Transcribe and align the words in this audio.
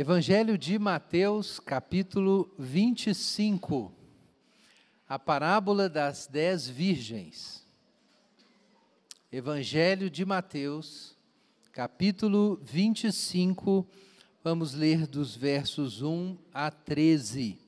Evangelho 0.00 0.56
de 0.56 0.78
Mateus, 0.78 1.60
capítulo 1.60 2.50
25. 2.58 3.92
A 5.06 5.18
parábola 5.18 5.90
das 5.90 6.26
dez 6.26 6.66
virgens. 6.66 7.66
Evangelho 9.30 10.08
de 10.08 10.24
Mateus, 10.24 11.14
capítulo 11.70 12.58
25. 12.62 13.86
Vamos 14.42 14.72
ler 14.72 15.06
dos 15.06 15.36
versos 15.36 16.00
1 16.00 16.38
a 16.50 16.70
13. 16.70 17.58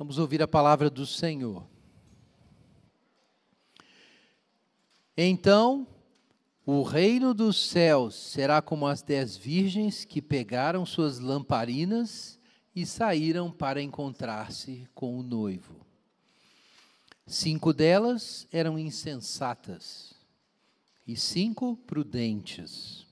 Vamos 0.00 0.16
ouvir 0.16 0.42
a 0.42 0.48
palavra 0.48 0.88
do 0.88 1.04
Senhor. 1.04 1.62
Então, 5.14 5.86
o 6.64 6.82
reino 6.82 7.34
dos 7.34 7.68
céus 7.68 8.14
será 8.14 8.62
como 8.62 8.86
as 8.86 9.02
dez 9.02 9.36
virgens 9.36 10.06
que 10.06 10.22
pegaram 10.22 10.86
suas 10.86 11.18
lamparinas 11.18 12.38
e 12.74 12.86
saíram 12.86 13.50
para 13.50 13.82
encontrar-se 13.82 14.88
com 14.94 15.18
o 15.18 15.22
noivo. 15.22 15.84
Cinco 17.26 17.70
delas 17.74 18.48
eram 18.50 18.78
insensatas 18.78 20.14
e 21.06 21.14
cinco 21.14 21.76
prudentes. 21.76 23.06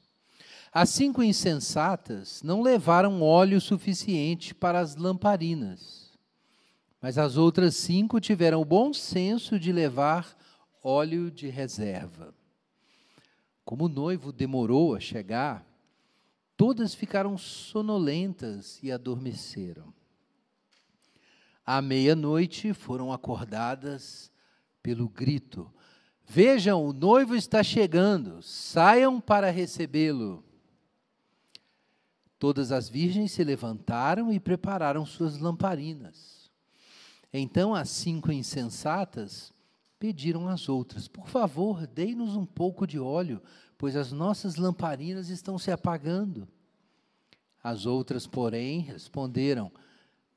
As 0.73 0.88
cinco 0.88 1.23
insensatas 1.23 2.43
não 2.43 2.62
levaram 2.62 3.21
óleo 3.21 3.60
suficiente 3.60 4.55
para 4.55 4.80
as 4.80 4.96
lamparinas 4.96 6.07
mas 7.01 7.16
as 7.16 7.37
outras 7.37 7.77
cinco 7.77 8.21
tiveram 8.21 8.60
o 8.60 8.65
bom 8.65 8.93
senso 8.93 9.59
de 9.59 9.73
levar 9.73 10.37
óleo 10.82 11.30
de 11.30 11.49
reserva. 11.49 12.35
Como 13.65 13.85
o 13.85 13.88
noivo 13.88 14.32
demorou 14.32 14.95
a 14.95 15.01
chegar, 15.01 15.65
todas 16.57 16.95
ficaram 16.95 17.37
sonolentas 17.37 18.82
e 18.82 18.90
adormeceram. 18.90 19.93
À 21.65 21.82
meia-noite 21.82 22.73
foram 22.73 23.12
acordadas 23.12 24.33
pelo 24.83 25.09
grito: 25.09 25.71
Vejam, 26.27 26.85
o 26.85 26.93
noivo 26.93 27.37
está 27.37 27.62
chegando, 27.62 28.43
saiam 28.43 29.21
para 29.21 29.51
recebê-lo. 29.51 30.43
Todas 32.38 32.73
as 32.73 32.88
virgens 32.88 33.33
se 33.33 33.45
levantaram 33.45 34.33
e 34.33 34.40
prepararam 34.40 35.05
suas 35.05 35.38
lamparinas. 35.38 36.37
Então 37.32 37.74
as 37.74 37.88
cinco 37.90 38.32
insensatas 38.32 39.52
pediram 39.98 40.48
às 40.48 40.68
outras: 40.68 41.09
Por 41.09 41.29
favor, 41.29 41.87
dei-nos 41.87 42.37
um 42.37 42.46
pouco 42.46 42.87
de 42.87 42.98
óleo, 42.98 43.43
pois 43.76 43.96
as 43.96 44.12
nossas 44.12 44.57
lamparinas 44.57 45.29
estão 45.29 45.59
se 45.59 45.71
apagando. 45.71 46.49
As 47.62 47.87
outras, 47.87 48.26
porém, 48.26 48.80
responderam: 48.80 49.71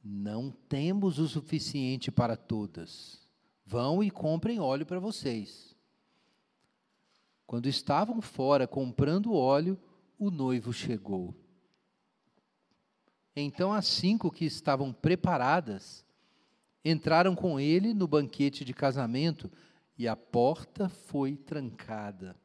Não 0.03 0.51
temos 0.51 1.19
o 1.19 1.27
suficiente 1.27 2.11
para 2.11 2.35
todas. 2.35 3.21
Vão 3.65 4.03
e 4.03 4.11
comprem 4.11 4.59
óleo 4.59 4.85
para 4.85 4.99
vocês. 4.99 5.75
Quando 7.47 7.67
estavam 7.67 8.21
fora 8.21 8.67
comprando 8.67 9.33
óleo, 9.33 9.79
o 10.17 10.29
noivo 10.29 10.73
chegou. 10.73 11.35
Então 13.35 13.71
as 13.71 13.85
cinco 13.85 14.29
que 14.29 14.45
estavam 14.45 14.91
preparadas 14.91 16.05
entraram 16.83 17.35
com 17.35 17.59
ele 17.59 17.93
no 17.93 18.07
banquete 18.07 18.65
de 18.65 18.73
casamento 18.73 19.51
e 19.97 20.07
a 20.07 20.15
porta 20.15 20.89
foi 20.89 21.35
trancada. 21.35 22.35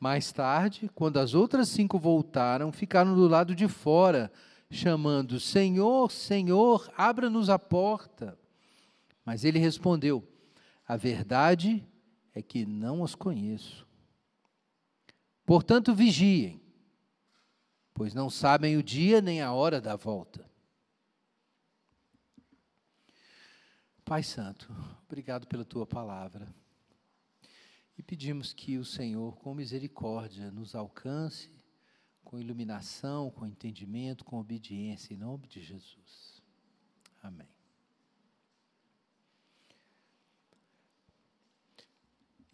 Mais 0.00 0.32
tarde, 0.32 0.90
quando 0.94 1.18
as 1.18 1.34
outras 1.34 1.68
cinco 1.68 1.98
voltaram, 1.98 2.72
ficaram 2.72 3.14
do 3.14 3.28
lado 3.28 3.54
de 3.54 3.68
fora, 3.68 4.32
chamando: 4.70 5.38
Senhor, 5.38 6.10
Senhor, 6.10 6.90
abra-nos 6.96 7.48
a 7.48 7.58
porta. 7.58 8.36
Mas 9.24 9.44
ele 9.44 9.58
respondeu: 9.58 10.26
A 10.88 10.96
verdade 10.96 11.86
é 12.34 12.42
que 12.42 12.66
não 12.66 13.02
os 13.02 13.14
conheço. 13.14 13.86
Portanto, 15.44 15.94
vigiem, 15.94 16.60
pois 17.92 18.14
não 18.14 18.30
sabem 18.30 18.76
o 18.76 18.82
dia 18.82 19.20
nem 19.20 19.40
a 19.40 19.52
hora 19.52 19.80
da 19.80 19.94
volta. 19.94 20.51
Pai 24.04 24.22
Santo, 24.22 24.70
obrigado 25.06 25.46
pela 25.46 25.64
tua 25.64 25.86
palavra. 25.86 26.46
E 27.96 28.02
pedimos 28.02 28.52
que 28.52 28.78
o 28.78 28.84
Senhor, 28.84 29.36
com 29.36 29.54
misericórdia, 29.54 30.50
nos 30.50 30.74
alcance 30.74 31.50
com 32.24 32.38
iluminação, 32.38 33.30
com 33.30 33.46
entendimento, 33.46 34.24
com 34.24 34.38
obediência, 34.38 35.12
em 35.12 35.18
nome 35.18 35.46
de 35.46 35.60
Jesus. 35.60 36.42
Amém. 37.22 37.46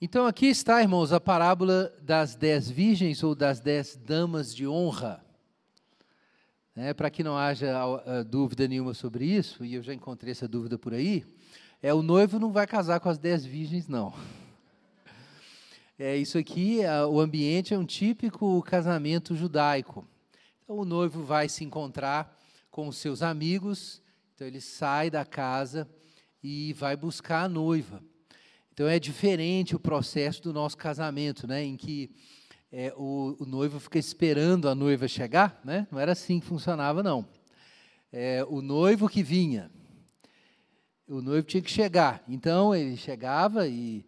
Então, 0.01 0.27
aqui 0.27 0.47
está, 0.47 0.83
irmãos, 0.83 1.13
a 1.13 1.21
parábola 1.21 1.97
das 2.03 2.35
dez 2.35 2.69
virgens 2.69 3.23
ou 3.23 3.35
das 3.35 3.61
dez 3.61 3.97
damas 3.97 4.55
de 4.55 4.67
honra. 4.67 5.25
É, 6.75 6.95
Para 6.95 7.11
que 7.11 7.25
não 7.25 7.37
haja 7.37 7.85
uh, 7.85 8.25
dúvida 8.25 8.69
nenhuma 8.69 8.95
sobre 8.95 9.25
isso, 9.25 9.65
e 9.65 9.75
eu 9.75 9.83
já 9.83 9.93
encontrei 9.93 10.31
essa 10.31 10.47
dúvida 10.47 10.79
por 10.79 10.95
aí, 10.95 11.25
é 11.83 11.95
o 11.95 12.03
noivo 12.03 12.39
não 12.39 12.51
vai 12.51 12.67
casar 12.67 12.99
com 13.01 13.09
as 13.09 13.19
dez 13.19 13.45
virgens, 13.45 13.89
não. 13.89 14.13
É 16.01 16.17
isso 16.17 16.39
aqui, 16.39 16.81
é, 16.81 17.05
o 17.05 17.19
ambiente 17.19 17.75
é 17.75 17.79
um 17.79 17.85
típico 17.85 18.63
casamento 18.63 19.35
judaico. 19.35 20.07
Então 20.63 20.79
o 20.79 20.85
noivo 20.85 21.25
vai 21.25 21.49
se 21.49 21.65
encontrar 21.65 22.39
com 22.71 22.87
os 22.87 22.99
seus 22.99 23.21
amigos, 23.21 24.01
então 24.33 24.47
ele 24.47 24.61
sai 24.61 25.11
da 25.11 25.25
casa 25.25 25.91
e 26.41 26.73
vai 26.75 26.97
buscar 26.97 27.43
a 27.43 27.49
noiva. 27.49 28.01
Então 28.73 28.87
é 28.87 29.01
diferente 29.01 29.75
o 29.75 29.81
processo 29.81 30.41
do 30.41 30.53
nosso 30.53 30.77
casamento, 30.77 31.49
né, 31.49 31.65
em 31.65 31.77
que 31.77 32.15
é, 32.71 32.95
o, 32.97 33.37
o, 33.41 33.45
noivo 33.45 33.81
fica 33.81 33.99
esperando 33.99 34.69
a 34.69 34.75
noiva 34.77 35.09
chegar, 35.09 35.61
né? 35.65 35.89
Não 35.91 35.99
era 35.99 36.13
assim 36.13 36.39
que 36.39 36.47
funcionava, 36.47 37.03
não. 37.03 37.27
É, 38.13 38.45
o 38.49 38.63
noivo 38.63 39.09
que 39.09 39.23
vinha, 39.23 39.69
o 41.09 41.23
noivo 41.23 41.47
tinha 41.47 41.63
que 41.63 41.71
chegar. 41.71 42.23
Então 42.29 42.75
ele 42.75 42.97
chegava 42.97 43.67
e 43.67 44.05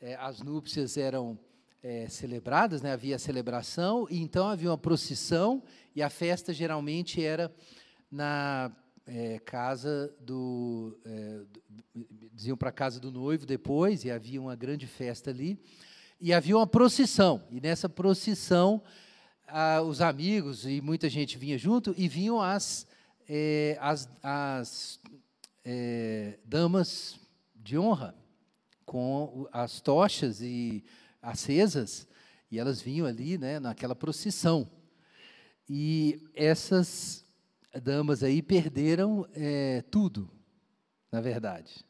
é, 0.00 0.14
as 0.16 0.40
núpcias 0.40 0.96
eram 0.96 1.38
é, 1.82 2.08
celebradas, 2.08 2.82
né? 2.82 2.92
havia 2.92 3.18
celebração, 3.18 4.06
e 4.10 4.20
então 4.20 4.48
havia 4.48 4.70
uma 4.70 4.78
procissão, 4.78 5.62
e 5.96 6.02
a 6.02 6.10
festa 6.10 6.52
geralmente 6.52 7.24
era 7.24 7.52
na 8.10 8.70
é, 9.06 9.38
casa 9.40 10.14
do. 10.20 10.98
É, 11.04 11.40
diziam 12.32 12.56
para 12.56 12.68
a 12.68 12.72
casa 12.72 13.00
do 13.00 13.10
noivo 13.10 13.46
depois, 13.46 14.04
e 14.04 14.10
havia 14.10 14.40
uma 14.40 14.54
grande 14.54 14.86
festa 14.86 15.30
ali, 15.30 15.58
e 16.20 16.32
havia 16.32 16.56
uma 16.56 16.66
procissão, 16.66 17.42
e 17.50 17.60
nessa 17.60 17.88
procissão 17.88 18.82
os 19.86 20.00
amigos 20.00 20.64
e 20.64 20.80
muita 20.80 21.10
gente 21.10 21.36
vinha 21.36 21.58
junto, 21.58 21.94
e 21.98 22.08
vinham 22.08 22.40
as, 22.40 22.86
é, 23.28 23.76
as, 23.80 24.08
as 24.22 24.98
é, 25.64 26.38
damas 26.44 27.18
de 27.54 27.78
honra 27.78 28.14
com 28.84 29.48
as 29.52 29.80
tochas 29.80 30.40
e 30.40 30.84
acesas 31.20 32.06
e 32.50 32.58
elas 32.58 32.82
vinham 32.82 33.06
ali, 33.06 33.38
né, 33.38 33.58
naquela 33.58 33.94
procissão. 33.94 34.70
E 35.68 36.22
essas 36.34 37.24
damas 37.82 38.22
aí 38.22 38.42
perderam 38.42 39.26
é, 39.32 39.82
tudo, 39.90 40.30
na 41.10 41.20
verdade. 41.20 41.84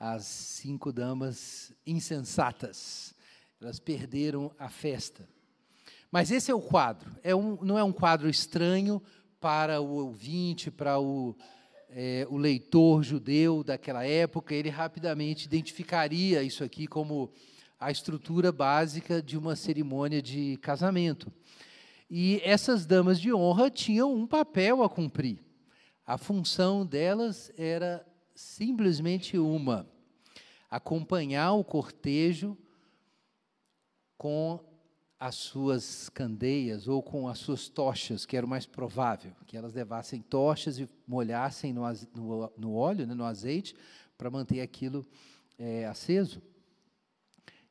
As 0.00 0.24
cinco 0.24 0.92
damas 0.92 1.72
insensatas, 1.86 3.14
elas 3.60 3.78
perderam 3.78 4.50
a 4.58 4.70
festa. 4.70 5.28
Mas 6.10 6.30
esse 6.30 6.50
é 6.50 6.54
o 6.54 6.62
quadro. 6.62 7.14
É 7.22 7.34
um, 7.34 7.62
não 7.62 7.78
é 7.78 7.84
um 7.84 7.92
quadro 7.92 8.30
estranho 8.30 9.02
para 9.38 9.80
o 9.80 9.90
ouvinte, 9.90 10.70
para 10.70 10.98
o 10.98 11.36
é, 11.90 12.26
o 12.28 12.36
leitor 12.36 13.02
judeu 13.02 13.64
daquela 13.64 14.04
época, 14.04 14.54
ele 14.54 14.68
rapidamente 14.68 15.46
identificaria 15.46 16.42
isso 16.42 16.62
aqui 16.62 16.86
como 16.86 17.32
a 17.80 17.90
estrutura 17.90 18.52
básica 18.52 19.22
de 19.22 19.38
uma 19.38 19.56
cerimônia 19.56 20.20
de 20.20 20.58
casamento. 20.58 21.32
E 22.10 22.40
essas 22.44 22.86
damas 22.86 23.20
de 23.20 23.32
honra 23.32 23.70
tinham 23.70 24.14
um 24.14 24.26
papel 24.26 24.82
a 24.82 24.88
cumprir. 24.88 25.38
A 26.06 26.16
função 26.16 26.84
delas 26.84 27.52
era 27.56 28.06
simplesmente 28.34 29.38
uma: 29.38 29.86
acompanhar 30.70 31.52
o 31.52 31.64
cortejo 31.64 32.56
com 34.16 34.58
as 35.18 35.34
suas 35.34 36.08
candeias 36.10 36.86
ou 36.86 37.02
com 37.02 37.26
as 37.26 37.38
suas 37.38 37.68
tochas, 37.68 38.24
que 38.24 38.36
era 38.36 38.46
o 38.46 38.48
mais 38.48 38.66
provável, 38.66 39.32
que 39.46 39.56
elas 39.56 39.74
levassem 39.74 40.22
tochas 40.22 40.78
e 40.78 40.88
molhassem 41.06 41.72
no, 41.72 41.82
no, 42.14 42.52
no 42.56 42.74
óleo, 42.74 43.06
né, 43.06 43.14
no 43.14 43.24
azeite, 43.24 43.74
para 44.16 44.30
manter 44.30 44.60
aquilo 44.60 45.04
é, 45.58 45.86
aceso. 45.86 46.40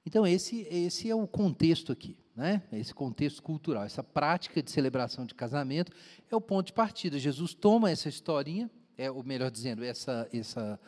Então, 0.05 0.27
esse, 0.27 0.61
esse 0.69 1.09
é 1.09 1.15
o 1.15 1.27
contexto 1.27 1.91
aqui, 1.91 2.17
né? 2.35 2.63
esse 2.71 2.93
contexto 2.93 3.41
cultural, 3.41 3.83
essa 3.83 4.03
prática 4.03 4.61
de 4.61 4.71
celebração 4.71 5.25
de 5.25 5.35
casamento 5.35 5.91
é 6.29 6.35
o 6.35 6.41
ponto 6.41 6.67
de 6.67 6.73
partida. 6.73 7.19
Jesus 7.19 7.53
toma 7.53 7.91
essa 7.91 8.07
historinha, 8.07 8.69
é, 8.97 9.11
ou 9.11 9.23
melhor 9.23 9.51
dizendo, 9.51 9.83
essa, 9.83 10.27
essa, 10.33 10.79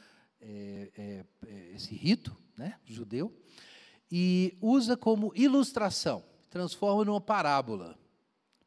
é, 0.41 0.89
é, 0.97 1.71
esse 1.73 1.93
rito 1.95 2.35
né, 2.57 2.75
judeu, 2.85 3.33
e 4.11 4.57
usa 4.61 4.95
como 4.95 5.33
ilustração 5.35 6.23
transforma 6.49 7.05
numa 7.05 7.21
parábola 7.21 7.97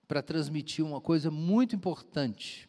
para 0.07 0.23
transmitir 0.23 0.85
uma 0.85 1.01
coisa 1.01 1.31
muito 1.31 1.75
importante. 1.75 2.69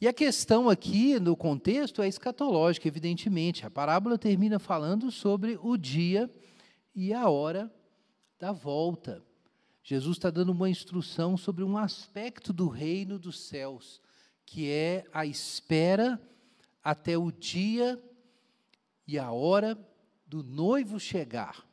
E 0.00 0.08
a 0.08 0.12
questão 0.12 0.70
aqui, 0.70 1.20
no 1.20 1.36
contexto, 1.36 2.00
é 2.00 2.08
escatológica, 2.08 2.88
evidentemente. 2.88 3.66
A 3.66 3.70
parábola 3.70 4.16
termina 4.16 4.58
falando 4.58 5.10
sobre 5.10 5.58
o 5.62 5.76
dia 5.76 6.30
e 6.94 7.12
a 7.12 7.28
hora 7.28 7.70
da 8.38 8.50
volta. 8.50 9.22
Jesus 9.82 10.16
está 10.16 10.30
dando 10.30 10.52
uma 10.52 10.70
instrução 10.70 11.36
sobre 11.36 11.62
um 11.62 11.76
aspecto 11.76 12.52
do 12.52 12.68
reino 12.68 13.18
dos 13.18 13.38
céus, 13.40 14.00
que 14.46 14.70
é 14.70 15.04
a 15.12 15.26
espera 15.26 16.18
até 16.82 17.18
o 17.18 17.30
dia 17.30 18.02
e 19.06 19.18
a 19.18 19.30
hora 19.30 19.78
do 20.26 20.42
noivo 20.42 20.98
chegar. 20.98 21.66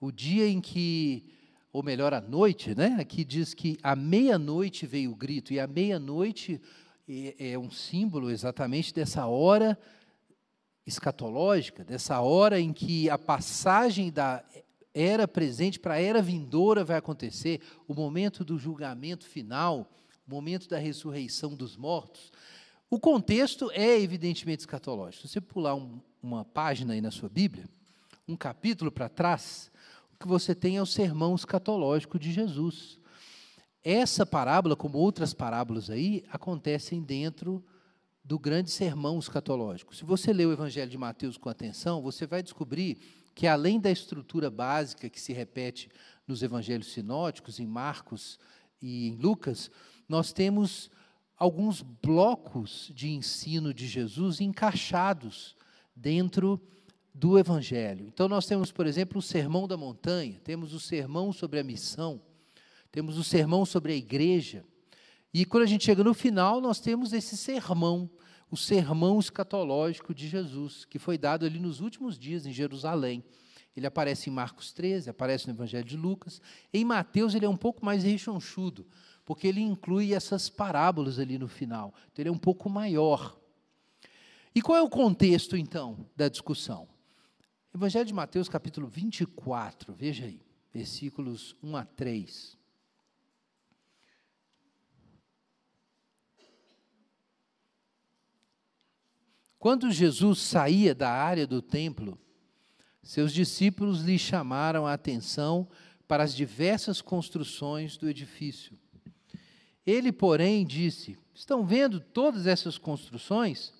O 0.00 0.10
dia 0.10 0.48
em 0.48 0.60
que 0.60 1.35
ou 1.76 1.82
melhor, 1.82 2.14
à 2.14 2.22
noite, 2.22 2.74
né? 2.74 2.96
Aqui 2.98 3.22
diz 3.22 3.52
que 3.52 3.76
à 3.82 3.94
meia-noite 3.94 4.86
veio 4.86 5.12
o 5.12 5.14
grito, 5.14 5.52
e 5.52 5.60
a 5.60 5.66
meia-noite 5.66 6.58
é, 7.06 7.50
é 7.50 7.58
um 7.58 7.70
símbolo 7.70 8.30
exatamente 8.30 8.94
dessa 8.94 9.26
hora 9.26 9.78
escatológica, 10.86 11.84
dessa 11.84 12.18
hora 12.22 12.58
em 12.58 12.72
que 12.72 13.10
a 13.10 13.18
passagem 13.18 14.10
da 14.10 14.42
era 14.94 15.28
presente 15.28 15.78
para 15.78 15.96
a 15.96 16.00
era 16.00 16.22
vindoura 16.22 16.82
vai 16.82 16.96
acontecer, 16.96 17.60
o 17.86 17.92
momento 17.92 18.42
do 18.42 18.56
julgamento 18.56 19.26
final, 19.26 19.92
o 20.26 20.30
momento 20.30 20.70
da 20.70 20.78
ressurreição 20.78 21.54
dos 21.54 21.76
mortos. 21.76 22.32
O 22.88 22.98
contexto 22.98 23.70
é 23.72 24.00
evidentemente 24.00 24.60
escatológico. 24.60 25.28
Se 25.28 25.34
você 25.34 25.42
pular 25.42 25.74
um, 25.74 26.00
uma 26.22 26.42
página 26.42 26.94
aí 26.94 27.02
na 27.02 27.10
sua 27.10 27.28
Bíblia, 27.28 27.68
um 28.26 28.34
capítulo 28.34 28.90
para 28.90 29.10
trás, 29.10 29.70
que 30.16 30.26
você 30.26 30.54
tem 30.54 30.76
é 30.76 30.82
o 30.82 30.86
sermão 30.86 31.34
escatológico 31.34 32.18
de 32.18 32.32
Jesus. 32.32 32.98
Essa 33.82 34.26
parábola, 34.26 34.74
como 34.74 34.98
outras 34.98 35.32
parábolas 35.32 35.90
aí, 35.90 36.24
acontecem 36.30 37.02
dentro 37.02 37.64
do 38.24 38.38
grande 38.38 38.70
sermão 38.70 39.18
escatológico. 39.18 39.94
Se 39.94 40.04
você 40.04 40.32
ler 40.32 40.46
o 40.46 40.52
Evangelho 40.52 40.90
de 40.90 40.98
Mateus 40.98 41.36
com 41.36 41.48
atenção, 41.48 42.02
você 42.02 42.26
vai 42.26 42.42
descobrir 42.42 42.98
que, 43.34 43.46
além 43.46 43.78
da 43.78 43.90
estrutura 43.90 44.50
básica 44.50 45.08
que 45.08 45.20
se 45.20 45.32
repete 45.32 45.88
nos 46.26 46.42
evangelhos 46.42 46.92
sinóticos, 46.92 47.60
em 47.60 47.66
Marcos 47.66 48.38
e 48.82 49.08
em 49.08 49.16
Lucas, 49.16 49.70
nós 50.08 50.32
temos 50.32 50.90
alguns 51.36 51.82
blocos 51.82 52.90
de 52.94 53.10
ensino 53.10 53.72
de 53.72 53.86
Jesus 53.86 54.40
encaixados 54.40 55.54
dentro 55.94 56.60
do 57.18 57.38
Evangelho. 57.38 58.06
Então, 58.06 58.28
nós 58.28 58.44
temos, 58.44 58.70
por 58.70 58.86
exemplo, 58.86 59.18
o 59.18 59.22
Sermão 59.22 59.66
da 59.66 59.76
Montanha, 59.76 60.38
temos 60.44 60.74
o 60.74 60.80
Sermão 60.80 61.32
sobre 61.32 61.58
a 61.58 61.64
Missão, 61.64 62.20
temos 62.92 63.16
o 63.16 63.24
Sermão 63.24 63.64
sobre 63.64 63.94
a 63.94 63.96
Igreja. 63.96 64.62
E 65.32 65.46
quando 65.46 65.62
a 65.62 65.66
gente 65.66 65.84
chega 65.84 66.04
no 66.04 66.12
final, 66.12 66.60
nós 66.60 66.78
temos 66.78 67.14
esse 67.14 67.34
sermão, 67.36 68.10
o 68.50 68.56
sermão 68.56 69.18
escatológico 69.18 70.14
de 70.14 70.28
Jesus, 70.28 70.84
que 70.84 70.98
foi 70.98 71.16
dado 71.16 71.46
ali 71.46 71.58
nos 71.58 71.80
últimos 71.80 72.18
dias 72.18 72.44
em 72.44 72.52
Jerusalém. 72.52 73.24
Ele 73.74 73.86
aparece 73.86 74.28
em 74.28 74.32
Marcos 74.32 74.72
13, 74.72 75.08
aparece 75.08 75.46
no 75.46 75.54
Evangelho 75.54 75.84
de 75.84 75.96
Lucas. 75.96 76.40
Em 76.72 76.84
Mateus, 76.84 77.34
ele 77.34 77.46
é 77.46 77.48
um 77.48 77.56
pouco 77.56 77.84
mais 77.84 78.04
rechonchudo, 78.04 78.86
porque 79.24 79.46
ele 79.46 79.60
inclui 79.60 80.12
essas 80.12 80.50
parábolas 80.50 81.18
ali 81.18 81.38
no 81.38 81.48
final. 81.48 81.94
Então, 82.12 82.22
ele 82.22 82.28
é 82.28 82.32
um 82.32 82.38
pouco 82.38 82.68
maior. 82.68 83.38
E 84.54 84.60
qual 84.60 84.78
é 84.78 84.82
o 84.82 84.88
contexto, 84.88 85.56
então, 85.56 86.06
da 86.14 86.28
discussão? 86.28 86.88
Evangelho 87.76 88.06
de 88.06 88.14
Mateus, 88.14 88.48
capítulo 88.48 88.86
24, 88.86 89.92
veja 89.92 90.24
aí, 90.24 90.40
versículos 90.72 91.54
1 91.62 91.76
a 91.76 91.84
3. 91.84 92.56
Quando 99.58 99.92
Jesus 99.92 100.38
saía 100.38 100.94
da 100.94 101.10
área 101.10 101.46
do 101.46 101.60
templo, 101.60 102.18
seus 103.02 103.30
discípulos 103.30 104.00
lhe 104.00 104.18
chamaram 104.18 104.86
a 104.86 104.94
atenção 104.94 105.68
para 106.08 106.24
as 106.24 106.34
diversas 106.34 107.02
construções 107.02 107.98
do 107.98 108.08
edifício. 108.08 108.78
Ele, 109.84 110.10
porém, 110.10 110.66
disse: 110.66 111.18
Estão 111.34 111.66
vendo 111.66 112.00
todas 112.00 112.46
essas 112.46 112.78
construções? 112.78 113.75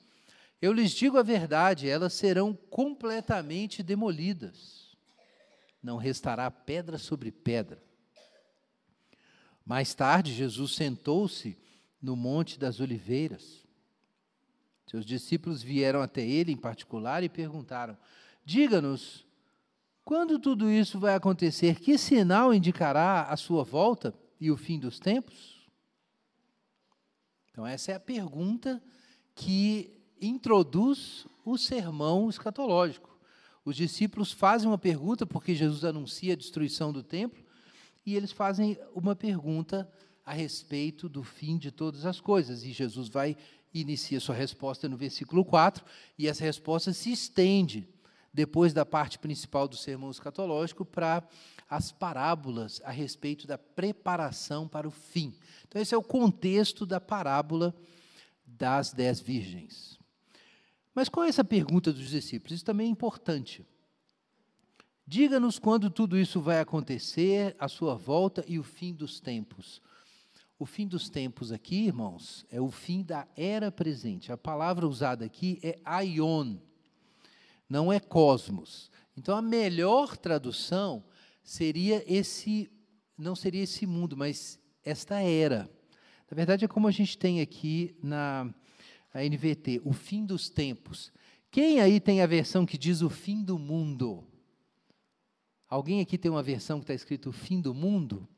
Eu 0.60 0.72
lhes 0.72 0.92
digo 0.92 1.18
a 1.18 1.22
verdade, 1.22 1.88
elas 1.88 2.14
serão 2.14 2.54
completamente 2.54 3.82
demolidas. 3.82 4.96
Não 5.82 5.96
restará 5.96 6.50
pedra 6.50 6.98
sobre 6.98 7.30
pedra. 7.30 7.82
Mais 9.64 9.94
tarde, 9.94 10.32
Jesus 10.32 10.74
sentou-se 10.74 11.58
no 12.00 12.16
Monte 12.16 12.58
das 12.58 12.80
Oliveiras. 12.80 13.66
Seus 14.86 15.04
discípulos 15.04 15.62
vieram 15.62 16.00
até 16.00 16.22
ele 16.22 16.52
em 16.52 16.56
particular 16.56 17.22
e 17.22 17.28
perguntaram: 17.28 17.98
Diga-nos, 18.44 19.26
quando 20.04 20.38
tudo 20.38 20.70
isso 20.70 21.00
vai 21.00 21.14
acontecer? 21.14 21.80
Que 21.80 21.98
sinal 21.98 22.54
indicará 22.54 23.22
a 23.24 23.36
sua 23.36 23.64
volta 23.64 24.14
e 24.40 24.50
o 24.50 24.56
fim 24.56 24.78
dos 24.78 25.00
tempos? 25.00 25.68
Então, 27.50 27.66
essa 27.66 27.90
é 27.90 27.94
a 27.96 28.00
pergunta 28.00 28.80
que 29.34 29.95
introduz 30.20 31.26
o 31.44 31.56
sermão 31.56 32.28
escatológico. 32.28 33.16
Os 33.64 33.76
discípulos 33.76 34.32
fazem 34.32 34.68
uma 34.68 34.78
pergunta, 34.78 35.26
porque 35.26 35.54
Jesus 35.54 35.84
anuncia 35.84 36.34
a 36.34 36.36
destruição 36.36 36.92
do 36.92 37.02
templo, 37.02 37.44
e 38.04 38.14
eles 38.14 38.30
fazem 38.30 38.78
uma 38.94 39.16
pergunta 39.16 39.90
a 40.24 40.32
respeito 40.32 41.08
do 41.08 41.22
fim 41.22 41.58
de 41.58 41.70
todas 41.70 42.06
as 42.06 42.20
coisas. 42.20 42.62
E 42.64 42.72
Jesus 42.72 43.08
vai 43.08 43.36
inicia 43.74 44.20
sua 44.20 44.34
resposta 44.34 44.88
no 44.88 44.96
versículo 44.96 45.44
4, 45.44 45.84
e 46.18 46.26
essa 46.26 46.44
resposta 46.44 46.92
se 46.92 47.12
estende 47.12 47.86
depois 48.32 48.72
da 48.72 48.84
parte 48.84 49.18
principal 49.18 49.66
do 49.66 49.76
sermão 49.76 50.10
escatológico 50.10 50.84
para 50.84 51.26
as 51.68 51.90
parábolas 51.90 52.80
a 52.84 52.90
respeito 52.90 53.46
da 53.46 53.58
preparação 53.58 54.68
para 54.68 54.86
o 54.86 54.90
fim. 54.90 55.34
Então, 55.66 55.80
esse 55.80 55.94
é 55.94 55.98
o 55.98 56.02
contexto 56.02 56.86
da 56.86 57.00
parábola 57.00 57.74
das 58.46 58.92
dez 58.92 59.20
virgens. 59.20 59.95
Mas 60.96 61.10
qual 61.10 61.26
é 61.26 61.28
essa 61.28 61.44
pergunta 61.44 61.92
dos 61.92 62.08
discípulos? 62.08 62.56
Isso 62.56 62.64
também 62.64 62.86
é 62.86 62.90
importante. 62.90 63.66
Diga-nos 65.06 65.58
quando 65.58 65.90
tudo 65.90 66.16
isso 66.16 66.40
vai 66.40 66.58
acontecer, 66.58 67.54
a 67.58 67.68
sua 67.68 67.94
volta 67.94 68.42
e 68.48 68.58
o 68.58 68.62
fim 68.62 68.94
dos 68.94 69.20
tempos. 69.20 69.82
O 70.58 70.64
fim 70.64 70.88
dos 70.88 71.10
tempos 71.10 71.52
aqui, 71.52 71.84
irmãos, 71.84 72.46
é 72.50 72.62
o 72.62 72.70
fim 72.70 73.02
da 73.02 73.28
era 73.36 73.70
presente. 73.70 74.32
A 74.32 74.38
palavra 74.38 74.88
usada 74.88 75.22
aqui 75.22 75.60
é 75.62 75.78
aion, 75.84 76.56
não 77.68 77.92
é 77.92 78.00
cosmos. 78.00 78.90
Então 79.14 79.36
a 79.36 79.42
melhor 79.42 80.16
tradução 80.16 81.04
seria 81.44 82.02
esse, 82.10 82.70
não 83.18 83.36
seria 83.36 83.64
esse 83.64 83.84
mundo, 83.84 84.16
mas 84.16 84.58
esta 84.82 85.20
era. 85.20 85.70
Na 86.30 86.34
verdade 86.34 86.64
é 86.64 86.68
como 86.68 86.88
a 86.88 86.90
gente 86.90 87.18
tem 87.18 87.42
aqui 87.42 87.94
na 88.02 88.50
a 89.16 89.24
NVT, 89.24 89.80
o 89.84 89.92
fim 89.92 90.24
dos 90.24 90.48
tempos. 90.48 91.12
Quem 91.50 91.80
aí 91.80 91.98
tem 91.98 92.20
a 92.20 92.26
versão 92.26 92.66
que 92.66 92.76
diz 92.76 93.00
o 93.00 93.08
fim 93.08 93.42
do 93.42 93.58
mundo? 93.58 94.24
Alguém 95.68 96.00
aqui 96.00 96.18
tem 96.18 96.30
uma 96.30 96.42
versão 96.42 96.78
que 96.78 96.84
está 96.84 96.94
escrito 96.94 97.30
o 97.30 97.32
fim 97.32 97.60
do 97.60 97.74
mundo? 97.74 98.28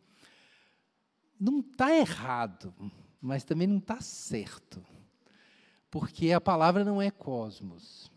Não 1.38 1.60
está 1.60 1.94
errado, 1.94 2.72
mas 3.20 3.44
também 3.44 3.66
não 3.66 3.78
está 3.78 4.00
certo. 4.00 4.80
Porque 5.90 6.32
a 6.32 6.40
palavra 6.40 6.84
não 6.84 7.02
é 7.02 7.10
cosmos. 7.10 8.10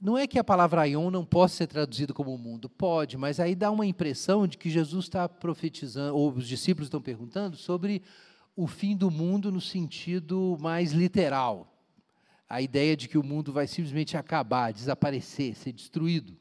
Não 0.00 0.16
é 0.16 0.26
que 0.26 0.38
a 0.38 0.44
palavra 0.44 0.82
aion 0.82 1.10
não 1.10 1.24
possa 1.24 1.56
ser 1.56 1.66
traduzida 1.66 2.12
como 2.12 2.36
mundo. 2.38 2.68
Pode, 2.68 3.16
mas 3.16 3.40
aí 3.40 3.54
dá 3.54 3.70
uma 3.70 3.86
impressão 3.86 4.46
de 4.46 4.56
que 4.56 4.70
Jesus 4.70 5.04
está 5.04 5.28
profetizando, 5.28 6.16
ou 6.16 6.32
os 6.32 6.46
discípulos 6.46 6.86
estão 6.86 7.00
perguntando 7.00 7.56
sobre 7.56 8.02
o 8.58 8.66
fim 8.66 8.96
do 8.96 9.08
mundo 9.08 9.52
no 9.52 9.60
sentido 9.60 10.58
mais 10.58 10.90
literal. 10.90 11.72
A 12.48 12.60
ideia 12.60 12.96
de 12.96 13.08
que 13.08 13.16
o 13.16 13.22
mundo 13.22 13.52
vai 13.52 13.68
simplesmente 13.68 14.16
acabar, 14.16 14.72
desaparecer, 14.72 15.54
ser 15.54 15.70
destruído. 15.70 16.36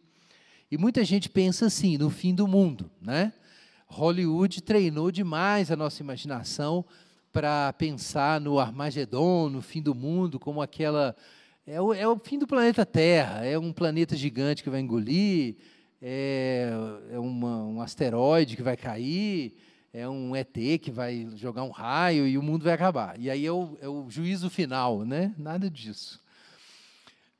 E 0.72 0.80
muita 0.80 1.06
gente 1.06 1.30
pensa 1.30 1.68
assim, 1.68 1.96
no 1.96 2.10
fim 2.10 2.34
do 2.34 2.48
mundo, 2.48 2.90
né? 3.00 3.32
Hollywood 3.86 4.64
treinou 4.64 5.12
demais 5.12 5.70
a 5.70 5.76
nossa 5.76 6.02
imaginação 6.02 6.84
para 7.32 7.72
pensar 7.74 8.42
no 8.42 8.58
Armagedon, 8.58 9.48
no 9.50 9.62
fim 9.62 9.80
do 9.80 9.94
mundo, 9.94 10.40
como 10.40 10.60
aquela. 10.60 11.16
É 11.68 11.80
o, 11.80 11.94
é 11.94 12.08
o 12.08 12.18
fim 12.18 12.40
do 12.40 12.48
planeta 12.48 12.84
Terra, 12.84 13.46
é 13.46 13.60
um 13.60 13.72
planeta 13.72 14.16
gigante 14.16 14.64
que 14.64 14.72
vai 14.72 14.80
engolir, 14.80 15.56
é, 16.02 16.72
é 17.12 17.20
uma, 17.20 17.64
um 17.64 17.80
asteroide 17.80 18.56
que 18.56 18.64
vai 18.64 18.76
cair, 18.76 19.56
é 19.94 20.08
um 20.08 20.36
ET 20.36 20.54
que 20.82 20.92
vai 20.92 21.28
jogar 21.36 21.64
um 21.64 21.72
raio 21.72 22.28
e 22.28 22.38
o 22.38 22.44
mundo 22.44 22.64
vai 22.64 22.74
acabar. 22.74 23.20
E 23.20 23.30
aí 23.30 23.46
é 23.46 23.52
o, 23.52 23.78
é 23.82 23.88
o 23.88 24.10
juízo 24.10 24.50
final, 24.50 25.04
né? 25.04 25.34
Nada 25.38 25.70
disso. 25.70 26.22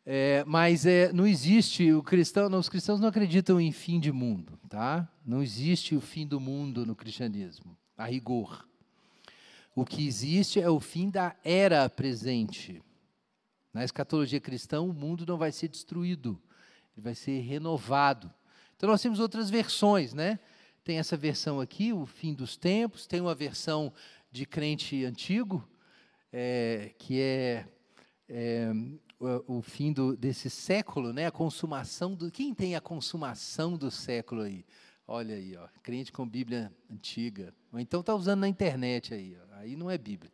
É, 0.06 0.44
mas 0.48 0.86
é, 0.86 1.12
não 1.12 1.28
existe 1.28 1.92
o 1.92 2.02
cristão, 2.02 2.48
não, 2.48 2.60
os 2.60 2.70
cristãos 2.70 3.00
não 3.00 3.10
acreditam 3.10 3.60
em 3.60 3.74
fim 3.74 4.00
de 4.00 4.12
mundo, 4.12 4.58
tá? 4.70 5.08
Não 5.26 5.44
existe 5.44 5.96
o 5.96 6.02
fim 6.02 6.26
do 6.26 6.40
mundo 6.40 6.86
no 6.86 6.96
cristianismo, 6.96 7.78
a 7.98 8.06
rigor. 8.06 8.66
O 9.76 9.84
que 9.84 10.08
existe 10.08 10.62
é 10.62 10.70
o 10.70 10.80
fim 10.80 11.10
da 11.10 11.36
era 11.44 11.90
presente. 11.90 12.82
Na 13.74 13.84
escatologia 13.84 14.40
cristã, 14.40 14.82
o 14.82 14.94
mundo 14.94 15.26
não 15.28 15.38
vai 15.38 15.52
ser 15.52 15.68
destruído, 15.68 16.42
ele 16.96 17.04
vai 17.04 17.14
ser 17.14 17.42
renovado. 17.42 18.34
Então 18.78 18.90
nós 18.90 19.02
temos 19.02 19.20
outras 19.20 19.50
versões, 19.50 20.14
né? 20.14 20.40
Tem 20.88 21.00
essa 21.00 21.18
versão 21.18 21.60
aqui, 21.60 21.92
o 21.92 22.06
fim 22.06 22.34
dos 22.34 22.56
tempos, 22.56 23.06
tem 23.06 23.20
uma 23.20 23.36
versão 23.36 23.92
de 24.32 24.46
crente 24.46 25.04
antigo, 25.04 25.68
é, 26.32 26.94
que 26.98 27.20
é, 27.20 27.68
é 28.30 28.72
o, 29.20 29.62
fim 29.62 29.92
do, 29.92 30.16
desse 30.16 30.50
século, 30.50 31.12
né? 31.12 31.26
A 31.26 31.32
consumação 31.32 32.16
do. 32.16 32.32
Quem 32.32 32.54
tem 32.54 32.74
a 32.74 32.80
consumação 32.80 33.76
do 33.76 33.92
século 33.92 34.44
aí? 34.44 34.66
Olha 35.06 35.36
aí, 35.36 35.58
ó, 35.58 35.68
crente 35.84 36.10
com 36.10 36.26
Bíblia 36.26 36.72
antiga. 36.90 37.54
Ou 37.74 37.82
então 37.82 38.00
está 38.00 38.16
usando 38.16 38.40
na 38.40 38.48
internet 38.48 39.14
aí, 39.14 39.36
ó, 39.38 39.56
aí 39.56 39.76
não 39.76 39.92
é 39.92 39.98
Bíblia. 39.98 40.32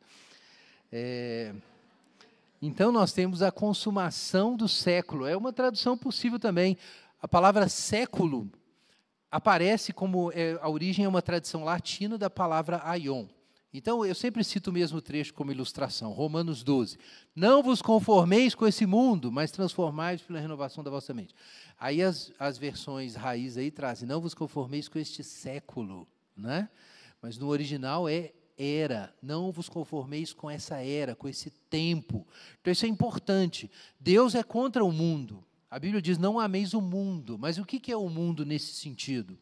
É, 0.92 1.52
então 2.62 2.92
nós 2.92 3.12
temos 3.12 3.42
a 3.42 3.52
consumação 3.52 4.56
do 4.56 4.70
século. 4.70 5.26
É 5.26 5.36
uma 5.36 5.52
tradução 5.52 5.98
possível 5.98 6.38
também. 6.38 6.78
A 7.20 7.28
palavra 7.28 7.68
século 7.68 8.48
aparece 9.34 9.92
como 9.92 10.32
é, 10.32 10.60
a 10.62 10.70
origem 10.70 11.06
é 11.06 11.08
uma 11.08 11.22
tradição 11.22 11.64
latina 11.64 12.20
da 12.20 12.30
palavra 12.30 12.80
aion. 12.84 13.26
Então, 13.74 14.06
eu 14.06 14.14
sempre 14.14 14.44
cito 14.44 14.70
o 14.70 14.74
mesmo 14.74 15.02
trecho 15.02 15.34
como 15.34 15.52
ilustração, 15.52 16.12
Romanos 16.12 16.62
12. 16.62 17.00
Não 17.36 17.64
vos 17.64 17.82
conformeis 17.82 18.54
com 18.54 18.68
esse 18.68 18.86
mundo, 18.86 19.32
mas 19.32 19.50
transformai-vos 19.50 20.24
pela 20.24 20.40
renovação 20.40 20.84
da 20.84 20.92
vossa 20.92 21.16
mente. 21.16 21.34
Aí 21.80 22.04
as, 22.04 22.32
as 22.38 22.60
versões 22.60 23.16
raiz 23.16 23.58
aí 23.58 23.72
trazem, 23.72 24.08
não 24.08 24.22
vos 24.22 24.36
conformeis 24.36 24.88
com 24.88 25.00
este 25.00 25.24
século, 25.24 26.08
né? 26.38 26.70
Mas 27.20 27.36
no 27.36 27.48
original 27.48 28.08
é 28.08 28.34
era, 28.56 29.12
não 29.20 29.52
vos 29.52 29.68
conformeis 29.68 30.32
com 30.32 30.48
essa 30.48 30.78
era, 30.78 31.16
com 31.16 31.28
esse 31.28 31.50
tempo. 31.72 32.28
Então 32.62 32.72
isso 32.72 32.86
é 32.86 32.90
importante. 32.90 33.72
Deus 34.00 34.36
é 34.36 34.44
contra 34.44 34.86
o 34.86 34.92
mundo. 34.92 35.44
A 35.74 35.80
Bíblia 35.80 36.02
diz: 36.02 36.18
não 36.18 36.40
ameis 36.40 36.74
o 36.74 36.82
mundo. 36.82 37.38
Mas 37.38 37.58
o 37.58 37.66
que 37.66 37.92
é 37.92 37.98
o 37.98 38.10
mundo 38.10 38.46
nesse 38.46 38.74
sentido? 38.74 39.38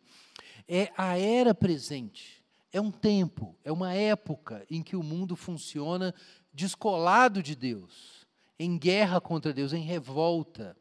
É 0.68 0.92
a 0.98 1.18
era 1.18 1.54
presente 1.54 2.42
é 2.72 2.80
um 2.80 2.92
tempo, 2.92 3.56
é 3.64 3.72
uma 3.72 3.94
época 3.94 4.66
em 4.70 4.82
que 4.82 4.96
o 4.96 5.04
mundo 5.04 5.36
funciona 5.36 6.14
descolado 6.54 7.44
de 7.44 7.56
Deus, 7.56 8.26
em 8.58 8.78
guerra 8.78 9.20
contra 9.20 9.54
Deus, 9.54 9.74
em 9.74 9.84
revolta. 9.84 10.76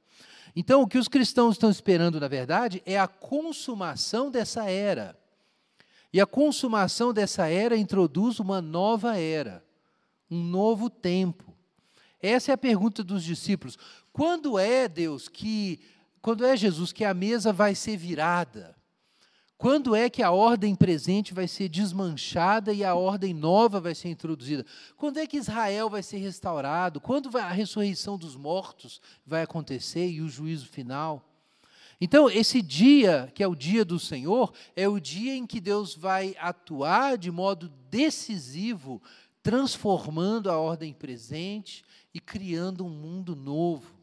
Então, 0.54 0.83
o 0.83 0.87
que 0.87 0.99
os 0.99 1.09
cristãos 1.09 1.54
estão 1.54 1.71
esperando, 1.71 2.21
na 2.21 2.28
verdade, 2.28 2.83
é 2.87 2.99
a 2.99 3.09
consumação 3.09 4.30
dessa 4.30 4.69
era. 4.69 5.19
E 6.12 6.21
a 6.21 6.26
consumação 6.26 7.12
dessa 7.12 7.49
era 7.49 7.76
introduz 7.76 8.40
uma 8.40 8.61
nova 8.61 9.16
era, 9.16 9.64
um 10.30 10.42
novo 10.42 10.90
tempo. 10.90 11.54
Essa 12.21 12.52
é 12.52 12.54
a 12.54 12.59
pergunta 12.59 13.02
dos 13.02 13.25
discípulos. 13.25 13.78
Quando 14.12 14.59
é, 14.59 14.88
Deus, 14.88 15.29
que 15.29 15.81
quando 16.21 16.45
é 16.45 16.57
Jesus 16.57 16.93
que 16.93 17.05
a 17.05 17.14
mesa 17.14 17.52
vai 17.52 17.75
ser 17.75 17.97
virada? 17.97 18.76
Quando 19.57 19.95
é 19.95 20.09
que 20.09 20.23
a 20.23 20.31
ordem 20.31 20.75
presente 20.75 21.35
vai 21.35 21.47
ser 21.47 21.69
desmanchada 21.69 22.73
e 22.73 22.83
a 22.83 22.95
ordem 22.95 23.35
nova 23.35 23.79
vai 23.79 23.95
ser 23.95 24.09
introduzida? 24.09 24.64
Quando 24.97 25.19
é 25.19 25.26
que 25.26 25.37
Israel 25.37 25.90
vai 25.90 26.02
ser 26.02 26.17
restaurado? 26.17 26.99
Quando 26.99 27.37
a 27.37 27.50
ressurreição 27.50 28.17
dos 28.17 28.35
mortos 28.35 29.02
vai 29.26 29.43
acontecer 29.43 30.09
e 30.09 30.23
o 30.23 30.31
juízo 30.31 30.67
final? 30.67 31.23
Então, 32.00 32.31
esse 32.31 32.62
dia, 32.62 33.31
que 33.35 33.43
é 33.43 33.47
o 33.47 33.55
dia 33.55 33.85
do 33.85 33.99
Senhor, 33.99 34.50
é 34.75 34.88
o 34.88 34.99
dia 34.99 35.35
em 35.35 35.47
que 35.47 35.61
Deus 35.61 35.95
vai 35.95 36.35
atuar 36.38 37.19
de 37.19 37.31
modo 37.31 37.71
decisivo, 37.90 39.02
transformando 39.43 40.50
a 40.50 40.57
ordem 40.57 40.95
presente 40.95 41.85
e 42.14 42.19
criando 42.19 42.87
um 42.87 42.88
mundo 42.88 43.37
novo. 43.37 44.00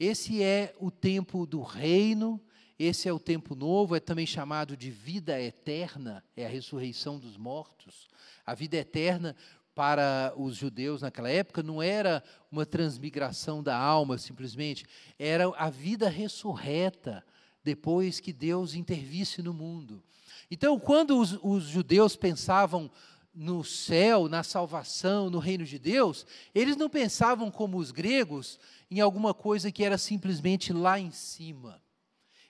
Esse 0.00 0.42
é 0.42 0.74
o 0.80 0.90
tempo 0.90 1.46
do 1.46 1.62
reino 1.62 2.40
esse 2.82 3.06
é 3.06 3.12
o 3.12 3.18
tempo 3.18 3.54
novo, 3.54 3.94
é 3.94 4.00
também 4.00 4.24
chamado 4.24 4.74
de 4.74 4.90
vida 4.90 5.38
eterna, 5.38 6.24
é 6.34 6.46
a 6.46 6.48
ressurreição 6.48 7.18
dos 7.18 7.36
mortos. 7.36 8.08
A 8.46 8.54
vida 8.54 8.78
eterna 8.78 9.36
para 9.74 10.32
os 10.34 10.56
judeus 10.56 11.02
naquela 11.02 11.28
época 11.28 11.62
não 11.62 11.82
era 11.82 12.24
uma 12.50 12.64
transmigração 12.64 13.62
da 13.62 13.76
alma 13.76 14.16
simplesmente, 14.16 14.86
era 15.18 15.52
a 15.58 15.68
vida 15.68 16.08
ressurreta 16.08 17.22
depois 17.62 18.18
que 18.18 18.32
Deus 18.32 18.72
intervisse 18.72 19.42
no 19.42 19.52
mundo. 19.52 20.02
Então, 20.50 20.80
quando 20.80 21.18
os, 21.18 21.38
os 21.42 21.64
judeus 21.64 22.16
pensavam 22.16 22.90
no 23.34 23.62
céu, 23.62 24.28
na 24.28 24.42
salvação, 24.42 25.30
no 25.30 25.38
reino 25.38 25.64
de 25.64 25.78
Deus, 25.78 26.26
eles 26.54 26.76
não 26.76 26.90
pensavam 26.90 27.50
como 27.50 27.78
os 27.78 27.90
gregos 27.90 28.58
em 28.90 29.00
alguma 29.00 29.32
coisa 29.32 29.70
que 29.70 29.84
era 29.84 29.96
simplesmente 29.96 30.72
lá 30.72 30.98
em 30.98 31.10
cima. 31.10 31.80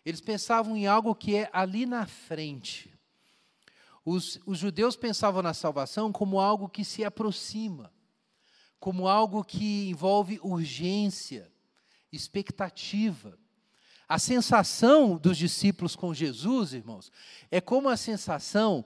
Eles 0.04 0.20
pensavam 0.20 0.76
em 0.76 0.86
algo 0.86 1.14
que 1.14 1.36
é 1.36 1.50
ali 1.52 1.84
na 1.84 2.06
frente. 2.06 2.92
Os, 4.04 4.40
os 4.46 4.58
judeus 4.58 4.96
pensavam 4.96 5.42
na 5.42 5.52
salvação 5.52 6.10
como 6.10 6.40
algo 6.40 6.68
que 6.68 6.84
se 6.84 7.04
aproxima, 7.04 7.92
como 8.78 9.06
algo 9.06 9.44
que 9.44 9.90
envolve 9.90 10.40
urgência, 10.42 11.52
expectativa. 12.10 13.38
A 14.08 14.18
sensação 14.18 15.18
dos 15.18 15.36
discípulos 15.36 15.94
com 15.94 16.14
Jesus, 16.14 16.72
irmãos, 16.72 17.12
é 17.50 17.60
como 17.60 17.88
a 17.88 17.96
sensação 17.96 18.84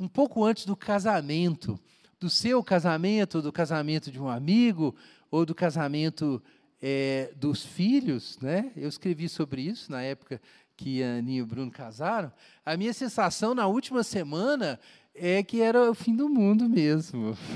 um 0.00 0.08
pouco 0.08 0.42
antes 0.42 0.64
do 0.64 0.74
casamento, 0.74 1.78
do 2.18 2.30
seu 2.30 2.64
casamento, 2.64 3.42
do 3.42 3.52
casamento 3.52 4.10
de 4.10 4.20
um 4.20 4.28
amigo, 4.28 4.96
ou 5.30 5.44
do 5.44 5.54
casamento 5.54 6.42
é, 6.80 7.30
dos 7.36 7.64
filhos, 7.64 8.38
né? 8.40 8.72
Eu 8.74 8.88
escrevi 8.88 9.28
sobre 9.28 9.62
isso 9.62 9.92
na 9.92 10.02
época 10.02 10.40
que 10.76 11.02
a 11.02 11.18
Aninha 11.18 11.40
e 11.40 11.42
o 11.42 11.46
Bruno 11.46 11.70
casaram. 11.70 12.32
A 12.64 12.76
minha 12.76 12.92
sensação 12.94 13.54
na 13.54 13.66
última 13.66 14.02
semana 14.02 14.80
é 15.14 15.42
que 15.42 15.60
era 15.60 15.90
o 15.90 15.94
fim 15.94 16.16
do 16.16 16.28
mundo 16.28 16.68
mesmo. 16.68 17.36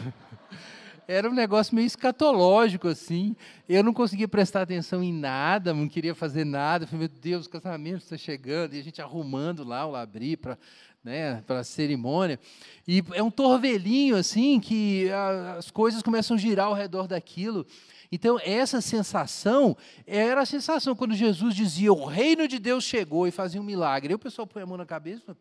Era 1.07 1.29
um 1.29 1.35
negócio 1.35 1.75
meio 1.75 1.87
escatológico, 1.87 2.89
assim. 2.89 3.37
Eu 3.69 3.83
não 3.83 3.93
conseguia 3.93 4.27
prestar 4.27 4.63
atenção 4.63 5.03
em 5.03 5.13
nada, 5.13 5.75
não 5.75 5.87
queria 5.87 6.15
fazer 6.15 6.47
nada. 6.47 6.85
Eu 6.85 6.89
falei, 6.89 7.09
meu 7.09 7.21
Deus, 7.21 7.45
o 7.45 7.51
casamento 7.51 7.99
está 7.99 8.17
chegando. 8.17 8.73
E 8.73 8.81
a 8.81 8.83
gente 8.83 9.03
arrumando 9.03 9.65
lá 9.65 9.85
o 9.85 9.91
labri 9.91 10.35
para 10.35 10.57
né, 11.05 11.43
para 11.47 11.61
a 11.61 11.65
cerimônia. 11.65 12.41
E 12.89 13.05
é 13.13 13.23
um 13.23 13.31
torvelinho, 13.31 14.17
assim, 14.17 14.59
que 14.59 15.11
as 15.59 15.71
coisas 15.71 16.03
começam 16.03 16.37
a 16.37 16.41
girar 16.41 16.67
ao 16.67 16.75
redor 16.75 17.07
daquilo. 17.07 17.67
Então, 18.11 18.39
essa 18.43 18.81
sensação 18.81 19.77
era 20.07 20.41
a 20.41 20.47
sensação 20.47 20.95
quando 20.95 21.15
Jesus 21.15 21.55
dizia: 21.55 21.93
O 21.93 22.05
reino 22.05 22.49
de 22.49 22.59
Deus 22.59 22.85
chegou 22.85 23.27
e 23.27 23.31
fazia 23.31 23.61
um 23.61 23.65
milagre. 23.65 24.13
Aí 24.13 24.15
o 24.15 24.19
pessoal 24.19 24.47
põe 24.47 24.63
a 24.63 24.67
mão 24.67 24.77
na 24.77 24.87
cabeça, 24.87 25.37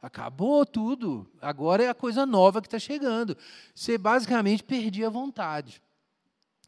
acabou 0.00 0.66
tudo, 0.66 1.26
agora 1.40 1.84
é 1.84 1.88
a 1.88 1.94
coisa 1.94 2.26
nova 2.26 2.60
que 2.60 2.66
está 2.66 2.78
chegando. 2.78 3.36
Você 3.74 3.96
basicamente 3.96 4.62
perdia 4.62 5.06
a 5.06 5.10
vontade 5.10 5.80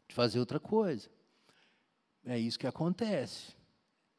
de 0.07 0.15
fazer 0.15 0.39
outra 0.39 0.59
coisa. 0.59 1.09
É 2.25 2.39
isso 2.39 2.57
que 2.57 2.65
acontece. 2.65 3.53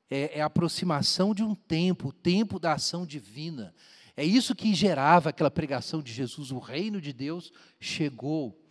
É, 0.08 0.38
é 0.38 0.42
a 0.42 0.46
aproximação 0.46 1.34
de 1.34 1.42
um 1.42 1.54
tempo, 1.54 2.08
o 2.08 2.12
tempo 2.12 2.58
da 2.58 2.75
ação 2.75 3.04
divina. 3.04 3.75
É 4.16 4.25
isso 4.25 4.54
que 4.54 4.75
gerava 4.75 5.30
aquela 5.30 5.50
pregação 5.50 6.00
de 6.00 6.12
Jesus: 6.12 6.50
o 6.50 6.58
reino 6.58 7.00
de 7.00 7.12
Deus 7.12 7.52
chegou. 7.78 8.62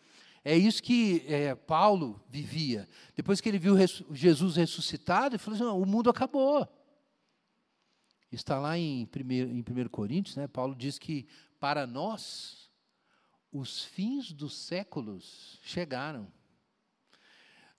É 0.43 0.55
isso 0.55 0.81
que 0.81 1.23
é, 1.27 1.55
Paulo 1.55 2.23
vivia. 2.29 2.87
Depois 3.15 3.41
que 3.41 3.49
ele 3.49 3.57
viu 3.57 3.75
Jesus 4.11 4.55
ressuscitado, 4.55 5.35
ele 5.35 5.43
falou 5.43 5.55
assim: 5.55 5.81
o 5.81 5.85
mundo 5.85 6.09
acabou. 6.09 6.67
Está 8.31 8.59
lá 8.59 8.77
em 8.77 9.07
1, 9.15 9.31
em 9.33 9.59
1 9.61 9.89
Coríntios, 9.89 10.35
né? 10.35 10.47
Paulo 10.47 10.75
diz 10.75 10.99
que 10.99 11.27
para 11.59 11.87
nós 11.87 12.69
os 13.51 13.83
fins 13.83 14.31
dos 14.31 14.53
séculos 14.57 15.59
chegaram. 15.63 16.27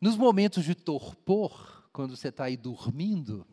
Nos 0.01 0.17
momentos 0.17 0.65
de 0.65 0.75
torpor, 0.75 1.76
quando 1.97 2.15
você 2.15 2.29
está 2.29 2.45
aí 2.45 2.59
dormindo 2.59 3.47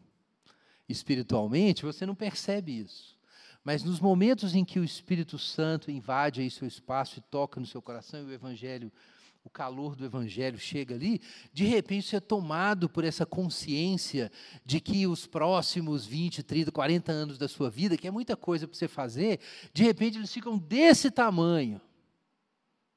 espiritualmente, 0.90 1.86
você 1.86 2.06
não 2.06 2.14
percebe 2.14 2.78
isso. 2.78 3.18
Mas 3.64 3.86
nos 3.86 4.02
momentos 4.02 4.54
em 4.54 4.66
que 4.66 4.82
o 4.82 4.84
Espírito 4.84 5.40
Santo 5.40 5.90
invade 5.90 6.42
aí 6.42 6.52
seu 6.52 6.68
espaço 6.68 7.20
e 7.20 7.22
toca 7.22 7.58
no 7.58 7.66
seu 7.66 7.82
coração 7.82 8.20
e 8.20 8.26
o 8.26 8.34
Evangelho, 8.34 8.92
o 9.46 9.50
calor 9.50 9.96
do 9.96 10.04
Evangelho 10.04 10.60
chega 10.60 10.94
ali, 10.94 11.22
de 11.54 11.64
repente 11.64 12.10
você 12.10 12.18
é 12.18 12.20
tomado 12.20 12.90
por 12.90 13.06
essa 13.06 13.26
consciência 13.26 14.30
de 14.66 14.82
que 14.82 15.08
os 15.08 15.26
próximos 15.26 16.06
20, 16.06 16.44
30, 16.44 16.70
40 16.70 17.12
anos 17.14 17.38
da 17.38 17.48
sua 17.48 17.70
vida, 17.70 17.96
que 17.96 18.10
é 18.10 18.12
muita 18.12 18.36
coisa 18.36 18.68
para 18.68 18.78
você 18.78 18.90
fazer, 18.90 19.40
de 19.74 19.84
repente 19.84 20.18
eles 20.18 20.34
ficam 20.34 20.58
desse 20.58 21.10
tamanho 21.10 21.80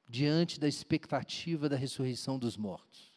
diante 0.09 0.59
da 0.59 0.67
expectativa 0.67 1.69
da 1.69 1.77
ressurreição 1.77 2.37
dos 2.37 2.57
mortos. 2.57 3.16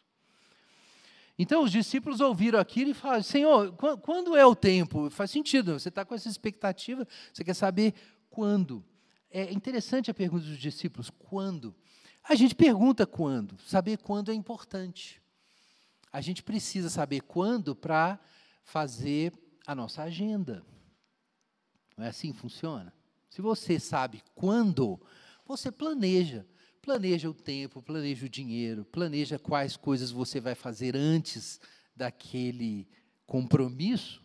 Então 1.42 1.62
os 1.62 1.72
discípulos 1.72 2.20
ouviram 2.20 2.60
aquilo 2.60 2.90
e 2.90 2.94
falaram: 2.94 3.22
Senhor, 3.22 3.72
quando 4.02 4.36
é 4.36 4.44
o 4.44 4.54
tempo? 4.54 5.08
Faz 5.08 5.30
sentido, 5.30 5.72
você 5.72 5.88
está 5.88 6.04
com 6.04 6.14
essa 6.14 6.28
expectativa, 6.28 7.08
você 7.32 7.42
quer 7.42 7.54
saber 7.54 7.94
quando. 8.28 8.84
É 9.30 9.50
interessante 9.50 10.10
a 10.10 10.14
pergunta 10.14 10.44
dos 10.44 10.58
discípulos: 10.58 11.08
quando? 11.08 11.74
A 12.22 12.34
gente 12.34 12.54
pergunta 12.54 13.06
quando, 13.06 13.58
saber 13.62 13.96
quando 13.96 14.30
é 14.30 14.34
importante. 14.34 15.18
A 16.12 16.20
gente 16.20 16.42
precisa 16.42 16.90
saber 16.90 17.22
quando 17.22 17.74
para 17.74 18.20
fazer 18.62 19.32
a 19.66 19.74
nossa 19.74 20.02
agenda. 20.02 20.62
Não 21.96 22.04
é 22.04 22.08
assim 22.08 22.34
que 22.34 22.38
funciona? 22.38 22.92
Se 23.30 23.40
você 23.40 23.80
sabe 23.80 24.22
quando, 24.34 25.00
você 25.46 25.72
planeja 25.72 26.46
planeja 26.82 27.28
o 27.28 27.34
tempo, 27.34 27.82
planeja 27.82 28.26
o 28.26 28.28
dinheiro, 28.28 28.84
planeja 28.84 29.38
quais 29.38 29.76
coisas 29.76 30.10
você 30.10 30.40
vai 30.40 30.54
fazer 30.54 30.96
antes 30.96 31.60
daquele 31.94 32.88
compromisso. 33.26 34.22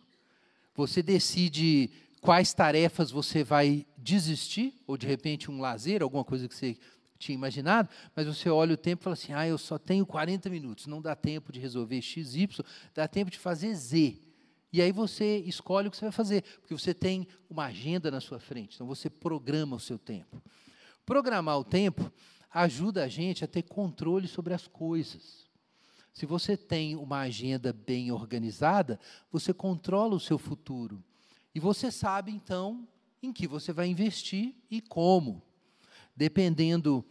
Você 0.74 1.02
decide 1.02 1.90
quais 2.20 2.52
tarefas 2.52 3.10
você 3.10 3.44
vai 3.44 3.86
desistir, 3.96 4.74
ou 4.86 4.96
de 4.96 5.06
repente 5.06 5.50
um 5.50 5.60
lazer, 5.60 6.02
alguma 6.02 6.24
coisa 6.24 6.48
que 6.48 6.54
você 6.54 6.76
tinha 7.18 7.34
imaginado, 7.34 7.88
mas 8.14 8.26
você 8.26 8.48
olha 8.48 8.74
o 8.74 8.76
tempo 8.76 9.02
e 9.02 9.04
fala 9.04 9.14
assim: 9.14 9.32
ah, 9.32 9.46
eu 9.46 9.58
só 9.58 9.78
tenho 9.78 10.04
40 10.04 10.50
minutos, 10.50 10.86
não 10.86 11.00
dá 11.00 11.14
tempo 11.14 11.52
de 11.52 11.60
resolver 11.60 12.00
X, 12.00 12.34
Y, 12.34 12.64
dá 12.94 13.06
tempo 13.08 13.30
de 13.30 13.38
fazer 13.38 13.74
Z. 13.74 14.18
E 14.72 14.82
aí 14.82 14.92
você 14.92 15.38
escolhe 15.38 15.88
o 15.88 15.90
que 15.90 15.96
você 15.96 16.04
vai 16.04 16.12
fazer, 16.12 16.42
porque 16.60 16.74
você 16.74 16.92
tem 16.92 17.26
uma 17.48 17.66
agenda 17.66 18.10
na 18.10 18.20
sua 18.20 18.38
frente, 18.38 18.74
então 18.74 18.86
você 18.86 19.08
programa 19.08 19.76
o 19.76 19.80
seu 19.80 19.98
tempo. 19.98 20.42
Programar 21.06 21.58
o 21.58 21.64
tempo 21.64 22.12
ajuda 22.62 23.04
a 23.04 23.08
gente 23.08 23.44
a 23.44 23.46
ter 23.46 23.62
controle 23.62 24.26
sobre 24.26 24.54
as 24.54 24.66
coisas. 24.66 25.46
Se 26.12 26.24
você 26.24 26.56
tem 26.56 26.96
uma 26.96 27.20
agenda 27.20 27.72
bem 27.72 28.10
organizada, 28.10 28.98
você 29.30 29.52
controla 29.52 30.14
o 30.14 30.20
seu 30.20 30.38
futuro. 30.38 31.04
E 31.54 31.60
você 31.60 31.90
sabe, 31.90 32.32
então, 32.32 32.88
em 33.22 33.30
que 33.30 33.46
você 33.46 33.72
vai 33.72 33.88
investir 33.88 34.54
e 34.70 34.80
como. 34.80 35.42
Dependendo 36.14 37.04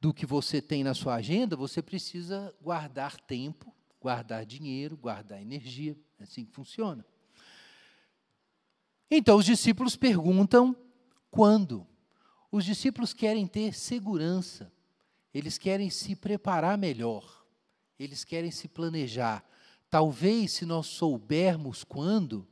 do 0.00 0.14
que 0.14 0.24
você 0.24 0.62
tem 0.62 0.82
na 0.82 0.94
sua 0.94 1.16
agenda, 1.16 1.54
você 1.54 1.82
precisa 1.82 2.54
guardar 2.62 3.20
tempo, 3.20 3.74
guardar 4.00 4.46
dinheiro, 4.46 4.96
guardar 4.96 5.42
energia. 5.42 5.94
É 6.18 6.22
assim 6.22 6.46
que 6.46 6.52
funciona. 6.52 7.04
Então, 9.10 9.36
os 9.36 9.44
discípulos 9.44 9.96
perguntam 9.96 10.74
quando. 11.30 11.86
Os 12.52 12.66
discípulos 12.66 13.14
querem 13.14 13.46
ter 13.46 13.72
segurança, 13.72 14.70
eles 15.32 15.56
querem 15.56 15.88
se 15.88 16.14
preparar 16.14 16.76
melhor, 16.76 17.46
eles 17.98 18.24
querem 18.24 18.50
se 18.50 18.68
planejar. 18.68 19.42
Talvez, 19.88 20.52
se 20.52 20.66
nós 20.66 20.86
soubermos 20.86 21.82
quando, 21.82 22.46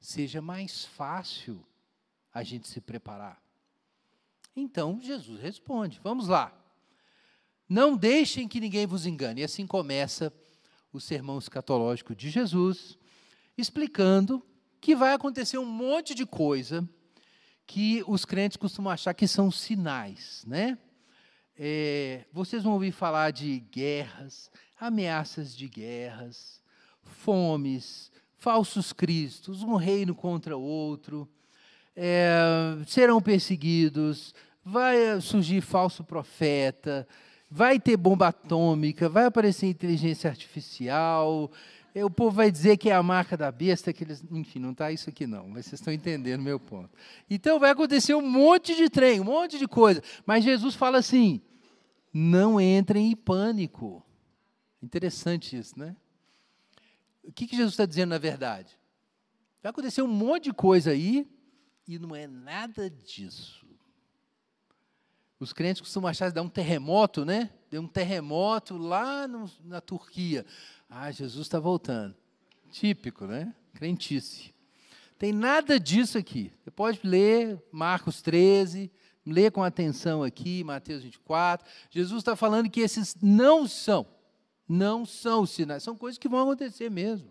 seja 0.00 0.40
mais 0.40 0.86
fácil 0.86 1.62
a 2.32 2.42
gente 2.42 2.66
se 2.66 2.80
preparar. 2.80 3.42
Então, 4.56 4.98
Jesus 5.02 5.38
responde: 5.40 6.00
vamos 6.02 6.26
lá. 6.26 6.58
Não 7.68 7.98
deixem 7.98 8.48
que 8.48 8.60
ninguém 8.60 8.86
vos 8.86 9.04
engane. 9.04 9.42
E 9.42 9.44
assim 9.44 9.66
começa 9.66 10.32
o 10.90 11.00
sermão 11.00 11.38
escatológico 11.38 12.14
de 12.14 12.30
Jesus, 12.30 12.98
explicando 13.58 14.42
que 14.80 14.96
vai 14.96 15.12
acontecer 15.12 15.58
um 15.58 15.66
monte 15.66 16.14
de 16.14 16.24
coisa 16.24 16.88
que 17.66 18.02
os 18.06 18.24
crentes 18.24 18.56
costumam 18.56 18.92
achar 18.92 19.14
que 19.14 19.26
são 19.26 19.50
sinais, 19.50 20.44
né? 20.46 20.78
É, 21.56 22.24
vocês 22.32 22.64
vão 22.64 22.72
ouvir 22.72 22.92
falar 22.92 23.30
de 23.30 23.60
guerras, 23.70 24.50
ameaças 24.78 25.56
de 25.56 25.68
guerras, 25.68 26.60
fomes, 27.02 28.10
falsos 28.36 28.92
cristos, 28.92 29.62
um 29.62 29.76
reino 29.76 30.14
contra 30.14 30.56
outro, 30.56 31.28
é, 31.96 32.32
serão 32.86 33.20
perseguidos, 33.20 34.34
vai 34.64 35.20
surgir 35.20 35.60
falso 35.60 36.02
profeta, 36.02 37.06
vai 37.50 37.78
ter 37.78 37.96
bomba 37.96 38.28
atômica, 38.28 39.08
vai 39.08 39.26
aparecer 39.26 39.66
inteligência 39.66 40.28
artificial, 40.28 41.50
o 42.02 42.10
povo 42.10 42.34
vai 42.34 42.50
dizer 42.50 42.76
que 42.76 42.90
é 42.90 42.94
a 42.94 43.02
marca 43.02 43.36
da 43.36 43.52
besta, 43.52 43.92
que 43.92 44.02
eles, 44.02 44.24
enfim, 44.32 44.58
não 44.58 44.72
está 44.72 44.90
isso 44.90 45.08
aqui 45.08 45.28
não, 45.28 45.48
mas 45.48 45.66
vocês 45.66 45.80
estão 45.80 45.92
entendendo 45.92 46.42
meu 46.42 46.58
ponto. 46.58 46.90
Então 47.30 47.60
vai 47.60 47.70
acontecer 47.70 48.14
um 48.14 48.28
monte 48.28 48.74
de 48.74 48.88
trem, 48.90 49.20
um 49.20 49.24
monte 49.24 49.58
de 49.58 49.68
coisa, 49.68 50.02
mas 50.26 50.42
Jesus 50.42 50.74
fala 50.74 50.98
assim: 50.98 51.40
não 52.12 52.60
entrem 52.60 53.12
em 53.12 53.16
pânico. 53.16 54.04
Interessante 54.82 55.56
isso, 55.56 55.78
né? 55.78 55.94
O 57.22 57.32
que, 57.32 57.46
que 57.46 57.56
Jesus 57.56 57.74
está 57.74 57.86
dizendo 57.86 58.10
na 58.10 58.18
verdade? 58.18 58.76
Vai 59.62 59.70
acontecer 59.70 60.02
um 60.02 60.08
monte 60.08 60.44
de 60.44 60.52
coisa 60.52 60.90
aí 60.90 61.28
e 61.86 61.98
não 61.98 62.14
é 62.14 62.26
nada 62.26 62.90
disso. 62.90 63.64
Os 65.38 65.52
crentes 65.52 65.80
costumam 65.80 66.10
achar 66.10 66.28
que 66.28 66.34
dá 66.34 66.42
um 66.42 66.48
terremoto, 66.48 67.24
né? 67.24 67.50
Deu 67.74 67.82
um 67.82 67.88
terremoto 67.88 68.78
lá 68.78 69.26
no, 69.26 69.50
na 69.64 69.80
Turquia. 69.80 70.46
Ah, 70.88 71.10
Jesus 71.10 71.44
está 71.44 71.58
voltando. 71.58 72.14
Típico, 72.70 73.26
né? 73.26 73.52
Crentice. 73.74 74.54
Tem 75.18 75.32
nada 75.32 75.80
disso 75.80 76.16
aqui. 76.16 76.52
Você 76.62 76.70
pode 76.70 77.00
ler 77.02 77.60
Marcos 77.72 78.22
13, 78.22 78.92
ler 79.26 79.50
com 79.50 79.60
atenção 79.60 80.22
aqui, 80.22 80.62
Mateus 80.62 81.02
24. 81.02 81.68
Jesus 81.90 82.20
está 82.20 82.36
falando 82.36 82.70
que 82.70 82.78
esses 82.78 83.16
não 83.20 83.66
são, 83.66 84.06
não 84.68 85.04
são 85.04 85.44
sinais, 85.44 85.82
são 85.82 85.96
coisas 85.96 86.16
que 86.16 86.28
vão 86.28 86.42
acontecer 86.42 86.88
mesmo. 86.88 87.28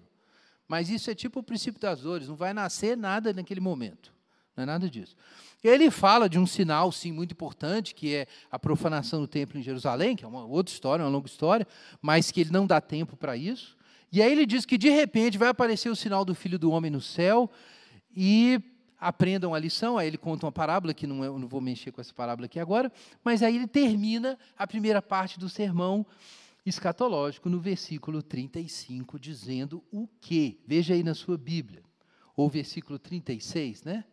Mas 0.67 0.89
isso 0.89 1.09
é 1.09 1.15
tipo 1.15 1.39
o 1.39 1.43
princípio 1.43 1.79
das 1.79 2.01
dores, 2.01 2.27
não 2.27 2.35
vai 2.35 2.53
nascer 2.53 2.97
nada 2.97 3.31
naquele 3.31 3.61
momento. 3.61 4.12
Não 4.55 4.63
é 4.63 4.65
nada 4.65 4.89
disso. 4.89 5.15
Ele 5.63 5.89
fala 5.89 6.29
de 6.29 6.37
um 6.37 6.45
sinal, 6.45 6.91
sim, 6.91 7.11
muito 7.11 7.31
importante, 7.31 7.95
que 7.95 8.13
é 8.13 8.27
a 8.51 8.59
profanação 8.59 9.21
do 9.21 9.27
templo 9.27 9.57
em 9.57 9.63
Jerusalém, 9.63 10.15
que 10.15 10.25
é 10.25 10.27
uma 10.27 10.45
outra 10.45 10.73
história, 10.73 11.03
uma 11.03 11.11
longa 11.11 11.27
história, 11.27 11.67
mas 12.01 12.31
que 12.31 12.41
ele 12.41 12.51
não 12.51 12.67
dá 12.67 12.81
tempo 12.81 13.15
para 13.15 13.37
isso. 13.37 13.77
E 14.11 14.21
aí 14.21 14.31
ele 14.31 14.45
diz 14.45 14.65
que 14.65 14.77
de 14.77 14.89
repente 14.89 15.37
vai 15.37 15.47
aparecer 15.47 15.89
o 15.89 15.95
sinal 15.95 16.23
do 16.23 16.35
Filho 16.35 16.59
do 16.59 16.69
Homem 16.69 16.91
no 16.91 17.01
céu 17.01 17.49
e 18.15 18.61
aprendam 18.99 19.55
a 19.55 19.59
lição. 19.59 19.97
Aí 19.97 20.07
ele 20.07 20.17
conta 20.17 20.45
uma 20.45 20.51
parábola, 20.51 20.93
que 20.93 21.07
não, 21.07 21.23
é, 21.23 21.27
eu 21.27 21.39
não 21.39 21.47
vou 21.47 21.61
mexer 21.61 21.91
com 21.91 21.99
essa 21.99 22.13
parábola 22.13 22.45
aqui 22.45 22.59
agora, 22.59 22.91
mas 23.23 23.41
aí 23.41 23.55
ele 23.55 23.67
termina 23.67 24.37
a 24.57 24.67
primeira 24.67 25.01
parte 25.01 25.39
do 25.39 25.49
sermão 25.49 26.05
escatológico 26.65 27.49
no 27.49 27.59
versículo 27.59 28.21
35, 28.21 29.19
dizendo 29.19 29.83
o 29.91 30.07
quê? 30.21 30.59
Veja 30.65 30.93
aí 30.93 31.03
na 31.03 31.13
sua 31.13 31.37
Bíblia. 31.37 31.83
Ou 32.35 32.49
versículo 32.49 32.97
36, 32.97 33.83
né? 33.83 34.05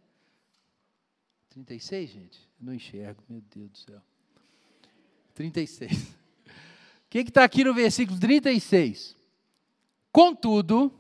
36, 1.51 2.11
gente? 2.11 2.39
Eu 2.59 2.67
não 2.67 2.75
enxergo, 2.75 3.23
meu 3.29 3.41
Deus 3.55 3.71
do 3.71 3.79
céu. 3.79 4.03
36. 5.35 5.93
O 5.93 7.11
que 7.11 7.19
está 7.19 7.43
aqui 7.43 7.65
no 7.65 7.75
versículo 7.75 8.19
36? 8.21 9.17
Contudo, 10.13 10.93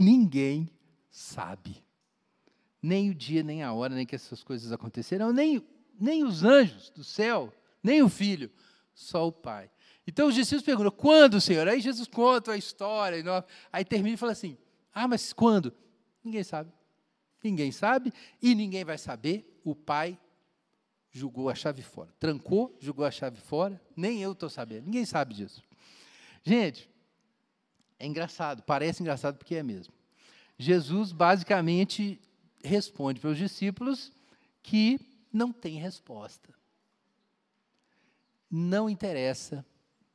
ninguém 0.00 0.68
sabe. 1.10 1.84
Nem 2.82 3.10
o 3.10 3.14
dia, 3.14 3.42
nem 3.42 3.62
a 3.62 3.72
hora, 3.72 3.94
nem 3.94 4.06
que 4.06 4.14
essas 4.14 4.42
coisas 4.42 4.72
acontecerão, 4.72 5.32
nem, 5.32 5.64
nem 5.98 6.24
os 6.24 6.42
anjos 6.42 6.90
do 6.90 7.04
céu, 7.04 7.52
nem 7.82 8.02
o 8.02 8.08
filho, 8.08 8.50
só 8.94 9.28
o 9.28 9.32
Pai. 9.32 9.70
Então 10.06 10.28
os 10.28 10.34
discípulos 10.34 10.64
perguntam: 10.64 10.90
quando, 10.90 11.40
Senhor? 11.40 11.68
Aí 11.68 11.80
Jesus 11.80 12.08
conta 12.08 12.52
a 12.52 12.56
história, 12.56 13.22
aí 13.72 13.84
termina 13.84 14.14
e 14.14 14.18
fala 14.18 14.32
assim: 14.32 14.56
ah, 14.92 15.06
mas 15.06 15.32
quando? 15.32 15.72
Ninguém 16.24 16.42
sabe. 16.42 16.72
Ninguém 17.42 17.70
sabe 17.70 18.12
e 18.42 18.54
ninguém 18.54 18.84
vai 18.84 18.98
saber. 18.98 19.60
O 19.64 19.74
pai 19.74 20.18
jogou 21.10 21.48
a 21.48 21.54
chave 21.54 21.82
fora. 21.82 22.12
Trancou, 22.18 22.76
jogou 22.80 23.04
a 23.04 23.10
chave 23.10 23.40
fora. 23.40 23.80
Nem 23.96 24.20
eu 24.20 24.32
estou 24.32 24.50
sabendo. 24.50 24.86
Ninguém 24.86 25.04
sabe 25.04 25.34
disso. 25.34 25.62
Gente, 26.42 26.88
é 27.98 28.06
engraçado. 28.06 28.62
Parece 28.62 29.02
engraçado 29.02 29.36
porque 29.38 29.54
é 29.54 29.62
mesmo. 29.62 29.92
Jesus 30.58 31.12
basicamente 31.12 32.20
responde 32.62 33.20
para 33.20 33.30
os 33.30 33.38
discípulos 33.38 34.12
que 34.62 34.98
não 35.32 35.52
tem 35.52 35.78
resposta. 35.78 36.52
Não 38.50 38.90
interessa. 38.90 39.64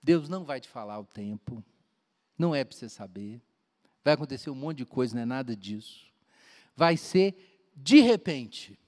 Deus 0.02 0.28
não 0.28 0.44
vai 0.44 0.60
te 0.60 0.68
falar 0.68 1.00
o 1.00 1.06
tempo. 1.06 1.64
Não 2.38 2.54
é 2.54 2.66
para 2.66 2.76
você 2.76 2.90
saber. 2.90 3.42
Vai 4.04 4.16
acontecer 4.16 4.50
um 4.50 4.56
monte 4.56 4.80
de 4.80 4.86
coisa, 4.86 5.16
não 5.16 5.22
é 5.22 5.26
nada 5.26 5.56
disso 5.56 6.13
vai 6.76 6.98
ser 6.98 7.36
de 7.76 8.00
repente. 8.02 8.80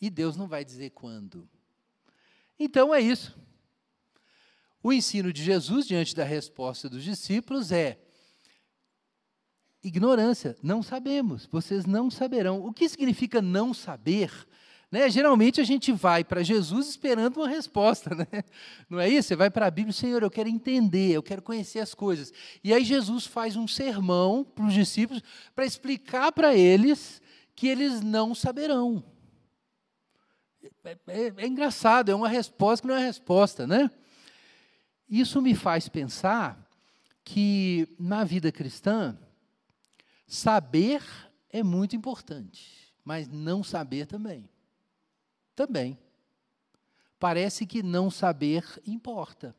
E 0.00 0.10
Deus 0.10 0.36
não 0.36 0.48
vai 0.48 0.64
dizer 0.64 0.90
quando. 0.90 1.48
Então 2.58 2.94
é 2.94 3.00
isso. 3.00 3.38
O 4.82 4.92
ensino 4.92 5.32
de 5.32 5.42
Jesus 5.42 5.86
diante 5.86 6.14
da 6.14 6.24
resposta 6.24 6.88
dos 6.88 7.04
discípulos 7.04 7.70
é: 7.70 8.00
ignorância, 9.82 10.56
não 10.62 10.82
sabemos, 10.82 11.46
vocês 11.46 11.86
não 11.86 12.10
saberão. 12.10 12.64
O 12.64 12.72
que 12.72 12.88
significa 12.88 13.40
não 13.40 13.72
saber? 13.72 14.30
Né? 14.92 15.08
Geralmente 15.08 15.58
a 15.58 15.64
gente 15.64 15.90
vai 15.90 16.22
para 16.22 16.42
Jesus 16.42 16.86
esperando 16.86 17.38
uma 17.38 17.48
resposta, 17.48 18.14
né? 18.14 18.26
não 18.90 19.00
é 19.00 19.08
isso? 19.08 19.28
Você 19.28 19.36
vai 19.36 19.50
para 19.50 19.66
a 19.66 19.70
Bíblia, 19.70 19.94
Senhor, 19.94 20.22
eu 20.22 20.30
quero 20.30 20.50
entender, 20.50 21.12
eu 21.12 21.22
quero 21.22 21.40
conhecer 21.40 21.78
as 21.78 21.94
coisas. 21.94 22.30
E 22.62 22.74
aí 22.74 22.84
Jesus 22.84 23.24
faz 23.24 23.56
um 23.56 23.66
sermão 23.66 24.44
para 24.44 24.66
os 24.66 24.74
discípulos 24.74 25.22
para 25.54 25.64
explicar 25.64 26.30
para 26.30 26.54
eles 26.54 27.22
que 27.56 27.66
eles 27.68 28.02
não 28.02 28.34
saberão. 28.34 29.02
É, 30.84 30.98
é, 31.06 31.32
é, 31.38 31.46
engraçado, 31.46 32.10
é 32.10 32.14
uma 32.14 32.28
resposta 32.28 32.82
que 32.82 32.92
não 32.92 33.00
é 33.00 33.06
resposta, 33.06 33.66
né? 33.66 33.90
Isso 35.08 35.40
me 35.40 35.54
faz 35.54 35.88
pensar 35.88 36.68
que 37.24 37.88
na 37.98 38.24
vida 38.24 38.52
cristã, 38.52 39.18
saber 40.26 41.02
é 41.48 41.62
muito 41.62 41.96
importante, 41.96 42.92
mas 43.02 43.26
não 43.26 43.64
saber 43.64 44.06
também 44.06 44.51
também. 45.66 45.96
Parece 47.20 47.66
que 47.66 47.82
não 47.82 48.10
saber 48.10 48.64
importa. 48.84 49.54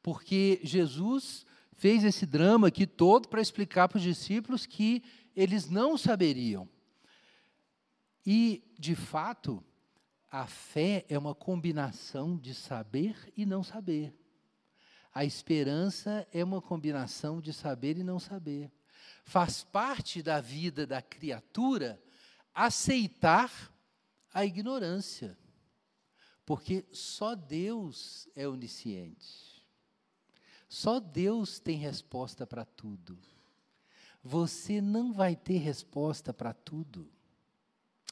Porque 0.00 0.60
Jesus 0.62 1.44
fez 1.72 2.04
esse 2.04 2.24
drama 2.24 2.68
aqui 2.68 2.86
todo 2.86 3.28
para 3.28 3.40
explicar 3.40 3.88
para 3.88 3.98
os 3.98 4.04
discípulos 4.04 4.66
que 4.66 5.02
eles 5.34 5.68
não 5.68 5.98
saberiam. 5.98 6.68
E, 8.24 8.62
de 8.78 8.94
fato, 8.94 9.62
a 10.30 10.46
fé 10.46 11.04
é 11.08 11.18
uma 11.18 11.34
combinação 11.34 12.36
de 12.36 12.54
saber 12.54 13.32
e 13.36 13.44
não 13.44 13.64
saber. 13.64 14.14
A 15.12 15.24
esperança 15.24 16.26
é 16.32 16.44
uma 16.44 16.62
combinação 16.62 17.40
de 17.40 17.52
saber 17.52 17.98
e 17.98 18.04
não 18.04 18.20
saber. 18.20 18.70
Faz 19.24 19.64
parte 19.64 20.22
da 20.22 20.40
vida 20.40 20.86
da 20.86 21.02
criatura 21.02 22.00
aceitar 22.54 23.75
a 24.36 24.44
ignorância. 24.44 25.34
Porque 26.44 26.84
só 26.92 27.34
Deus 27.34 28.28
é 28.36 28.46
onisciente. 28.46 29.64
Só 30.68 31.00
Deus 31.00 31.58
tem 31.58 31.78
resposta 31.78 32.46
para 32.46 32.66
tudo. 32.66 33.18
Você 34.22 34.78
não 34.78 35.10
vai 35.10 35.34
ter 35.34 35.56
resposta 35.56 36.34
para 36.34 36.52
tudo. 36.52 37.10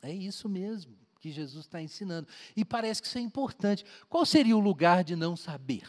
É 0.01 0.11
isso 0.11 0.49
mesmo 0.49 0.97
que 1.21 1.31
Jesus 1.31 1.67
está 1.67 1.83
ensinando. 1.83 2.27
E 2.57 2.65
parece 2.65 3.03
que 3.03 3.09
isso 3.09 3.19
é 3.19 3.21
importante. 3.21 3.85
Qual 4.09 4.25
seria 4.25 4.57
o 4.57 4.61
lugar 4.61 5.05
de 5.05 5.15
não 5.15 5.37
saber 5.37 5.87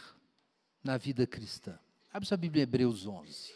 na 0.84 0.98
vida 0.98 1.26
cristã? 1.26 1.78
Abre 2.12 2.28
sua 2.28 2.36
Bíblia, 2.36 2.64
Hebreus 2.64 3.06
11. 3.06 3.54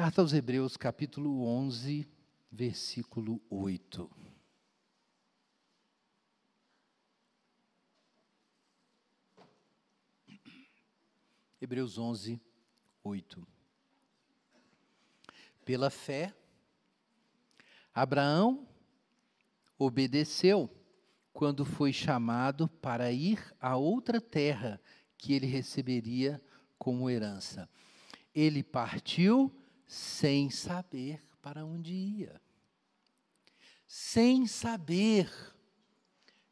Carta 0.00 0.20
aos 0.20 0.32
Hebreus, 0.32 0.76
capítulo 0.76 1.44
11, 1.44 2.08
versículo 2.52 3.42
8. 3.50 4.08
Hebreus 11.60 11.98
11, 11.98 12.40
8. 13.02 13.44
Pela 15.64 15.90
fé, 15.90 16.32
Abraão 17.92 18.68
obedeceu 19.76 20.70
quando 21.32 21.64
foi 21.64 21.92
chamado 21.92 22.68
para 22.68 23.10
ir 23.10 23.52
a 23.60 23.76
outra 23.76 24.20
terra 24.20 24.80
que 25.16 25.32
ele 25.32 25.48
receberia 25.48 26.40
como 26.78 27.10
herança. 27.10 27.68
Ele 28.32 28.62
partiu 28.62 29.57
sem 29.88 30.50
saber 30.50 31.20
para 31.40 31.64
onde 31.64 31.94
ia. 31.94 32.40
Sem 33.86 34.46
saber. 34.46 35.30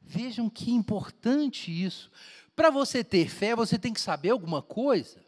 Vejam 0.00 0.48
que 0.48 0.70
importante 0.70 1.70
isso. 1.70 2.10
Para 2.56 2.70
você 2.70 3.04
ter 3.04 3.28
fé, 3.28 3.54
você 3.54 3.78
tem 3.78 3.92
que 3.92 4.00
saber 4.00 4.30
alguma 4.30 4.62
coisa. 4.62 5.22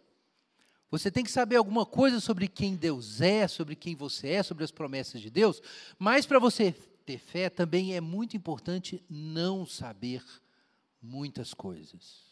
Você 0.91 1.11
tem 1.11 1.23
que 1.23 1.31
saber 1.31 1.57
alguma 1.57 1.85
coisa 1.85 2.19
sobre 2.19 2.49
quem 2.49 2.75
Deus 2.75 3.21
é, 3.21 3.47
sobre 3.47 3.77
quem 3.77 3.95
você 3.95 4.29
é, 4.29 4.43
sobre 4.43 4.65
as 4.65 4.71
promessas 4.71 5.21
de 5.21 5.29
Deus. 5.29 5.61
Mas 5.99 6.25
para 6.25 6.39
você 6.39 6.73
ter 7.05 7.19
fé, 7.19 7.51
também 7.51 7.95
é 7.95 8.01
muito 8.01 8.35
importante 8.39 9.05
não 9.09 9.67
saber 9.67 10.25
muitas 11.03 11.53
coisas. 11.53 12.27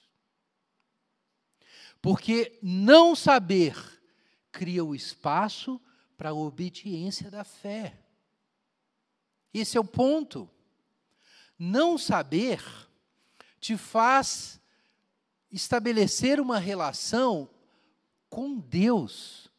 Porque 2.00 2.58
não 2.62 3.14
saber 3.14 3.95
cria 4.56 4.82
o 4.82 4.94
espaço 4.94 5.78
para 6.16 6.30
a 6.30 6.34
obediência 6.34 7.30
da 7.30 7.44
fé. 7.44 7.98
Esse 9.52 9.76
é 9.76 9.80
o 9.80 9.84
ponto. 9.84 10.48
Não 11.58 11.98
saber 11.98 12.64
te 13.60 13.76
faz 13.76 14.58
estabelecer 15.52 16.40
uma 16.40 16.58
relação 16.58 17.50
com 18.30 18.58
Deus 18.58 19.50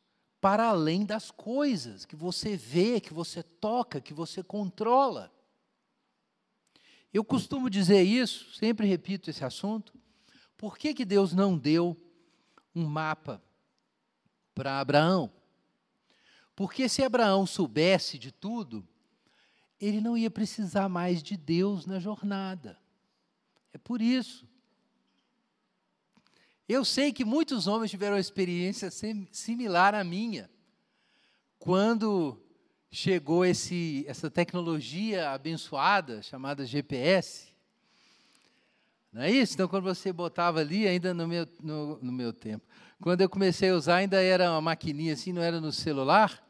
para 0.42 0.68
além 0.68 1.06
das 1.06 1.30
coisas 1.30 2.04
que 2.04 2.16
você 2.16 2.58
vê, 2.58 3.00
que 3.00 3.14
você 3.14 3.44
toca, 3.44 4.02
que 4.02 4.16
você 4.16 4.42
controla. 4.42 5.32
Eu 7.14 7.24
costumo 7.24 7.70
dizer 7.70 8.02
isso, 8.02 8.52
sempre 8.56 8.88
repito 8.88 9.30
esse 9.30 9.46
assunto. 9.46 9.94
Por 10.58 10.76
que, 10.76 10.92
que 10.92 11.06
Deus 11.06 11.34
não 11.34 11.56
deu 11.56 11.96
um 12.74 12.86
mapa 12.86 13.44
para 14.58 14.80
Abraão. 14.80 15.32
Porque 16.56 16.90
se 16.90 17.04
Abraão 17.04 17.46
soubesse 17.46 18.18
de 18.18 18.32
tudo, 18.32 18.86
ele 19.80 20.02
não 20.02 20.18
ia 20.18 20.32
precisar 20.32 20.90
mais 20.90 21.22
de 21.22 21.38
Deus 21.38 21.86
na 21.86 22.00
jornada. 22.00 22.76
É 23.72 23.78
por 23.78 24.02
isso. 24.02 24.48
Eu 26.68 26.84
sei 26.84 27.14
que 27.14 27.24
muitos 27.24 27.68
homens 27.68 27.92
tiveram 27.92 28.16
uma 28.16 28.20
experiência 28.20 28.90
similar 29.32 29.94
à 29.94 30.04
minha. 30.04 30.50
Quando 31.60 32.44
chegou 32.90 33.46
esse, 33.46 34.04
essa 34.08 34.32
tecnologia 34.32 35.30
abençoada 35.30 36.24
chamada 36.24 36.66
GPS. 36.66 37.50
Não 39.14 39.22
é 39.22 39.30
isso? 39.30 39.54
Então, 39.54 39.68
quando 39.68 39.84
você 39.84 40.12
botava 40.12 40.60
ali, 40.60 40.88
ainda 40.88 41.14
no 41.14 41.28
meu, 41.28 41.48
no, 41.62 42.00
no 42.02 42.12
meu 42.12 42.34
tempo, 42.34 42.66
quando 43.02 43.22
eu 43.22 43.30
comecei 43.30 43.70
a 43.70 43.76
usar, 43.76 43.98
ainda 43.98 44.22
era 44.22 44.52
uma 44.52 44.62
maquininha 44.62 45.14
assim, 45.14 45.32
não 45.32 45.42
era 45.42 45.62
no 45.62 45.72
celular. 45.72 46.44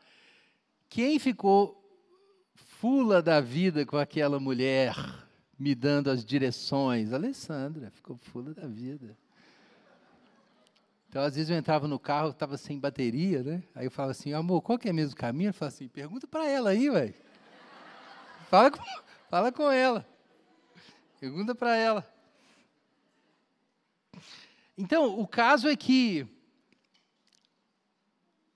Quem 0.89 1.19
ficou 1.19 1.83
fula 2.55 3.21
da 3.21 3.41
vida 3.41 3.85
com 3.85 3.97
aquela 3.97 4.39
mulher 4.39 4.95
me 5.59 5.75
dando 5.75 6.09
as 6.09 6.23
direções? 6.23 7.11
Alessandra 7.11 7.91
ficou 7.91 8.17
fula 8.17 8.53
da 8.53 8.65
vida. 8.65 9.17
Então, 11.09 11.21
às 11.21 11.35
vezes 11.35 11.49
eu 11.49 11.57
entrava 11.57 11.87
no 11.87 11.99
carro, 11.99 12.29
estava 12.29 12.57
sem 12.57 12.79
bateria, 12.79 13.41
né? 13.43 13.63
Aí 13.73 13.85
eu 13.85 13.91
falava 13.91 14.11
assim, 14.11 14.33
amor, 14.33 14.61
qual 14.61 14.77
que 14.77 14.89
é 14.89 14.93
mesmo 14.93 15.13
o 15.13 15.17
caminho? 15.17 15.49
Eu 15.49 15.53
falava 15.53 15.75
assim, 15.75 15.87
pergunta 15.87 16.27
para 16.27 16.47
ela 16.47 16.69
aí, 16.69 16.89
velho. 16.89 17.15
Fala 18.49 18.71
com, 18.71 18.79
fala 19.29 19.51
com 19.51 19.71
ela. 19.71 20.05
Pergunta 21.19 21.55
para 21.55 21.75
ela. 21.75 22.17
Então, 24.77 25.19
o 25.19 25.27
caso 25.27 25.67
é 25.67 25.75
que 25.75 26.27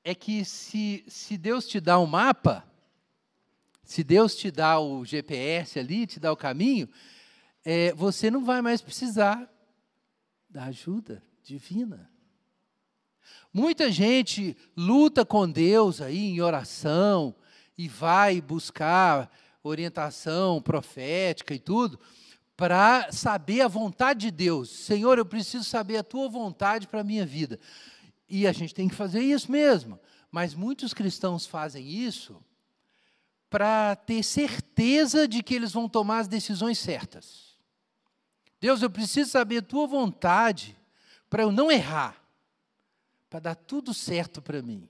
é 0.03 0.15
que 0.15 0.43
se, 0.43 1.03
se 1.07 1.37
Deus 1.37 1.67
te 1.67 1.79
dá 1.79 1.99
um 1.99 2.05
mapa, 2.05 2.65
se 3.83 4.03
Deus 4.03 4.35
te 4.35 4.49
dá 4.49 4.79
o 4.79 5.05
GPS 5.05 5.77
ali, 5.77 6.07
te 6.07 6.19
dá 6.19 6.31
o 6.31 6.37
caminho, 6.37 6.89
é, 7.63 7.93
você 7.93 8.31
não 8.31 8.43
vai 8.43 8.61
mais 8.61 8.81
precisar 8.81 9.49
da 10.49 10.65
ajuda 10.65 11.23
divina. 11.43 12.09
Muita 13.53 13.91
gente 13.91 14.55
luta 14.75 15.25
com 15.25 15.49
Deus 15.49 16.01
aí 16.01 16.17
em 16.17 16.41
oração 16.41 17.35
e 17.77 17.87
vai 17.87 18.41
buscar 18.41 19.29
orientação 19.63 20.61
profética 20.61 21.53
e 21.53 21.59
tudo, 21.59 21.99
para 22.55 23.11
saber 23.11 23.61
a 23.61 23.67
vontade 23.67 24.21
de 24.21 24.31
Deus. 24.31 24.69
Senhor, 24.69 25.17
eu 25.17 25.25
preciso 25.25 25.63
saber 25.63 25.97
a 25.97 26.03
tua 26.03 26.29
vontade 26.29 26.87
para 26.87 27.01
a 27.01 27.03
minha 27.03 27.25
vida. 27.25 27.59
E 28.33 28.47
a 28.47 28.53
gente 28.53 28.73
tem 28.73 28.87
que 28.87 28.95
fazer 28.95 29.19
isso 29.21 29.51
mesmo. 29.51 29.99
Mas 30.31 30.55
muitos 30.55 30.93
cristãos 30.93 31.45
fazem 31.45 31.85
isso 31.85 32.41
para 33.49 33.93
ter 33.97 34.23
certeza 34.23 35.27
de 35.27 35.43
que 35.43 35.53
eles 35.53 35.73
vão 35.73 35.89
tomar 35.89 36.19
as 36.19 36.29
decisões 36.29 36.79
certas. 36.79 37.57
Deus, 38.61 38.81
eu 38.81 38.89
preciso 38.89 39.29
saber 39.29 39.57
a 39.57 39.61
tua 39.61 39.85
vontade 39.85 40.79
para 41.29 41.43
eu 41.43 41.51
não 41.51 41.69
errar. 41.69 42.17
para 43.29 43.39
dar 43.39 43.55
tudo 43.55 43.93
certo 43.93 44.41
para 44.41 44.61
mim. 44.61 44.89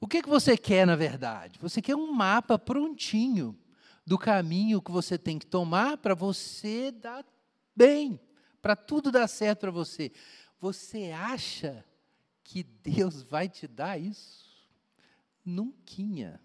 O 0.00 0.06
que, 0.06 0.22
que 0.22 0.28
você 0.28 0.56
quer, 0.56 0.86
na 0.86 0.96
verdade? 0.96 1.58
Você 1.60 1.80
quer 1.82 1.94
um 1.94 2.12
mapa 2.12 2.58
prontinho 2.58 3.58
do 4.06 4.18
caminho 4.18 4.80
que 4.82 4.90
você 4.90 5.16
tem 5.18 5.38
que 5.38 5.46
tomar 5.46 5.98
para 5.98 6.14
você 6.14 6.90
dar 6.90 7.24
bem, 7.76 8.18
para 8.60 8.74
tudo 8.74 9.10
dar 9.12 9.28
certo 9.28 9.60
para 9.60 9.70
você. 9.70 10.12
Você 10.60 11.10
acha 11.10 11.84
que 12.44 12.62
Deus 12.62 13.22
vai 13.22 13.48
te 13.48 13.66
dar 13.66 13.98
isso? 13.98 14.44
Nunca. 15.44 16.40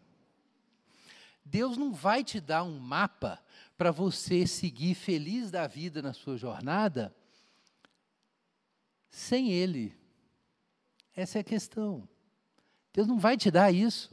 Deus 1.45 1.77
não 1.77 1.93
vai 1.93 2.23
te 2.23 2.39
dar 2.39 2.63
um 2.63 2.79
mapa 2.79 3.43
para 3.77 3.91
você 3.91 4.47
seguir 4.47 4.95
feliz 4.95 5.51
da 5.51 5.67
vida 5.67 6.01
na 6.01 6.13
sua 6.13 6.37
jornada 6.37 7.15
sem 9.09 9.51
Ele. 9.51 9.95
Essa 11.15 11.39
é 11.39 11.41
a 11.41 11.43
questão. 11.43 12.07
Deus 12.93 13.07
não 13.07 13.19
vai 13.19 13.35
te 13.37 13.51
dar 13.51 13.71
isso. 13.71 14.11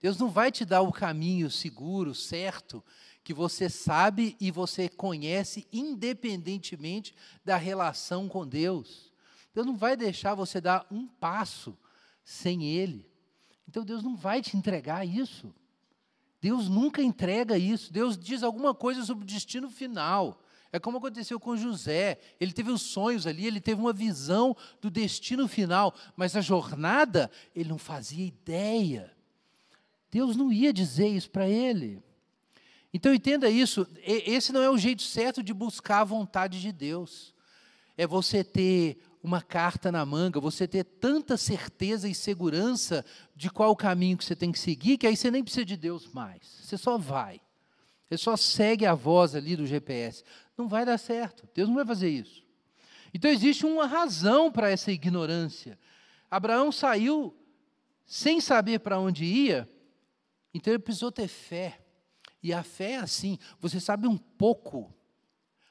Deus 0.00 0.18
não 0.18 0.28
vai 0.28 0.52
te 0.52 0.64
dar 0.64 0.82
o 0.82 0.92
caminho 0.92 1.50
seguro, 1.50 2.14
certo, 2.14 2.84
que 3.22 3.32
você 3.32 3.70
sabe 3.70 4.36
e 4.38 4.50
você 4.50 4.88
conhece 4.88 5.66
independentemente 5.72 7.14
da 7.42 7.56
relação 7.56 8.28
com 8.28 8.46
Deus. 8.46 9.13
Deus 9.54 9.66
não 9.66 9.76
vai 9.76 9.96
deixar 9.96 10.34
você 10.34 10.60
dar 10.60 10.86
um 10.90 11.06
passo 11.06 11.78
sem 12.24 12.64
Ele. 12.64 13.08
Então 13.68 13.84
Deus 13.84 14.02
não 14.02 14.16
vai 14.16 14.42
te 14.42 14.56
entregar 14.56 15.06
isso. 15.06 15.54
Deus 16.40 16.68
nunca 16.68 17.02
entrega 17.02 17.56
isso. 17.56 17.92
Deus 17.92 18.18
diz 18.18 18.42
alguma 18.42 18.74
coisa 18.74 19.04
sobre 19.04 19.24
o 19.24 19.26
destino 19.26 19.70
final. 19.70 20.42
É 20.72 20.78
como 20.78 20.98
aconteceu 20.98 21.38
com 21.38 21.56
José. 21.56 22.18
Ele 22.40 22.52
teve 22.52 22.70
os 22.70 22.82
sonhos 22.82 23.26
ali, 23.26 23.46
ele 23.46 23.60
teve 23.60 23.80
uma 23.80 23.92
visão 23.92 24.56
do 24.80 24.90
destino 24.90 25.46
final, 25.46 25.94
mas 26.16 26.36
a 26.36 26.40
jornada 26.40 27.30
ele 27.54 27.68
não 27.68 27.78
fazia 27.78 28.26
ideia. 28.26 29.14
Deus 30.10 30.36
não 30.36 30.52
ia 30.52 30.72
dizer 30.72 31.08
isso 31.08 31.30
para 31.30 31.48
ele. 31.48 32.02
Então 32.92 33.14
entenda 33.14 33.48
isso, 33.48 33.86
esse 34.04 34.52
não 34.52 34.62
é 34.62 34.70
o 34.70 34.78
jeito 34.78 35.02
certo 35.02 35.42
de 35.42 35.54
buscar 35.54 36.00
a 36.00 36.04
vontade 36.04 36.60
de 36.60 36.70
Deus. 36.70 37.34
É 37.96 38.06
você 38.06 38.44
ter 38.44 38.98
uma 39.24 39.40
carta 39.40 39.90
na 39.90 40.04
manga, 40.04 40.38
você 40.38 40.68
ter 40.68 40.84
tanta 40.84 41.38
certeza 41.38 42.06
e 42.06 42.14
segurança 42.14 43.02
de 43.34 43.48
qual 43.48 43.74
caminho 43.74 44.18
que 44.18 44.24
você 44.24 44.36
tem 44.36 44.52
que 44.52 44.58
seguir, 44.58 44.98
que 44.98 45.06
aí 45.06 45.16
você 45.16 45.30
nem 45.30 45.42
precisa 45.42 45.64
de 45.64 45.78
Deus 45.78 46.06
mais. 46.12 46.42
Você 46.60 46.76
só 46.76 46.98
vai. 46.98 47.40
Você 48.04 48.18
só 48.18 48.36
segue 48.36 48.84
a 48.84 48.94
voz 48.94 49.34
ali 49.34 49.56
do 49.56 49.66
GPS. 49.66 50.22
Não 50.58 50.68
vai 50.68 50.84
dar 50.84 50.98
certo. 50.98 51.48
Deus 51.54 51.68
não 51.68 51.74
vai 51.74 51.86
fazer 51.86 52.10
isso. 52.10 52.44
Então 53.14 53.30
existe 53.30 53.64
uma 53.64 53.86
razão 53.86 54.52
para 54.52 54.70
essa 54.70 54.92
ignorância. 54.92 55.78
Abraão 56.30 56.70
saiu 56.70 57.34
sem 58.04 58.42
saber 58.42 58.80
para 58.80 59.00
onde 59.00 59.24
ia, 59.24 59.66
então 60.52 60.70
ele 60.70 60.82
precisou 60.82 61.10
ter 61.10 61.28
fé. 61.28 61.80
E 62.42 62.52
a 62.52 62.62
fé 62.62 62.92
é 62.92 62.96
assim: 62.98 63.38
você 63.58 63.80
sabe 63.80 64.06
um 64.06 64.18
pouco, 64.18 64.92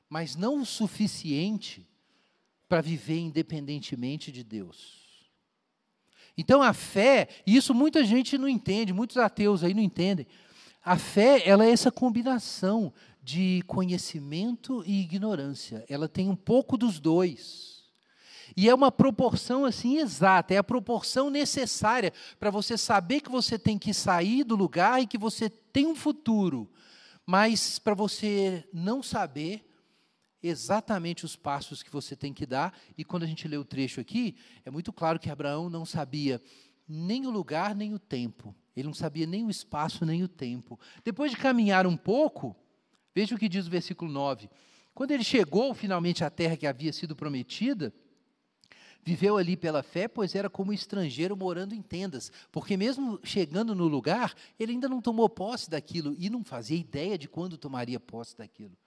mas 0.10 0.36
não 0.36 0.62
o 0.62 0.66
suficiente 0.66 1.88
para 2.74 2.82
viver 2.82 3.20
independentemente 3.20 4.32
de 4.32 4.44
Deus. 4.44 5.04
Então 6.36 6.60
a 6.60 6.74
fé, 6.74 7.28
e 7.46 7.56
isso 7.56 7.72
muita 7.72 8.04
gente 8.04 8.36
não 8.36 8.50
entende, 8.50 8.92
muitos 8.92 9.18
ateus 9.18 9.64
aí 9.64 9.76
não 9.76 9.84
entendem. 9.84 10.26
A 10.84 10.98
fé, 10.98 11.48
ela 11.48 11.64
é 11.64 11.70
essa 11.70 11.92
combinação 11.92 12.92
de 13.22 13.64
conhecimento 13.68 14.84
e 14.88 15.02
ignorância. 15.02 15.86
Ela 15.88 16.10
tem 16.10 16.28
um 16.28 16.36
pouco 16.36 16.76
dos 16.76 17.00
dois. 17.00 17.84
E 18.58 18.68
é 18.68 18.74
uma 18.74 18.92
proporção 18.92 19.66
assim 19.66 20.00
exata, 20.00 20.56
é 20.56 20.58
a 20.58 20.64
proporção 20.64 21.30
necessária 21.30 22.12
para 22.40 22.50
você 22.50 22.76
saber 22.76 23.22
que 23.22 23.30
você 23.30 23.60
tem 23.60 23.78
que 23.78 23.94
sair 23.94 24.44
do 24.44 24.56
lugar 24.56 25.00
e 25.00 25.06
que 25.06 25.20
você 25.20 25.48
tem 25.48 25.86
um 25.86 25.96
futuro. 25.96 26.68
Mas 27.24 27.78
para 27.78 27.94
você 27.94 28.68
não 28.74 29.04
saber 29.04 29.64
exatamente 30.44 31.24
os 31.24 31.36
passos 31.36 31.82
que 31.82 31.90
você 31.90 32.16
tem 32.16 32.34
que 32.34 32.46
dar. 32.46 32.78
E 32.98 33.06
quando 33.06 33.24
a 33.24 33.28
gente 33.28 33.48
lê 33.48 33.58
o 33.58 33.64
trecho 33.64 34.02
aqui, 34.02 34.36
é 34.66 34.70
muito 34.70 34.92
claro 34.92 35.20
que 35.20 35.30
Abraão 35.30 35.70
não 35.70 35.86
sabia 35.86 36.42
nem 36.88 37.26
o 37.26 37.30
lugar, 37.30 37.74
nem 37.74 37.94
o 37.94 38.00
tempo. 38.00 38.54
Ele 38.76 38.88
não 38.88 38.94
sabia 38.94 39.26
nem 39.26 39.46
o 39.46 39.50
espaço, 39.50 40.06
nem 40.06 40.22
o 40.24 40.28
tempo. 40.28 40.80
Depois 41.04 41.32
de 41.32 41.38
caminhar 41.38 41.88
um 41.88 41.96
pouco, 41.96 42.56
veja 43.16 43.36
o 43.36 43.40
que 43.40 43.48
diz 43.48 43.68
o 43.68 43.72
versículo 43.72 44.12
9. 44.12 44.50
Quando 44.94 45.12
ele 45.12 45.24
chegou 45.24 45.74
finalmente 45.74 46.24
à 46.24 46.30
terra 46.30 46.58
que 46.58 46.68
havia 46.68 46.92
sido 46.92 47.16
prometida, 47.16 47.94
viveu 49.04 49.38
ali 49.38 49.58
pela 49.58 49.84
fé, 49.84 50.08
pois 50.08 50.36
era 50.36 50.50
como 50.50 50.74
estrangeiro 50.74 51.36
morando 51.36 51.74
em 51.74 51.82
tendas, 51.82 52.32
porque 52.52 52.78
mesmo 52.78 53.20
chegando 53.24 53.76
no 53.76 53.88
lugar, 53.88 54.34
ele 54.60 54.74
ainda 54.74 54.88
não 54.88 55.02
tomou 55.02 55.28
posse 55.30 55.70
daquilo 55.70 56.16
e 56.18 56.30
não 56.30 56.44
fazia 56.44 56.78
ideia 56.78 57.18
de 57.18 57.28
quando 57.28 57.58
tomaria 57.58 58.00
posse 58.00 58.38
daquilo. 58.38 58.78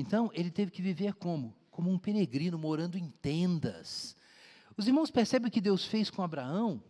Então, 0.00 0.30
ele 0.34 0.50
teve 0.50 0.70
que 0.70 0.82
viver 0.82 1.14
como? 1.14 1.54
Como 1.70 1.90
um 1.90 1.98
peregrino, 1.98 2.58
morando 2.58 2.98
em 2.98 3.08
tendas. 3.22 4.16
Os 4.76 4.86
irmãos 4.86 5.10
percebem 5.10 5.48
o 5.48 5.50
que 5.50 5.60
Deus 5.60 5.84
fez 5.84 6.10
com 6.10 6.22
Abraão? 6.22 6.82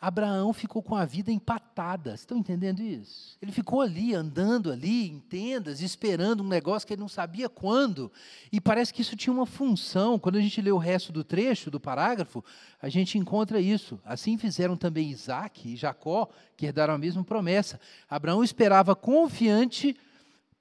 Abraão 0.00 0.52
ficou 0.52 0.82
com 0.82 0.94
a 0.94 1.06
vida 1.06 1.32
empatada. 1.32 2.10
Vocês 2.10 2.20
estão 2.20 2.36
entendendo 2.36 2.82
isso? 2.82 3.38
Ele 3.40 3.50
ficou 3.50 3.80
ali, 3.80 4.14
andando 4.14 4.70
ali, 4.70 5.08
em 5.08 5.18
tendas, 5.18 5.80
esperando 5.80 6.42
um 6.42 6.46
negócio 6.46 6.86
que 6.86 6.92
ele 6.92 7.00
não 7.00 7.08
sabia 7.08 7.48
quando. 7.48 8.12
E 8.52 8.60
parece 8.60 8.92
que 8.92 9.00
isso 9.00 9.16
tinha 9.16 9.32
uma 9.32 9.46
função. 9.46 10.18
Quando 10.18 10.36
a 10.36 10.42
gente 10.42 10.60
lê 10.60 10.70
o 10.70 10.76
resto 10.76 11.10
do 11.10 11.24
trecho, 11.24 11.70
do 11.70 11.80
parágrafo, 11.80 12.44
a 12.82 12.90
gente 12.90 13.16
encontra 13.16 13.58
isso. 13.58 13.98
Assim 14.04 14.36
fizeram 14.36 14.76
também 14.76 15.10
Isaac 15.10 15.72
e 15.72 15.74
Jacó, 15.74 16.28
que 16.54 16.66
herdaram 16.66 16.92
a 16.92 16.98
mesma 16.98 17.24
promessa. 17.24 17.80
Abraão 18.06 18.44
esperava 18.44 18.94
confiante 18.94 19.96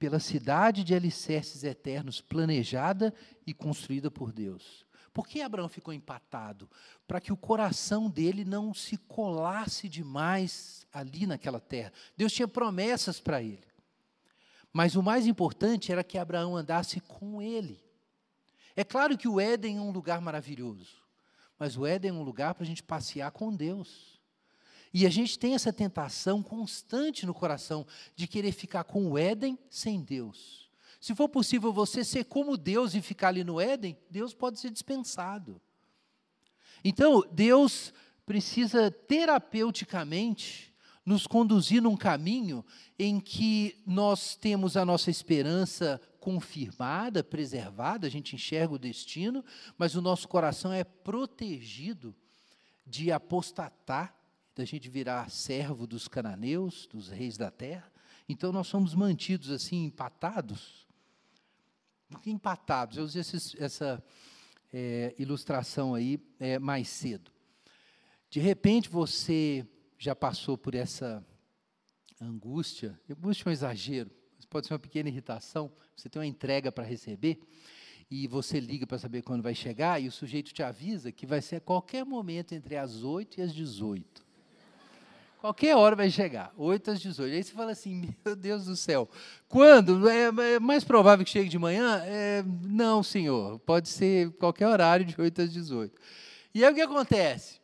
pela 0.04 0.20
cidade 0.20 0.84
de 0.84 0.94
alicerces 0.94 1.64
eternos, 1.64 2.20
planejada 2.20 3.14
e 3.48 3.54
construída 3.54 4.12
por 4.12 4.34
Deus. 4.34 4.86
Por 5.14 5.26
que 5.26 5.42
Abraão 5.42 5.70
ficou 5.70 5.94
empatado? 5.94 6.70
Para 7.08 7.22
que 7.22 7.32
o 7.32 7.38
coração 7.38 8.10
dele 8.10 8.44
não 8.44 8.74
se 8.74 8.98
colasse 8.98 9.88
demais 9.88 10.86
ali 10.92 11.26
naquela 11.26 11.62
terra. 11.62 11.94
Deus 12.18 12.34
tinha 12.34 12.50
promessas 12.50 13.22
para 13.22 13.42
ele. 13.42 13.64
Mas 14.74 14.98
o 14.98 15.02
mais 15.02 15.26
importante 15.26 15.90
era 15.90 16.04
que 16.04 16.18
Abraão 16.18 16.58
andasse 16.58 17.00
com 17.00 17.42
ele. 17.42 17.82
É 18.76 18.84
claro 18.84 19.18
que 19.18 19.30
o 19.30 19.40
Éden 19.40 19.78
é 19.78 19.82
um 19.82 19.92
lugar 19.92 20.20
maravilhoso, 20.20 20.98
mas 21.58 21.78
o 21.78 21.86
Éden 21.86 22.12
é 22.12 22.14
um 22.14 22.24
lugar 22.24 22.54
para 22.56 22.66
a 22.66 22.68
gente 22.68 22.84
passear 22.84 23.32
com 23.32 23.56
Deus. 23.56 24.20
E 24.94 25.08
a 25.08 25.10
gente 25.10 25.40
tem 25.40 25.56
essa 25.56 25.74
tentação 25.74 26.44
constante 26.44 27.26
no 27.26 27.34
coração 27.34 27.86
de 28.16 28.28
querer 28.28 28.52
ficar 28.52 28.84
com 28.84 29.10
o 29.10 29.18
Éden 29.18 29.58
sem 29.70 30.02
Deus. 30.02 30.70
Se 31.02 31.16
for 31.16 31.28
possível 31.28 31.74
você 31.74 32.04
ser 32.04 32.26
como 32.26 32.56
Deus 32.56 32.94
e 32.94 33.02
ficar 33.02 33.30
ali 33.30 33.44
no 33.44 33.60
Éden, 33.60 33.98
Deus 34.10 34.34
pode 34.34 34.60
ser 34.60 34.70
dispensado. 34.70 35.60
Então, 36.84 37.24
Deus 37.32 37.92
precisa 38.26 38.92
terapeuticamente 38.92 40.74
nos 41.06 41.28
conduzir 41.28 41.82
num 41.82 41.98
caminho 41.98 42.64
em 42.98 43.20
que 43.20 43.82
nós 43.86 44.36
temos 44.36 44.78
a 44.78 44.86
nossa 44.86 45.10
esperança 45.10 46.00
confirmada, 46.20 47.22
preservada, 47.24 48.08
a 48.08 48.10
gente 48.10 48.36
enxerga 48.36 48.76
o 48.76 48.80
destino, 48.80 49.44
mas 49.78 49.96
o 49.96 50.02
nosso 50.02 50.28
coração 50.28 50.72
é 50.72 50.84
protegido 50.84 52.16
de 52.86 53.12
apostatar 53.12 54.16
da 54.56 54.66
gente 54.66 54.90
virar 54.90 55.30
servo 55.30 55.88
dos 55.88 56.08
cananeus, 56.08 56.88
dos 56.88 57.10
reis 57.10 57.38
da 57.38 57.50
terra. 57.50 57.92
Então 58.28 58.52
nós 58.52 58.68
somos 58.68 58.94
mantidos 58.94 59.50
assim, 59.50 59.86
empatados. 59.86 60.88
Por 62.10 62.22
que 62.22 62.30
empatados? 62.30 62.98
Eu 62.98 63.04
usei 63.04 63.22
esses, 63.22 63.56
essa 63.60 64.04
é, 64.72 65.16
ilustração 65.18 65.96
aí 65.96 66.20
é, 66.40 66.60
mais 66.60 66.88
cedo. 66.88 67.32
De 68.30 68.40
repente 68.40 68.90
você 68.90 69.66
já 69.98 70.16
passou 70.16 70.58
por 70.58 70.76
essa 70.76 71.26
angústia, 72.20 73.00
angústia 73.10 73.48
é 73.48 73.50
um 73.50 73.54
exagero, 73.54 74.12
pode 74.50 74.68
ser 74.68 74.74
uma 74.74 74.80
pequena 74.80 75.10
irritação, 75.10 75.72
você 75.96 76.08
tem 76.08 76.20
uma 76.20 76.28
entrega 76.28 76.72
para 76.72 76.84
receber, 76.84 77.40
e 78.10 78.28
você 78.28 78.60
liga 78.60 78.86
para 78.86 79.00
saber 79.00 79.24
quando 79.24 79.42
vai 79.42 79.56
chegar, 79.56 80.00
e 80.00 80.08
o 80.08 80.12
sujeito 80.12 80.54
te 80.54 80.62
avisa 80.62 81.12
que 81.12 81.26
vai 81.26 81.42
ser 81.42 81.56
a 81.56 81.62
qualquer 81.62 82.06
momento 82.06 82.54
entre 82.54 82.78
as 82.78 83.04
8 83.04 83.40
e 83.40 83.42
as 83.42 83.54
18. 83.54 84.23
Qualquer 85.44 85.76
hora 85.76 85.94
vai 85.94 86.10
chegar, 86.10 86.54
8 86.56 86.92
às 86.92 87.02
18. 87.02 87.36
Aí 87.36 87.44
você 87.44 87.52
fala 87.52 87.74
assim, 87.74 88.16
meu 88.26 88.34
Deus 88.34 88.64
do 88.64 88.78
céu, 88.78 89.10
quando? 89.50 90.08
É, 90.08 90.54
é 90.54 90.58
mais 90.58 90.86
provável 90.86 91.26
que 91.26 91.32
chegue 91.32 91.50
de 91.50 91.60
manhã? 91.60 92.02
É, 92.06 92.42
não, 92.62 93.04
senhor, 93.04 93.60
pode 93.60 93.90
ser 93.90 94.32
qualquer 94.38 94.70
horário 94.70 95.06
de 95.06 95.20
8 95.20 95.42
às 95.42 95.52
18. 95.52 96.00
E 96.56 96.64
aí 96.64 96.72
o 96.72 96.74
que 96.74 96.80
acontece? 96.80 97.60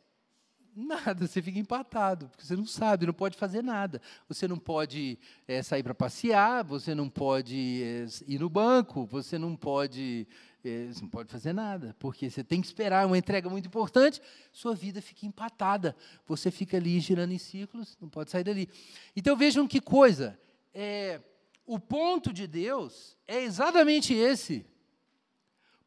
Nada, 0.75 1.27
você 1.27 1.41
fica 1.41 1.59
empatado, 1.59 2.29
porque 2.29 2.45
você 2.45 2.55
não 2.55 2.65
sabe, 2.65 3.05
não 3.05 3.13
pode 3.13 3.37
fazer 3.37 3.63
nada. 3.63 4.01
Você 4.27 4.47
não 4.47 4.57
pode 4.57 5.19
é, 5.47 5.61
sair 5.61 5.83
para 5.83 5.93
passear, 5.93 6.63
você 6.63 6.95
não 6.95 7.09
pode 7.09 7.81
é, 7.83 8.05
ir 8.27 8.39
no 8.39 8.49
banco, 8.49 9.05
você 9.05 9.37
não 9.37 9.55
pode 9.55 10.27
é, 10.63 10.87
você 10.87 11.01
não 11.01 11.09
pode 11.09 11.31
fazer 11.31 11.53
nada, 11.53 11.95
porque 11.99 12.29
você 12.29 12.43
tem 12.43 12.59
que 12.59 12.67
esperar 12.67 13.05
uma 13.05 13.17
entrega 13.17 13.49
muito 13.49 13.67
importante, 13.67 14.21
sua 14.51 14.75
vida 14.75 15.01
fica 15.01 15.25
empatada. 15.25 15.95
Você 16.27 16.51
fica 16.51 16.77
ali 16.77 16.99
girando 16.99 17.31
em 17.31 17.37
círculos, 17.37 17.97
não 17.99 18.09
pode 18.09 18.29
sair 18.29 18.43
dali. 18.43 18.69
Então 19.15 19.35
vejam 19.35 19.67
que 19.67 19.79
coisa. 19.79 20.39
É, 20.73 21.21
o 21.65 21.79
ponto 21.79 22.33
de 22.33 22.45
Deus 22.45 23.17
é 23.27 23.41
exatamente 23.41 24.13
esse. 24.13 24.65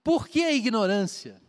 Por 0.02 0.26
que 0.26 0.42
a 0.42 0.52
ignorância? 0.52 1.40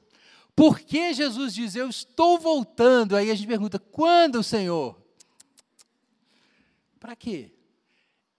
Por 0.56 0.80
que 0.80 1.14
Jesus 1.14 1.54
diz, 1.54 1.76
eu 1.76 1.90
estou 1.90 2.40
voltando? 2.40 3.16
Aí 3.16 3.32
a 3.32 3.36
gente 3.36 3.48
pergunta, 3.48 3.80
quando, 3.80 4.44
Senhor? 4.44 5.02
Para 7.00 7.16
quê? 7.16 7.52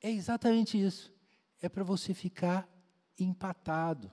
É 0.01 0.11
exatamente 0.11 0.81
isso. 0.81 1.13
É 1.61 1.69
para 1.69 1.83
você 1.83 2.15
ficar 2.15 2.69
empatado. 3.19 4.13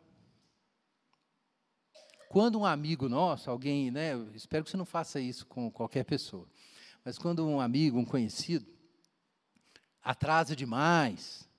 Quando 2.29 2.59
um 2.59 2.65
amigo 2.65 3.09
nosso, 3.09 3.51
alguém, 3.51 3.91
né, 3.91 4.13
espero 4.33 4.63
que 4.63 4.71
você 4.71 4.77
não 4.77 4.85
faça 4.85 5.19
isso 5.19 5.45
com 5.45 5.69
qualquer 5.69 6.05
pessoa, 6.05 6.47
mas 7.03 7.17
quando 7.17 7.45
um 7.45 7.59
amigo, 7.59 7.99
um 7.99 8.05
conhecido, 8.05 8.65
atrasa 10.01 10.55
demais, 10.55 11.49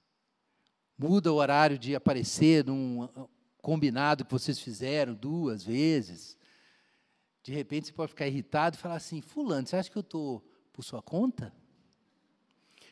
muda 0.97 1.31
o 1.31 1.37
horário 1.37 1.79
de 1.79 1.95
aparecer 1.95 2.65
num 2.65 3.07
combinado 3.63 4.25
que 4.25 4.33
vocês 4.33 4.59
fizeram 4.59 5.15
duas 5.15 5.63
vezes, 5.63 6.37
de 7.43 7.53
repente 7.53 7.87
você 7.87 7.93
pode 7.93 8.11
ficar 8.11 8.27
irritado 8.27 8.77
e 8.77 8.79
falar 8.79 8.97
assim: 8.97 9.23
Fulano, 9.23 9.67
você 9.67 9.77
acha 9.77 9.91
que 9.91 9.97
eu 9.97 10.03
estou 10.03 10.45
por 10.73 10.83
sua 10.83 11.01
conta? 11.01 11.55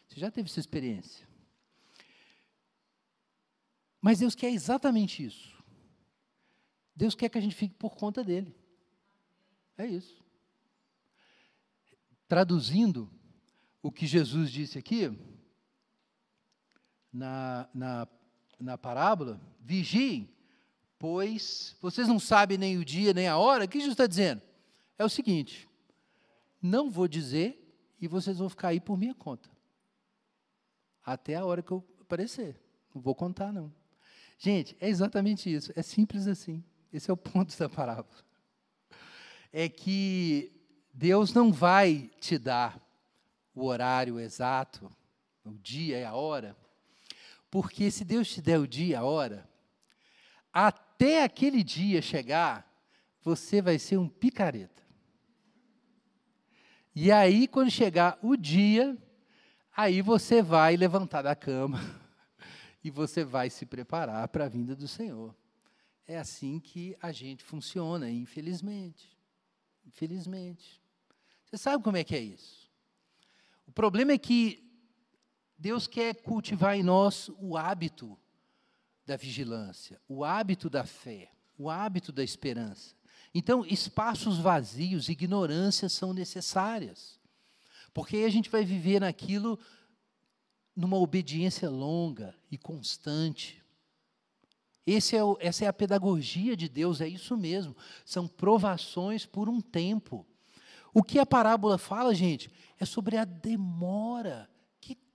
Você 0.08 0.18
já 0.18 0.30
teve 0.30 0.48
essa 0.48 0.60
experiência? 0.60 1.28
Mas 4.00 4.20
Deus 4.20 4.34
quer 4.34 4.50
exatamente 4.50 5.22
isso. 5.24 5.60
Deus 6.96 7.14
quer 7.14 7.28
que 7.28 7.38
a 7.38 7.40
gente 7.40 7.54
fique 7.54 7.74
por 7.74 7.94
conta 7.96 8.24
dele. 8.24 8.54
É 9.76 9.86
isso. 9.86 10.24
Traduzindo 12.26 13.10
o 13.82 13.90
que 13.90 14.06
Jesus 14.06 14.50
disse 14.50 14.78
aqui, 14.78 15.10
na, 17.12 17.68
na, 17.74 18.08
na 18.58 18.78
parábola, 18.78 19.40
vigiem, 19.60 20.28
pois 21.00 21.74
vocês 21.80 22.06
não 22.06 22.20
sabem 22.20 22.58
nem 22.58 22.76
o 22.76 22.84
dia 22.84 23.14
nem 23.14 23.26
a 23.26 23.38
hora. 23.38 23.64
O 23.64 23.68
que 23.68 23.78
Jesus 23.78 23.94
está 23.94 24.06
dizendo? 24.06 24.42
É 24.98 25.04
o 25.04 25.08
seguinte: 25.08 25.66
não 26.62 26.90
vou 26.90 27.08
dizer 27.08 27.56
e 27.98 28.06
vocês 28.06 28.38
vão 28.38 28.50
ficar 28.50 28.68
aí 28.68 28.78
por 28.78 28.98
minha 28.98 29.14
conta. 29.14 29.48
Até 31.02 31.36
a 31.36 31.44
hora 31.44 31.62
que 31.62 31.72
eu 31.72 31.82
aparecer. 32.02 32.60
Não 32.94 33.00
vou 33.00 33.14
contar, 33.14 33.50
não. 33.50 33.72
Gente, 34.38 34.76
é 34.78 34.88
exatamente 34.88 35.52
isso. 35.52 35.72
É 35.74 35.80
simples 35.80 36.28
assim. 36.28 36.62
Esse 36.92 37.10
é 37.10 37.14
o 37.14 37.16
ponto 37.16 37.56
da 37.58 37.68
parábola. 37.68 38.22
É 39.50 39.68
que 39.70 40.52
Deus 40.92 41.32
não 41.32 41.50
vai 41.50 42.10
te 42.20 42.36
dar 42.36 42.78
o 43.54 43.64
horário 43.64 44.20
exato, 44.20 44.94
o 45.44 45.52
dia 45.58 45.98
e 45.98 46.04
a 46.04 46.14
hora, 46.14 46.56
porque 47.50 47.90
se 47.90 48.04
Deus 48.04 48.30
te 48.30 48.42
der 48.42 48.58
o 48.60 48.68
dia 48.68 48.92
e 48.92 48.94
a 48.94 49.02
hora, 49.02 49.48
até 50.52 50.89
aquele 51.22 51.62
dia 51.62 52.02
chegar, 52.02 52.70
você 53.22 53.62
vai 53.62 53.78
ser 53.78 53.96
um 53.96 54.08
picareta. 54.08 54.82
E 56.94 57.10
aí, 57.12 57.46
quando 57.46 57.70
chegar 57.70 58.18
o 58.22 58.36
dia, 58.36 58.98
aí 59.76 60.02
você 60.02 60.42
vai 60.42 60.76
levantar 60.76 61.22
da 61.22 61.34
cama 61.34 61.78
e 62.82 62.90
você 62.90 63.24
vai 63.24 63.48
se 63.48 63.64
preparar 63.64 64.26
para 64.28 64.46
a 64.46 64.48
vinda 64.48 64.74
do 64.74 64.88
Senhor. 64.88 65.34
É 66.06 66.18
assim 66.18 66.58
que 66.58 66.96
a 67.00 67.12
gente 67.12 67.44
funciona, 67.44 68.10
infelizmente. 68.10 69.16
Infelizmente. 69.86 70.82
Você 71.44 71.56
sabe 71.56 71.82
como 71.82 71.96
é 71.96 72.04
que 72.04 72.14
é 72.14 72.20
isso? 72.20 72.70
O 73.66 73.72
problema 73.72 74.12
é 74.12 74.18
que 74.18 74.68
Deus 75.56 75.86
quer 75.86 76.14
cultivar 76.22 76.76
em 76.76 76.82
nós 76.82 77.30
o 77.38 77.56
hábito 77.56 78.18
da 79.10 79.16
vigilância, 79.16 80.00
o 80.08 80.22
hábito 80.22 80.70
da 80.70 80.84
fé, 80.84 81.32
o 81.58 81.68
hábito 81.68 82.12
da 82.12 82.22
esperança. 82.22 82.94
Então, 83.34 83.66
espaços 83.66 84.38
vazios, 84.38 85.08
ignorâncias 85.08 85.92
são 85.92 86.14
necessárias. 86.14 87.18
Porque 87.92 88.18
aí 88.18 88.24
a 88.24 88.30
gente 88.30 88.48
vai 88.48 88.64
viver 88.64 89.00
naquilo 89.00 89.58
numa 90.76 90.96
obediência 90.96 91.68
longa 91.68 92.36
e 92.52 92.56
constante. 92.56 93.60
É 94.86 95.24
o, 95.24 95.36
essa 95.40 95.64
é 95.64 95.68
a 95.68 95.72
pedagogia 95.72 96.56
de 96.56 96.68
Deus, 96.68 97.00
é 97.00 97.08
isso 97.08 97.36
mesmo. 97.36 97.76
São 98.04 98.28
provações 98.28 99.26
por 99.26 99.48
um 99.48 99.60
tempo. 99.60 100.24
O 100.94 101.02
que 101.02 101.18
a 101.18 101.26
parábola 101.26 101.78
fala, 101.78 102.14
gente, 102.14 102.48
é 102.78 102.84
sobre 102.84 103.16
a 103.16 103.24
demora. 103.24 104.48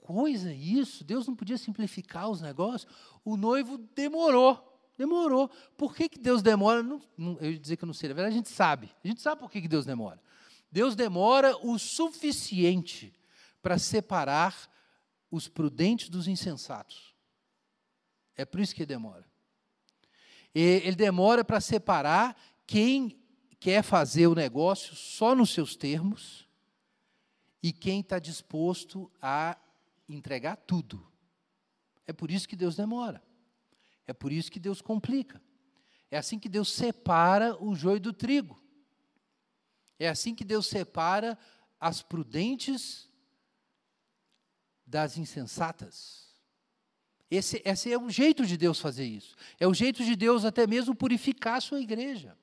Coisa 0.05 0.53
isso! 0.53 1.03
Deus 1.03 1.25
não 1.25 1.35
podia 1.35 1.57
simplificar 1.57 2.29
os 2.29 2.39
negócios. 2.39 2.85
O 3.23 3.35
noivo 3.35 3.75
demorou. 3.95 4.87
Demorou. 4.95 5.49
Por 5.75 5.95
que, 5.95 6.07
que 6.07 6.19
Deus 6.19 6.43
demora? 6.43 6.83
Não, 6.83 7.01
não, 7.17 7.35
eu 7.41 7.53
ia 7.53 7.59
dizer 7.59 7.75
que 7.75 7.83
eu 7.83 7.87
não 7.87 7.93
sei, 7.93 8.09
na 8.09 8.13
verdade 8.13 8.35
a 8.35 8.37
gente 8.37 8.49
sabe. 8.49 8.91
A 9.03 9.07
gente 9.07 9.19
sabe 9.19 9.41
por 9.41 9.49
que, 9.49 9.59
que 9.59 9.67
Deus 9.67 9.83
demora. 9.83 10.21
Deus 10.71 10.95
demora 10.95 11.57
o 11.65 11.79
suficiente 11.79 13.19
para 13.63 13.79
separar 13.79 14.69
os 15.31 15.47
prudentes 15.47 16.07
dos 16.07 16.27
insensatos. 16.27 17.15
É 18.35 18.45
por 18.45 18.59
isso 18.59 18.75
que 18.75 18.85
demora. 18.85 19.25
Ele 20.53 20.95
demora 20.95 21.43
para 21.43 21.59
separar 21.59 22.39
quem 22.67 23.19
quer 23.59 23.81
fazer 23.81 24.27
o 24.27 24.35
negócio 24.35 24.93
só 24.93 25.33
nos 25.33 25.49
seus 25.49 25.75
termos 25.75 26.47
e 27.63 27.73
quem 27.73 28.01
está 28.01 28.19
disposto 28.19 29.11
a 29.19 29.57
entregar 30.07 30.55
tudo. 30.55 31.05
É 32.05 32.13
por 32.13 32.29
isso 32.29 32.47
que 32.47 32.55
Deus 32.55 32.75
demora. 32.75 33.23
É 34.07 34.13
por 34.13 34.31
isso 34.31 34.51
que 34.51 34.59
Deus 34.59 34.81
complica. 34.81 35.41
É 36.11 36.17
assim 36.17 36.37
que 36.37 36.47
Deus 36.47 36.71
separa 36.71 37.61
o 37.61 37.75
joio 37.75 37.99
do 37.99 38.13
trigo. 38.13 38.61
É 39.97 40.07
assim 40.07 40.35
que 40.35 40.43
Deus 40.43 40.67
separa 40.67 41.37
as 41.79 42.01
prudentes 42.01 43.09
das 44.85 45.17
insensatas. 45.17 46.25
Esse, 47.29 47.61
esse 47.65 47.91
é 47.91 47.97
o 47.97 48.09
jeito 48.09 48.45
de 48.45 48.55
Deus 48.55 48.79
fazer 48.79 49.05
isso. 49.05 49.35
É 49.59 49.67
o 49.67 49.73
jeito 49.73 50.03
de 50.03 50.15
Deus 50.15 50.45
até 50.45 50.67
mesmo 50.67 50.95
purificar 50.95 51.57
a 51.57 51.61
sua 51.61 51.81
igreja. 51.81 52.37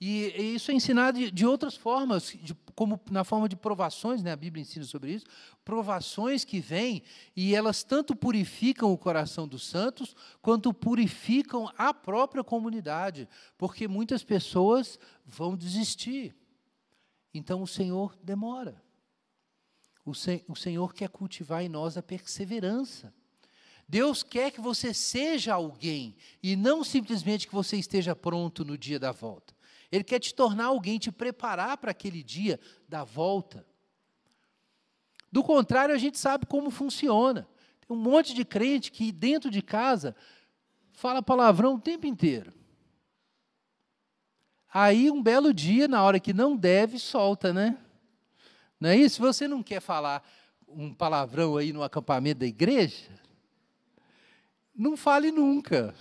E, 0.00 0.32
e 0.36 0.54
isso 0.54 0.70
é 0.70 0.74
ensinado 0.74 1.18
de, 1.18 1.30
de 1.30 1.44
outras 1.44 1.74
formas, 1.76 2.36
de, 2.40 2.54
como 2.74 3.00
na 3.10 3.24
forma 3.24 3.48
de 3.48 3.56
provações, 3.56 4.22
né? 4.22 4.30
a 4.30 4.36
Bíblia 4.36 4.62
ensina 4.62 4.84
sobre 4.84 5.12
isso, 5.12 5.26
provações 5.64 6.44
que 6.44 6.60
vêm 6.60 7.02
e 7.34 7.54
elas 7.54 7.82
tanto 7.82 8.14
purificam 8.14 8.92
o 8.92 8.98
coração 8.98 9.48
dos 9.48 9.66
santos, 9.66 10.14
quanto 10.40 10.72
purificam 10.72 11.68
a 11.76 11.92
própria 11.92 12.44
comunidade, 12.44 13.28
porque 13.56 13.88
muitas 13.88 14.22
pessoas 14.22 15.00
vão 15.26 15.56
desistir. 15.56 16.34
Então 17.34 17.60
o 17.62 17.66
Senhor 17.66 18.16
demora. 18.22 18.80
O, 20.04 20.14
sen, 20.14 20.44
o 20.46 20.54
Senhor 20.54 20.94
quer 20.94 21.08
cultivar 21.08 21.62
em 21.62 21.68
nós 21.68 21.96
a 21.96 22.02
perseverança. 22.02 23.12
Deus 23.88 24.22
quer 24.22 24.52
que 24.52 24.60
você 24.60 24.94
seja 24.94 25.54
alguém 25.54 26.14
e 26.40 26.54
não 26.54 26.84
simplesmente 26.84 27.48
que 27.48 27.54
você 27.54 27.76
esteja 27.76 28.14
pronto 28.14 28.64
no 28.64 28.78
dia 28.78 28.98
da 28.98 29.10
volta. 29.10 29.57
Ele 29.90 30.04
quer 30.04 30.18
te 30.18 30.34
tornar 30.34 30.66
alguém, 30.66 30.98
te 30.98 31.10
preparar 31.10 31.78
para 31.78 31.90
aquele 31.90 32.22
dia 32.22 32.60
da 32.88 33.04
volta. 33.04 33.66
Do 35.30 35.42
contrário, 35.42 35.94
a 35.94 35.98
gente 35.98 36.18
sabe 36.18 36.46
como 36.46 36.70
funciona. 36.70 37.48
Tem 37.86 37.96
um 37.96 38.00
monte 38.00 38.34
de 38.34 38.44
crente 38.44 38.92
que 38.92 39.10
dentro 39.12 39.50
de 39.50 39.62
casa 39.62 40.14
fala 40.92 41.22
palavrão 41.22 41.74
o 41.74 41.80
tempo 41.80 42.06
inteiro. 42.06 42.52
Aí, 44.72 45.10
um 45.10 45.22
belo 45.22 45.54
dia, 45.54 45.88
na 45.88 46.02
hora 46.02 46.20
que 46.20 46.34
não 46.34 46.54
deve, 46.56 46.98
solta, 46.98 47.52
né? 47.52 47.78
Não 48.78 48.90
é 48.90 48.96
isso? 48.96 49.16
Se 49.16 49.20
você 49.20 49.48
não 49.48 49.62
quer 49.62 49.80
falar 49.80 50.22
um 50.66 50.92
palavrão 50.92 51.56
aí 51.56 51.72
no 51.72 51.82
acampamento 51.82 52.40
da 52.40 52.46
igreja, 52.46 53.08
não 54.74 54.96
fale 54.96 55.32
nunca. 55.32 55.94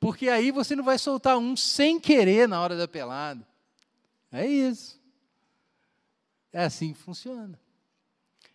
Porque 0.00 0.28
aí 0.28 0.50
você 0.50 0.74
não 0.74 0.82
vai 0.82 0.98
soltar 0.98 1.38
um 1.38 1.56
sem 1.56 2.00
querer 2.00 2.48
na 2.48 2.60
hora 2.60 2.76
da 2.76 2.88
pelada. 2.88 3.46
É 4.32 4.46
isso. 4.46 4.98
É 6.52 6.64
assim 6.64 6.92
que 6.92 6.98
funciona. 6.98 7.60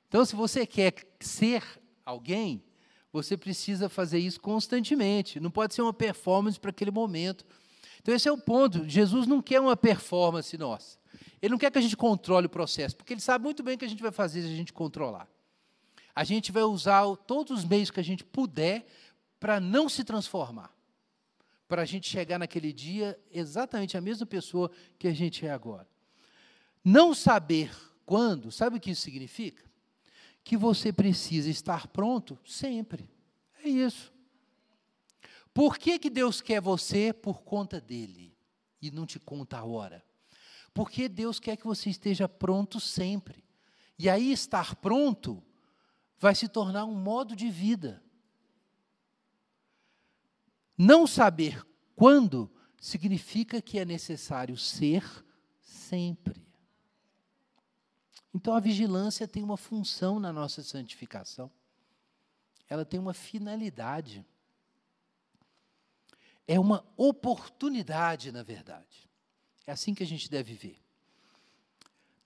Então, 0.09 0.25
se 0.25 0.35
você 0.35 0.65
quer 0.65 0.95
ser 1.19 1.63
alguém, 2.03 2.61
você 3.13 3.37
precisa 3.37 3.87
fazer 3.87 4.19
isso 4.19 4.41
constantemente. 4.41 5.39
Não 5.39 5.51
pode 5.51 5.73
ser 5.73 5.83
uma 5.83 5.93
performance 5.93 6.59
para 6.59 6.71
aquele 6.71 6.91
momento. 6.91 7.45
Então, 8.01 8.13
esse 8.13 8.27
é 8.27 8.31
o 8.31 8.37
ponto. 8.37 8.89
Jesus 8.89 9.27
não 9.27 9.41
quer 9.41 9.61
uma 9.61 9.77
performance 9.77 10.57
nossa. 10.57 10.97
Ele 11.41 11.51
não 11.51 11.57
quer 11.57 11.71
que 11.71 11.77
a 11.77 11.81
gente 11.81 11.95
controle 11.95 12.47
o 12.47 12.49
processo, 12.49 12.95
porque 12.97 13.13
ele 13.13 13.21
sabe 13.21 13.45
muito 13.45 13.61
bem 13.61 13.75
o 13.75 13.77
que 13.77 13.85
a 13.85 13.89
gente 13.89 14.01
vai 14.01 14.11
fazer 14.11 14.41
se 14.41 14.47
a 14.47 14.55
gente 14.55 14.73
controlar 14.73 15.29
a 16.15 16.23
gente 16.23 16.51
vai 16.51 16.63
usar 16.63 17.03
todos 17.27 17.59
os 17.59 17.65
meios 17.65 17.91
que 17.91 17.99
a 17.99 18.03
gente 18.03 18.23
puder 18.23 18.87
para 19.37 19.59
não 19.59 19.89
se 19.89 20.03
transformar, 20.03 20.71
para 21.67 21.81
a 21.81 21.85
gente 21.85 22.09
chegar 22.09 22.37
naquele 22.37 22.71
dia 22.71 23.19
exatamente 23.31 23.97
a 23.97 24.01
mesma 24.01 24.25
pessoa 24.25 24.71
que 24.99 25.07
a 25.07 25.13
gente 25.13 25.45
é 25.45 25.51
agora. 25.51 25.87
Não 26.83 27.13
saber 27.13 27.75
quando, 28.05 28.51
sabe 28.51 28.77
o 28.77 28.79
que 28.79 28.91
isso 28.91 29.01
significa? 29.01 29.63
Que 30.43 30.55
você 30.55 30.93
precisa 30.93 31.49
estar 31.49 31.87
pronto 31.87 32.37
sempre. 32.45 33.09
É 33.63 33.67
isso. 33.67 34.13
Por 35.53 35.77
que, 35.77 35.97
que 35.97 36.09
Deus 36.09 36.41
quer 36.41 36.61
você 36.61 37.11
por 37.11 37.41
conta 37.41 37.81
dele 37.81 38.37
e 38.81 38.91
não 38.91 39.05
te 39.05 39.19
conta 39.19 39.57
a 39.57 39.63
hora? 39.63 40.03
Porque 40.73 41.07
Deus 41.07 41.39
quer 41.39 41.55
que 41.55 41.65
você 41.65 41.89
esteja 41.89 42.27
pronto 42.27 42.79
sempre. 42.79 43.43
E 43.97 44.09
aí, 44.09 44.33
estar 44.33 44.75
pronto 44.75 45.41
vai 46.19 46.35
se 46.35 46.49
tornar 46.49 46.85
um 46.85 46.93
modo 46.93 47.35
de 47.35 47.49
vida. 47.49 48.03
Não 50.77 51.07
saber 51.07 51.65
quando 51.95 52.51
significa 52.79 53.61
que 53.61 53.79
é 53.79 53.85
necessário 53.85 54.57
ser 54.57 55.03
sempre. 55.61 56.43
Então, 58.33 58.53
a 58.53 58.59
vigilância 58.59 59.27
tem 59.27 59.43
uma 59.43 59.57
função 59.57 60.19
na 60.19 60.33
nossa 60.33 60.61
santificação. 60.61 61.49
Ela 62.69 62.83
tem 62.83 62.99
uma 62.99 63.13
finalidade 63.13 64.25
é 66.47 66.59
uma 66.59 66.85
oportunidade, 66.95 68.31
na 68.31 68.43
verdade. 68.43 69.09
É 69.65 69.71
assim 69.71 69.93
que 69.93 70.03
a 70.03 70.07
gente 70.07 70.29
deve 70.29 70.53
ver. 70.53 70.77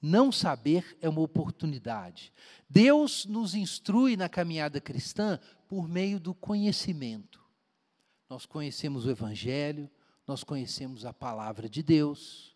Não 0.02 0.32
saber 0.32 0.98
é 1.02 1.10
uma 1.10 1.22
oportunidade. 1.22 2.34
Deus 2.70 3.26
nos 3.26 3.54
instrui 3.54 4.16
na 4.16 4.30
caminhada 4.30 4.80
cristã 4.80 5.40
por 5.68 5.88
meio 5.88 6.20
do 6.20 6.34
conhecimento. 6.34 7.40
Nós 8.30 8.46
conhecemos 8.46 9.06
o 9.06 9.10
Evangelho, 9.10 9.90
nós 10.28 10.44
conhecemos 10.44 11.04
a 11.04 11.12
palavra 11.12 11.68
de 11.68 11.82
Deus, 11.82 12.56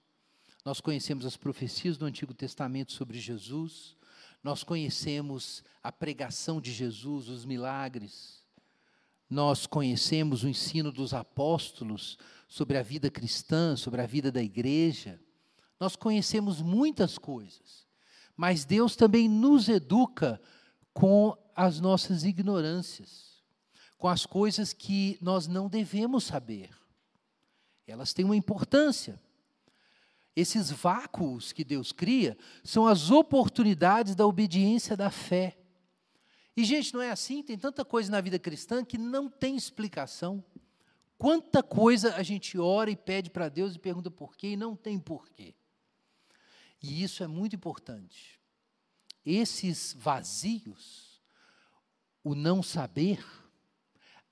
nós 0.63 0.79
conhecemos 0.79 1.25
as 1.25 1.35
profecias 1.35 1.97
do 1.97 2.05
Antigo 2.05 2.33
Testamento 2.33 2.91
sobre 2.91 3.19
Jesus, 3.19 3.97
nós 4.43 4.63
conhecemos 4.63 5.63
a 5.81 5.91
pregação 5.91 6.61
de 6.61 6.71
Jesus, 6.71 7.27
os 7.27 7.43
milagres, 7.43 8.43
nós 9.27 9.65
conhecemos 9.65 10.43
o 10.43 10.47
ensino 10.47 10.91
dos 10.91 11.11
apóstolos 11.11 12.19
sobre 12.47 12.77
a 12.77 12.83
vida 12.83 13.09
cristã, 13.09 13.75
sobre 13.75 13.99
a 13.99 14.05
vida 14.05 14.31
da 14.31 14.43
igreja. 14.43 15.19
Nós 15.79 15.95
conhecemos 15.95 16.61
muitas 16.61 17.17
coisas, 17.17 17.87
mas 18.37 18.63
Deus 18.63 18.95
também 18.95 19.27
nos 19.27 19.69
educa 19.69 20.39
com 20.93 21.35
as 21.55 21.79
nossas 21.79 22.23
ignorâncias, 22.23 23.32
com 24.03 24.09
as 24.09 24.25
coisas 24.25 24.73
que 24.73 25.17
nós 25.21 25.47
não 25.47 25.69
devemos 25.69 26.25
saber. 26.25 26.69
Elas 27.87 28.11
têm 28.11 28.25
uma 28.25 28.35
importância. 28.35 29.17
Esses 30.35 30.69
vácuos 30.71 31.53
que 31.53 31.63
Deus 31.63 31.93
cria 31.93 32.37
são 32.65 32.85
as 32.85 33.11
oportunidades 33.11 34.13
da 34.13 34.27
obediência 34.27 34.97
da 34.97 35.09
fé. 35.09 35.57
E, 36.53 36.65
gente, 36.65 36.93
não 36.93 37.01
é 37.01 37.11
assim? 37.11 37.41
Tem 37.41 37.57
tanta 37.57 37.85
coisa 37.85 38.11
na 38.11 38.19
vida 38.19 38.37
cristã 38.37 38.83
que 38.83 38.97
não 38.97 39.29
tem 39.29 39.55
explicação. 39.55 40.43
Quanta 41.17 41.63
coisa 41.63 42.13
a 42.15 42.23
gente 42.23 42.59
ora 42.59 42.91
e 42.91 42.97
pede 42.97 43.29
para 43.29 43.47
Deus 43.47 43.73
e 43.73 43.79
pergunta 43.79 44.11
por 44.11 44.35
quê 44.35 44.47
e 44.47 44.57
não 44.57 44.75
tem 44.75 44.99
porquê. 44.99 45.55
E 46.81 47.01
isso 47.01 47.23
é 47.23 47.27
muito 47.27 47.55
importante. 47.55 48.37
Esses 49.25 49.95
vazios, 49.97 51.21
o 52.21 52.35
não 52.35 52.61
saber, 52.61 53.23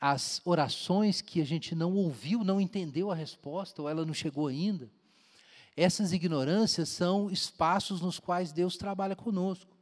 as 0.02 0.42
orações 0.44 1.22
que 1.22 1.40
a 1.40 1.46
gente 1.46 1.76
não 1.76 1.94
ouviu, 1.94 2.44
não 2.44 2.60
entendeu 2.60 3.12
a 3.12 3.16
resposta, 3.16 3.84
ou 3.84 3.88
ela 3.88 4.04
não 4.04 4.16
chegou 4.16 4.48
ainda, 4.48 4.90
essas 5.78 6.12
ignorâncias 6.12 6.90
são 6.90 7.30
espaços 7.30 8.02
nos 8.02 8.20
quais 8.20 8.52
Deus 8.52 8.76
trabalha 8.76 9.16
conosco. 9.16 9.78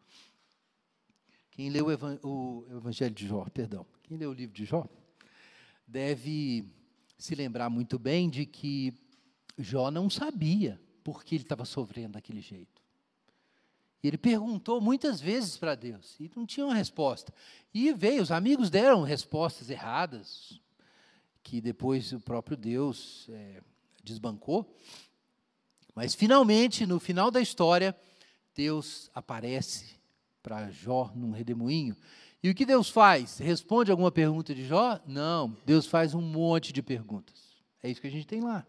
Quem 1.52 1.70
leu 1.70 1.88
o, 2.22 2.66
Evangelho 2.70 3.16
de 3.16 3.28
Jó, 3.28 3.46
perdão, 3.46 3.86
quem 4.04 4.18
leu 4.18 4.32
o 4.32 4.34
livro 4.34 4.54
de 4.54 4.66
Jó, 4.66 4.86
deve 5.88 6.66
se 7.18 7.34
lembrar 7.34 7.70
muito 7.70 7.98
bem 7.98 8.30
de 8.30 8.46
que 8.46 8.94
Jó 9.58 9.90
não 9.90 10.10
sabia 10.10 10.80
por 11.02 11.24
que 11.24 11.36
ele 11.36 11.44
estava 11.44 11.64
sofrendo 11.64 12.14
daquele 12.14 12.42
jeito. 12.42 12.79
E 14.02 14.08
ele 14.08 14.18
perguntou 14.18 14.80
muitas 14.80 15.20
vezes 15.20 15.58
para 15.58 15.76
Deus 15.76 16.16
e 16.20 16.32
não 16.36 16.46
tinha 16.46 16.66
uma 16.66 16.76
resposta. 16.76 17.34
E 17.74 17.92
veio, 17.94 18.22
os 18.22 18.32
amigos 18.32 18.70
deram 18.70 19.04
respostas 19.04 19.70
erradas, 19.70 20.60
que 21.44 21.60
depois 21.60 22.12
o 22.14 22.20
próprio 22.20 22.56
Deus 22.56 23.28
é, 23.30 23.62
desbancou. 24.04 24.74
Mas 25.94 26.16
finalmente, 26.16 26.86
no 26.86 27.00
final 27.00 27.30
da 27.30 27.42
história, 27.42 27.96
Deus 28.56 29.10
aparece 29.14 30.00
para 30.42 30.72
Jó 30.72 31.12
num 31.14 31.32
redemoinho. 31.32 31.96
E 32.42 32.50
o 32.50 32.56
que 32.56 32.66
Deus 32.66 32.90
faz? 32.90 33.38
Responde 33.38 33.92
alguma 33.92 34.12
pergunta 34.12 34.56
de 34.56 34.66
Jó? 34.66 34.98
Não, 35.06 35.56
Deus 35.66 35.86
faz 35.86 36.14
um 36.14 36.22
monte 36.22 36.72
de 36.72 36.82
perguntas. 36.82 37.36
É 37.84 37.90
isso 37.90 38.00
que 38.00 38.08
a 38.08 38.12
gente 38.12 38.26
tem 38.26 38.40
lá. 38.40 38.66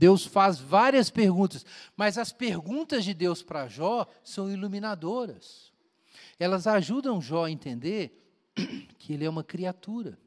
Deus 0.00 0.24
faz 0.24 0.58
várias 0.58 1.10
perguntas, 1.10 1.62
mas 1.94 2.16
as 2.16 2.32
perguntas 2.32 3.04
de 3.04 3.12
Deus 3.12 3.42
para 3.42 3.68
Jó 3.68 4.06
são 4.24 4.50
iluminadoras. 4.50 5.70
Elas 6.38 6.66
ajudam 6.66 7.20
Jó 7.20 7.44
a 7.44 7.50
entender 7.50 8.18
que 8.96 9.12
ele 9.12 9.26
é 9.26 9.28
uma 9.28 9.44
criatura. 9.44 10.18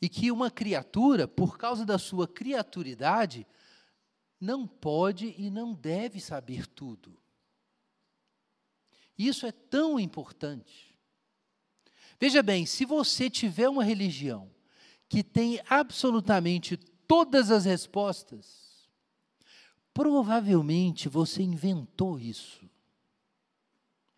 E 0.00 0.08
que 0.08 0.30
uma 0.30 0.50
criatura, 0.50 1.28
por 1.28 1.58
causa 1.58 1.84
da 1.84 1.98
sua 1.98 2.26
criaturidade, 2.26 3.46
não 4.40 4.66
pode 4.66 5.34
e 5.36 5.50
não 5.50 5.74
deve 5.74 6.18
saber 6.18 6.66
tudo. 6.66 7.14
Isso 9.18 9.44
é 9.44 9.52
tão 9.52 10.00
importante. 10.00 10.98
Veja 12.18 12.42
bem, 12.42 12.64
se 12.64 12.86
você 12.86 13.28
tiver 13.28 13.68
uma 13.68 13.84
religião 13.84 14.50
que 15.10 15.22
tem 15.22 15.60
absolutamente 15.68 16.78
todas 17.06 17.50
as 17.50 17.64
respostas, 17.64 18.88
provavelmente 19.92 21.08
você 21.08 21.42
inventou 21.42 22.18
isso. 22.18 22.68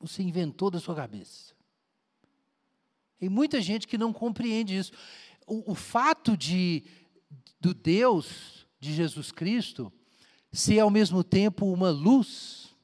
Você 0.00 0.22
inventou 0.22 0.70
da 0.70 0.78
sua 0.78 0.94
cabeça. 0.94 1.54
Tem 3.18 3.28
muita 3.28 3.60
gente 3.60 3.86
que 3.86 3.96
não 3.96 4.12
compreende 4.12 4.76
isso. 4.76 4.92
O, 5.46 5.72
o 5.72 5.74
fato 5.74 6.36
de 6.36 6.84
do 7.60 7.72
Deus 7.72 8.66
de 8.78 8.92
Jesus 8.94 9.32
Cristo 9.32 9.92
ser 10.52 10.78
ao 10.80 10.90
mesmo 10.90 11.24
tempo 11.24 11.66
uma 11.66 11.90
luz 11.90 12.74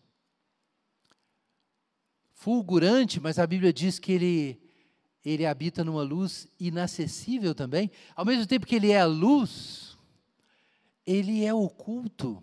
fulgurante, 2.32 3.20
mas 3.20 3.38
a 3.38 3.46
Bíblia 3.46 3.72
diz 3.72 3.98
que 3.98 4.12
ele, 4.12 4.60
ele 5.24 5.46
habita 5.46 5.84
numa 5.84 6.02
luz 6.02 6.48
inacessível 6.58 7.54
também. 7.54 7.90
Ao 8.16 8.24
mesmo 8.24 8.46
tempo 8.46 8.66
que 8.66 8.74
ele 8.74 8.90
é 8.90 9.00
a 9.00 9.06
luz, 9.06 9.91
ele 11.06 11.44
é 11.44 11.52
oculto. 11.52 12.42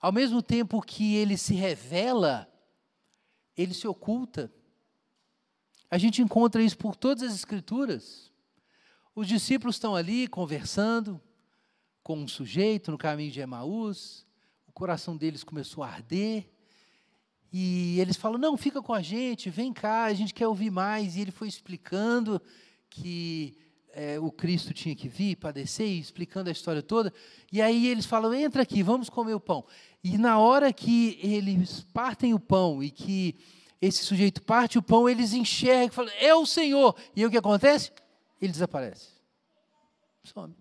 Ao 0.00 0.12
mesmo 0.12 0.42
tempo 0.42 0.82
que 0.82 1.14
ele 1.16 1.36
se 1.36 1.54
revela, 1.54 2.46
ele 3.56 3.72
se 3.72 3.86
oculta. 3.86 4.52
A 5.90 5.98
gente 5.98 6.20
encontra 6.20 6.62
isso 6.62 6.76
por 6.76 6.96
todas 6.96 7.22
as 7.22 7.34
Escrituras. 7.34 8.32
Os 9.14 9.28
discípulos 9.28 9.76
estão 9.76 9.94
ali 9.94 10.26
conversando 10.26 11.20
com 12.02 12.18
um 12.18 12.28
sujeito 12.28 12.90
no 12.90 12.98
caminho 12.98 13.30
de 13.30 13.40
Emaús, 13.40 14.26
o 14.66 14.72
coração 14.72 15.16
deles 15.16 15.44
começou 15.44 15.82
a 15.82 15.88
arder, 15.88 16.50
e 17.56 18.00
eles 18.00 18.16
falam: 18.16 18.36
não, 18.36 18.56
fica 18.56 18.82
com 18.82 18.92
a 18.92 19.00
gente, 19.00 19.48
vem 19.48 19.72
cá, 19.72 20.04
a 20.04 20.12
gente 20.12 20.34
quer 20.34 20.48
ouvir 20.48 20.70
mais. 20.70 21.14
E 21.14 21.20
ele 21.20 21.30
foi 21.30 21.46
explicando 21.46 22.42
que 22.90 23.56
é, 23.94 24.18
o 24.18 24.30
Cristo 24.30 24.74
tinha 24.74 24.94
que 24.94 25.08
vir, 25.08 25.36
padecer, 25.36 25.88
explicando 25.88 26.48
a 26.48 26.52
história 26.52 26.82
toda. 26.82 27.12
E 27.52 27.62
aí 27.62 27.86
eles 27.86 28.04
falam: 28.04 28.34
entra 28.34 28.62
aqui, 28.62 28.82
vamos 28.82 29.08
comer 29.08 29.34
o 29.34 29.40
pão. 29.40 29.64
E 30.02 30.18
na 30.18 30.38
hora 30.38 30.72
que 30.72 31.18
eles 31.22 31.86
partem 31.92 32.34
o 32.34 32.40
pão 32.40 32.82
e 32.82 32.90
que 32.90 33.36
esse 33.80 34.04
sujeito 34.04 34.42
parte 34.42 34.78
o 34.78 34.82
pão, 34.82 35.08
eles 35.08 35.32
enxergam 35.32 35.86
e 35.86 35.90
falam: 35.90 36.12
é 36.18 36.34
o 36.34 36.44
Senhor. 36.44 36.96
E 37.14 37.20
aí 37.20 37.26
o 37.26 37.30
que 37.30 37.38
acontece? 37.38 37.92
Ele 38.40 38.52
desaparece. 38.52 39.08
Some. 40.24 40.54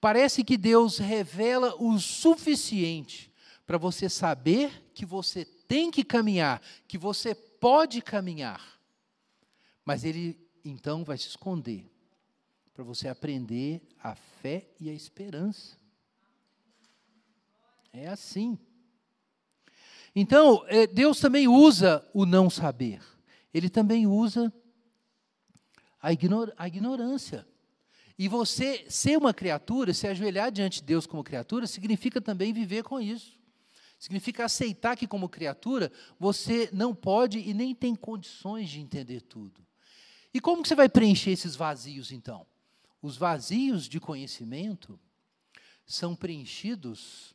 Parece 0.00 0.44
que 0.44 0.58
Deus 0.58 0.98
revela 0.98 1.74
o 1.78 1.98
suficiente 1.98 3.32
para 3.66 3.78
você 3.78 4.08
saber 4.10 4.70
que 4.92 5.06
você 5.06 5.46
tem 5.46 5.90
que 5.90 6.04
caminhar, 6.04 6.60
que 6.86 6.98
você 6.98 7.34
pode 7.34 8.02
caminhar. 8.02 8.60
Mas 9.82 10.04
ele 10.04 10.43
então 10.64 11.04
vai 11.04 11.18
se 11.18 11.28
esconder 11.28 11.90
para 12.74 12.82
você 12.82 13.06
aprender 13.06 13.80
a 14.02 14.16
fé 14.16 14.66
e 14.80 14.90
a 14.90 14.92
esperança. 14.92 15.76
É 17.92 18.08
assim. 18.08 18.58
Então, 20.14 20.64
é, 20.66 20.86
Deus 20.86 21.20
também 21.20 21.46
usa 21.46 22.04
o 22.12 22.26
não 22.26 22.50
saber. 22.50 23.00
Ele 23.52 23.70
também 23.70 24.06
usa 24.06 24.52
a, 26.02 26.12
ignor 26.12 26.52
a 26.56 26.66
ignorância. 26.66 27.46
E 28.18 28.28
você 28.28 28.84
ser 28.88 29.16
uma 29.16 29.32
criatura, 29.32 29.94
se 29.94 30.06
ajoelhar 30.06 30.50
diante 30.50 30.80
de 30.80 30.86
Deus 30.86 31.06
como 31.06 31.22
criatura, 31.22 31.66
significa 31.66 32.20
também 32.20 32.52
viver 32.52 32.82
com 32.82 33.00
isso. 33.00 33.38
Significa 33.98 34.44
aceitar 34.44 34.96
que, 34.96 35.06
como 35.06 35.28
criatura, 35.28 35.90
você 36.18 36.68
não 36.72 36.94
pode 36.94 37.38
e 37.38 37.54
nem 37.54 37.74
tem 37.74 37.94
condições 37.94 38.68
de 38.68 38.80
entender 38.80 39.20
tudo. 39.20 39.64
E 40.34 40.40
como 40.40 40.62
que 40.62 40.68
você 40.68 40.74
vai 40.74 40.88
preencher 40.88 41.30
esses 41.30 41.56
vazios, 41.56 42.12
então? 42.12 42.46
Os 43.00 43.16
vazios 43.16 43.88
de 43.88 43.98
conhecimento 44.00 45.00
são 45.86 46.14
preenchidos, 46.14 47.34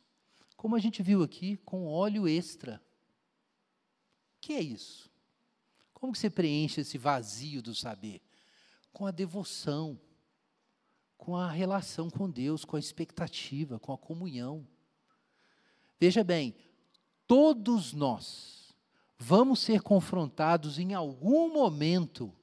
como 0.56 0.76
a 0.76 0.78
gente 0.78 1.02
viu 1.02 1.22
aqui, 1.22 1.56
com 1.64 1.86
óleo 1.86 2.28
extra. 2.28 2.80
O 4.36 4.40
que 4.42 4.52
é 4.52 4.60
isso? 4.60 5.10
Como 5.94 6.12
que 6.12 6.18
você 6.18 6.28
preenche 6.28 6.82
esse 6.82 6.98
vazio 6.98 7.62
do 7.62 7.74
saber? 7.74 8.20
Com 8.92 9.06
a 9.06 9.10
devoção 9.10 9.98
com 11.20 11.36
a 11.36 11.50
relação 11.50 12.08
com 12.08 12.30
Deus, 12.30 12.64
com 12.64 12.76
a 12.76 12.80
expectativa, 12.80 13.78
com 13.78 13.92
a 13.92 13.98
comunhão. 13.98 14.66
Veja 16.00 16.24
bem, 16.24 16.56
todos 17.26 17.92
nós 17.92 18.74
vamos 19.18 19.60
ser 19.60 19.82
confrontados 19.82 20.78
em 20.78 20.94
algum 20.94 21.52
momento 21.52 22.34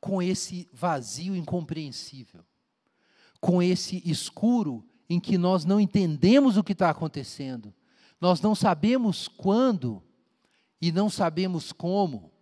com 0.00 0.22
esse 0.22 0.68
vazio 0.72 1.36
incompreensível, 1.36 2.44
com 3.40 3.62
esse 3.62 4.02
escuro 4.04 4.84
em 5.08 5.20
que 5.20 5.36
nós 5.36 5.64
não 5.64 5.80
entendemos 5.80 6.56
o 6.56 6.64
que 6.64 6.72
está 6.72 6.88
acontecendo, 6.88 7.74
nós 8.20 8.40
não 8.40 8.54
sabemos 8.54 9.28
quando 9.28 10.02
e 10.80 10.90
não 10.92 11.10
sabemos 11.10 11.72
como. 11.72 12.32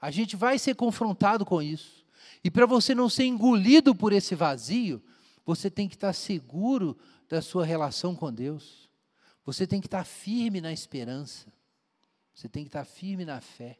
A 0.00 0.10
gente 0.10 0.36
vai 0.36 0.58
ser 0.58 0.74
confrontado 0.74 1.44
com 1.44 1.60
isso. 1.60 2.04
E 2.44 2.50
para 2.50 2.66
você 2.66 2.94
não 2.94 3.08
ser 3.08 3.24
engolido 3.24 3.94
por 3.94 4.12
esse 4.12 4.34
vazio, 4.34 5.02
você 5.44 5.70
tem 5.70 5.88
que 5.88 5.94
estar 5.94 6.12
seguro 6.12 6.96
da 7.28 7.42
sua 7.42 7.64
relação 7.64 8.14
com 8.14 8.32
Deus. 8.32 8.88
Você 9.44 9.66
tem 9.66 9.80
que 9.80 9.86
estar 9.86 10.04
firme 10.04 10.60
na 10.60 10.72
esperança. 10.72 11.52
Você 12.34 12.48
tem 12.48 12.64
que 12.64 12.68
estar 12.68 12.84
firme 12.84 13.24
na 13.24 13.40
fé. 13.40 13.78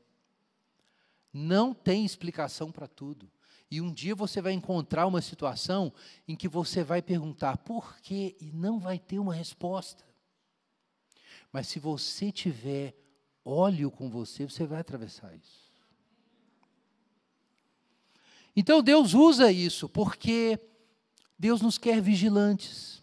Não 1.38 1.74
tem 1.74 2.02
explicação 2.02 2.72
para 2.72 2.86
tudo. 2.86 3.30
E 3.70 3.78
um 3.78 3.92
dia 3.92 4.14
você 4.14 4.40
vai 4.40 4.54
encontrar 4.54 5.06
uma 5.06 5.20
situação 5.20 5.92
em 6.26 6.34
que 6.34 6.48
você 6.48 6.82
vai 6.82 7.02
perguntar 7.02 7.58
por 7.58 7.98
quê 8.00 8.34
e 8.40 8.50
não 8.52 8.78
vai 8.78 8.98
ter 8.98 9.18
uma 9.18 9.34
resposta. 9.34 10.02
Mas 11.52 11.66
se 11.66 11.78
você 11.78 12.32
tiver 12.32 12.96
óleo 13.44 13.90
com 13.90 14.08
você, 14.08 14.46
você 14.46 14.64
vai 14.64 14.80
atravessar 14.80 15.36
isso. 15.36 15.70
Então 18.56 18.80
Deus 18.80 19.12
usa 19.12 19.52
isso 19.52 19.90
porque 19.90 20.58
Deus 21.38 21.60
nos 21.60 21.76
quer 21.76 22.00
vigilantes. 22.00 23.02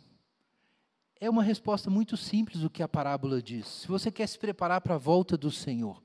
É 1.19 1.29
uma 1.29 1.43
resposta 1.43 1.87
muito 1.87 2.17
simples 2.17 2.63
o 2.63 2.69
que 2.69 2.81
a 2.81 2.87
parábola 2.87 3.39
diz. 3.43 3.67
Se 3.67 3.87
você 3.87 4.11
quer 4.11 4.25
se 4.25 4.39
preparar 4.39 4.81
para 4.81 4.95
a 4.95 4.97
volta 4.97 5.37
do 5.37 5.51
Senhor, 5.51 6.01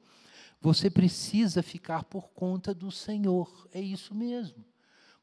você 0.60 0.90
precisa 0.90 1.62
ficar 1.62 2.04
por 2.04 2.30
conta 2.30 2.74
do 2.74 2.90
Senhor. 2.90 3.68
É 3.72 3.80
isso 3.80 4.14
mesmo. 4.14 4.64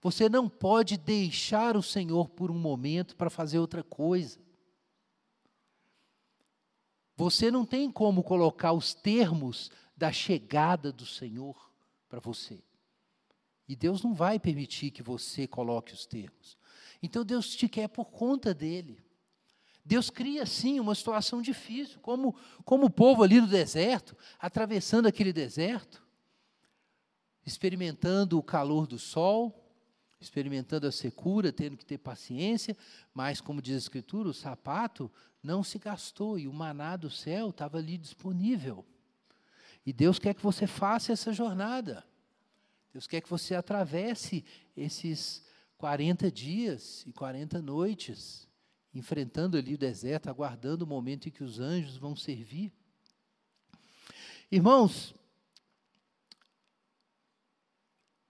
Você 0.02 0.30
não 0.30 0.48
pode 0.48 0.98
deixar 0.98 1.76
o 1.76 1.84
Senhor 1.84 2.30
por 2.30 2.52
um 2.52 2.58
momento 2.58 3.16
para 3.16 3.30
fazer 3.30 3.60
outra 3.60 3.84
coisa. 3.84 4.40
Você 7.18 7.50
não 7.50 7.66
tem 7.66 7.92
como 7.92 8.24
colocar 8.24 8.74
os 8.74 8.94
termos 8.94 9.72
da 9.96 10.12
chegada 10.12 10.92
do 10.92 11.06
Senhor 11.06 11.72
para 12.08 12.20
você. 12.20 12.62
E 13.68 13.76
Deus 13.76 14.04
não 14.04 14.14
vai 14.14 14.40
permitir 14.40 14.92
que 14.92 15.02
você 15.02 15.48
coloque 15.48 15.94
os 15.94 16.06
termos. 16.06 16.58
Então 17.02 17.26
Deus 17.26 17.56
te 17.56 17.68
quer 17.68 17.88
por 17.88 18.06
conta 18.06 18.54
dele. 18.54 19.04
Deus 19.86 20.10
cria 20.10 20.48
sim 20.48 20.80
uma 20.80 20.96
situação 20.96 21.44
difícil, 21.44 22.00
como, 22.00 22.36
como 22.64 22.88
o 22.88 22.90
povo 22.90 23.22
ali 23.22 23.40
no 23.40 23.46
deserto, 23.46 24.18
atravessando 24.40 25.06
aquele 25.06 25.32
deserto, 25.32 26.04
experimentando 27.46 28.40
o 28.40 28.44
calor 28.44 28.88
do 28.88 28.98
sol, 28.98 29.64
experimentando 30.20 30.88
a 30.88 30.92
secura, 30.92 31.54
tendo 31.54 31.78
que 31.78 31.86
ter 31.86 32.00
paciência, 32.00 32.76
mas, 33.14 33.40
como 33.40 33.62
diz 33.62 33.76
a 33.76 33.78
Escritura, 33.78 34.30
o 34.30 34.34
sapato 34.34 35.12
não 35.44 35.64
se 35.64 35.78
gastou 35.78 36.40
e 36.40 36.48
o 36.48 36.54
maná 36.54 36.98
do 36.98 37.12
céu 37.12 37.52
estava 37.52 37.78
ali 37.78 37.96
disponível. 37.96 38.84
E 39.86 39.94
Deus 39.94 40.18
quer 40.18 40.34
que 40.34 40.42
você 40.42 40.66
faça 40.66 41.14
essa 41.14 41.32
jornada. 41.32 42.04
Deus 42.92 43.06
quer 43.06 43.22
que 43.22 43.30
você 43.30 43.54
atravesse 43.54 44.44
esses 44.76 45.44
40 45.78 46.32
dias 46.32 47.04
e 47.06 47.14
40 47.14 47.62
noites, 47.62 48.48
enfrentando 48.96 49.58
ali 49.58 49.76
o 49.76 49.78
deserto, 49.78 50.30
aguardando 50.30 50.86
o 50.86 50.88
momento 50.88 51.28
em 51.28 51.32
que 51.32 51.44
os 51.44 51.60
anjos 51.60 51.98
vão 51.98 52.16
servir. 52.16 52.72
Irmãos, 54.50 55.14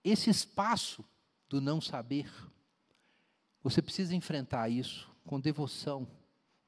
esse 0.02 0.28
espaço 0.28 1.04
do 1.48 1.60
não 1.60 1.80
saber, 1.80 2.28
você 3.62 3.80
precisa 3.80 4.14
enfrentar 4.14 4.68
isso 4.68 5.08
com 5.24 5.40
devoção, 5.40 6.06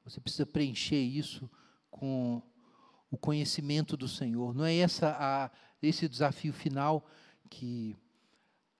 você 0.03 0.21
precisa 0.21 0.45
preencher 0.45 1.01
isso 1.01 1.49
com 1.91 2.41
o 3.11 3.17
conhecimento 3.17 3.97
do 3.97 4.07
Senhor. 4.07 4.53
Não 4.53 4.63
é 4.65 4.75
essa 4.75 5.15
a, 5.19 5.51
esse 5.81 6.07
desafio 6.07 6.53
final 6.53 7.05
que 7.49 7.97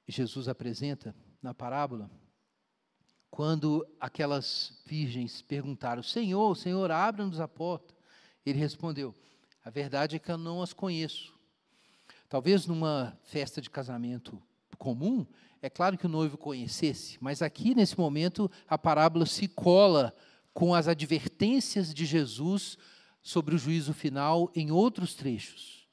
Jesus 0.07 0.47
apresenta 0.47 1.15
na 1.41 1.53
parábola, 1.53 2.09
quando 3.40 3.88
aquelas 4.02 4.74
virgens 4.86 5.42
perguntaram: 5.42 6.04
Senhor, 6.04 6.58
Senhor, 6.58 6.92
abra-nos 6.92 7.40
a 7.40 7.48
porta. 7.48 7.96
Ele 8.46 8.60
respondeu: 8.60 9.16
A 9.64 9.70
verdade 9.70 10.18
é 10.18 10.20
que 10.20 10.30
eu 10.30 10.38
não 10.38 10.62
as 10.62 10.74
conheço. 10.74 11.34
Talvez 12.28 12.66
numa 12.66 13.18
festa 13.24 13.62
de 13.62 13.70
casamento 13.70 14.44
comum, 14.78 15.26
é 15.62 15.70
claro 15.70 15.98
que 15.98 16.06
o 16.06 16.10
noivo 16.10 16.38
conhecesse, 16.38 17.18
mas 17.22 17.42
aqui 17.42 17.74
nesse 17.74 17.98
momento 17.98 18.52
a 18.68 18.78
parábola 18.78 19.26
se 19.26 19.48
cola 19.48 20.14
com 20.54 20.76
as 20.76 20.90
advertências 20.90 21.94
de 21.94 22.06
Jesus 22.06 22.78
sobre 23.22 23.56
o 23.56 23.58
juízo 23.58 23.94
final 23.94 24.52
em 24.54 24.70
outros 24.70 25.16
trechos. 25.16 25.88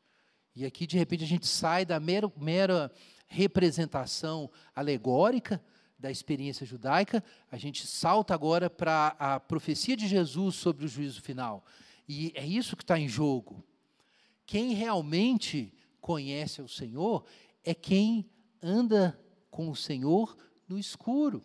E 0.57 0.67
aqui, 0.67 0.85
de 0.85 0.99
repente, 0.99 1.23
a 1.23 1.29
gente 1.29 1.47
sai 1.47 1.85
da 1.85 2.01
mera, 2.01 2.29
mera 2.37 2.91
representação 3.29 4.51
alegórica 4.75 5.63
da 5.99 6.11
experiência 6.11 6.67
judaica, 6.67 7.25
a 7.51 7.57
gente 7.57 7.87
salta 7.87 8.35
agora 8.35 8.69
para 8.69 9.17
a 9.19 9.41
profecia 9.41 9.97
de 9.97 10.07
Jesus 10.07 10.57
sobre 10.57 10.85
o 10.85 10.89
juízo 10.89 11.23
final. 11.23 11.65
E 12.09 12.33
é 12.35 12.47
isso 12.47 12.77
que 12.77 12.83
está 12.83 12.99
em 12.99 13.09
jogo. 13.09 13.65
Quem 14.45 14.75
realmente 14.75 15.73
conhece 16.01 16.63
o 16.63 16.69
Senhor 16.69 17.25
é 17.65 17.75
quem 17.75 18.29
anda 18.63 19.19
com 19.51 19.71
o 19.71 19.77
Senhor 19.77 20.37
no 20.69 20.79
escuro. 20.79 21.43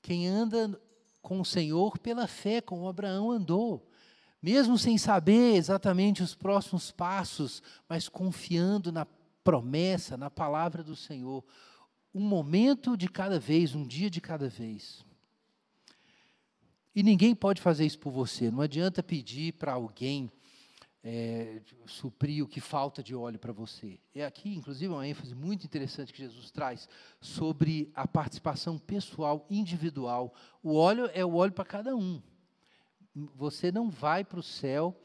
Quem 0.00 0.26
anda 0.26 0.80
com 1.20 1.40
o 1.40 1.44
Senhor 1.44 1.98
pela 1.98 2.26
fé, 2.26 2.60
como 2.60 2.88
Abraão 2.88 3.30
andou 3.30 3.90
mesmo 4.42 4.78
sem 4.78 4.96
saber 4.96 5.56
exatamente 5.56 6.22
os 6.22 6.34
próximos 6.34 6.90
passos, 6.90 7.62
mas 7.88 8.08
confiando 8.08 8.90
na 8.90 9.06
promessa, 9.44 10.16
na 10.16 10.30
palavra 10.30 10.82
do 10.82 10.96
Senhor, 10.96 11.44
um 12.14 12.20
momento 12.20 12.96
de 12.96 13.08
cada 13.08 13.38
vez, 13.38 13.74
um 13.74 13.86
dia 13.86 14.10
de 14.10 14.20
cada 14.20 14.48
vez. 14.48 15.04
E 16.94 17.02
ninguém 17.02 17.34
pode 17.34 17.60
fazer 17.60 17.86
isso 17.86 17.98
por 17.98 18.10
você, 18.10 18.50
não 18.50 18.60
adianta 18.60 19.02
pedir 19.02 19.52
para 19.54 19.72
alguém 19.72 20.30
é, 21.02 21.62
suprir 21.86 22.44
o 22.44 22.48
que 22.48 22.60
falta 22.60 23.02
de 23.02 23.14
óleo 23.14 23.38
para 23.38 23.52
você. 23.52 23.98
É 24.14 24.24
aqui, 24.24 24.54
inclusive, 24.54 24.92
uma 24.92 25.06
ênfase 25.06 25.34
muito 25.34 25.64
interessante 25.64 26.12
que 26.12 26.22
Jesus 26.22 26.50
traz 26.50 26.88
sobre 27.20 27.90
a 27.94 28.06
participação 28.06 28.76
pessoal, 28.78 29.46
individual. 29.48 30.34
O 30.62 30.74
óleo 30.74 31.08
é 31.14 31.24
o 31.24 31.36
óleo 31.36 31.52
para 31.52 31.64
cada 31.64 31.96
um 31.96 32.20
você 33.14 33.72
não 33.72 33.90
vai 33.90 34.24
para 34.24 34.40
o 34.40 34.42
céu 34.42 34.98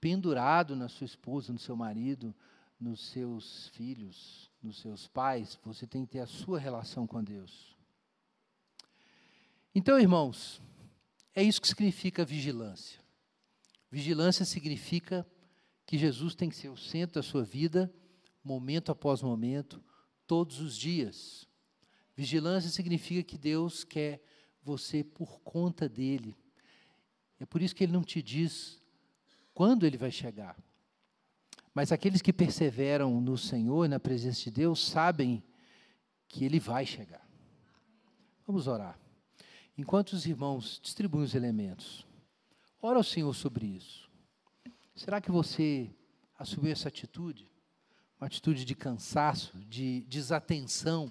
pendurado 0.00 0.76
na 0.76 0.88
sua 0.88 1.04
esposa, 1.04 1.52
no 1.52 1.58
seu 1.58 1.76
marido, 1.76 2.34
nos 2.78 3.00
seus 3.10 3.68
filhos, 3.68 4.50
nos 4.64 4.80
seus 4.80 5.06
pais. 5.06 5.58
Você 5.64 5.86
tem 5.86 6.04
que 6.04 6.12
ter 6.12 6.20
a 6.20 6.26
sua 6.26 6.58
relação 6.58 7.06
com 7.06 7.22
Deus. 7.22 7.76
Então, 9.74 9.98
irmãos, 9.98 10.62
é 11.34 11.42
isso 11.42 11.60
que 11.60 11.68
significa 11.68 12.24
vigilância. 12.24 13.00
Vigilância 13.90 14.44
significa 14.44 15.26
que 15.86 15.98
Jesus 15.98 16.34
tem 16.34 16.48
que 16.48 16.56
ser 16.56 16.68
o 16.68 16.76
centro 16.76 17.16
da 17.16 17.22
sua 17.22 17.44
vida, 17.44 17.92
momento 18.42 18.90
após 18.90 19.22
momento, 19.22 19.82
todos 20.26 20.60
os 20.60 20.76
dias. 20.76 21.46
Vigilância 22.16 22.70
significa 22.70 23.22
que 23.22 23.36
Deus 23.36 23.84
quer 23.84 24.22
você 24.62 25.04
por 25.04 25.40
conta 25.40 25.88
dele, 25.88 26.36
é 27.38 27.46
por 27.46 27.60
isso 27.60 27.74
que 27.74 27.84
ele 27.84 27.92
não 27.92 28.02
te 28.02 28.22
diz 28.22 28.80
quando 29.52 29.84
ele 29.84 29.98
vai 29.98 30.10
chegar. 30.10 30.56
Mas 31.74 31.90
aqueles 31.90 32.22
que 32.22 32.32
perseveram 32.32 33.20
no 33.20 33.36
Senhor, 33.36 33.88
na 33.88 33.98
presença 33.98 34.44
de 34.44 34.50
Deus, 34.52 34.86
sabem 34.86 35.42
que 36.28 36.44
ele 36.44 36.60
vai 36.60 36.86
chegar. 36.86 37.26
Vamos 38.46 38.68
orar. 38.68 38.96
Enquanto 39.76 40.12
os 40.12 40.24
irmãos 40.24 40.78
distribuem 40.80 41.24
os 41.24 41.34
elementos, 41.34 42.06
ora 42.80 42.98
ao 42.98 43.02
Senhor 43.02 43.34
sobre 43.34 43.66
isso. 43.66 44.08
Será 44.94 45.20
que 45.20 45.32
você 45.32 45.90
assumiu 46.38 46.70
essa 46.70 46.86
atitude? 46.86 47.50
Uma 48.20 48.28
atitude 48.28 48.64
de 48.64 48.76
cansaço, 48.76 49.58
de 49.68 50.02
desatenção, 50.02 51.10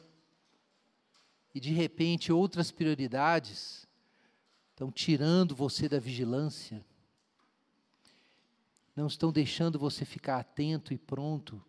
e 1.53 1.59
de 1.59 1.72
repente 1.72 2.32
outras 2.32 2.72
prioridades 2.72 3.86
estão 4.72 4.89
tirando 4.89 5.53
você 5.53 5.89
da 5.89 5.99
vigilância, 5.99 6.84
não 8.96 9.08
estão 9.08 9.32
deixando 9.32 9.80
você 9.80 10.06
ficar 10.06 10.38
atento 10.38 10.94
e 10.94 10.98
pronto, 10.98 11.64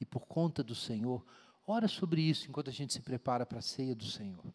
e 0.00 0.04
por 0.04 0.26
conta 0.26 0.62
do 0.62 0.74
Senhor. 0.74 1.24
Ora 1.66 1.88
sobre 1.88 2.20
isso 2.20 2.48
enquanto 2.48 2.68
a 2.68 2.72
gente 2.72 2.92
se 2.92 3.00
prepara 3.00 3.46
para 3.46 3.58
a 3.58 3.62
ceia 3.62 3.94
do 3.94 4.04
Senhor. 4.04 4.52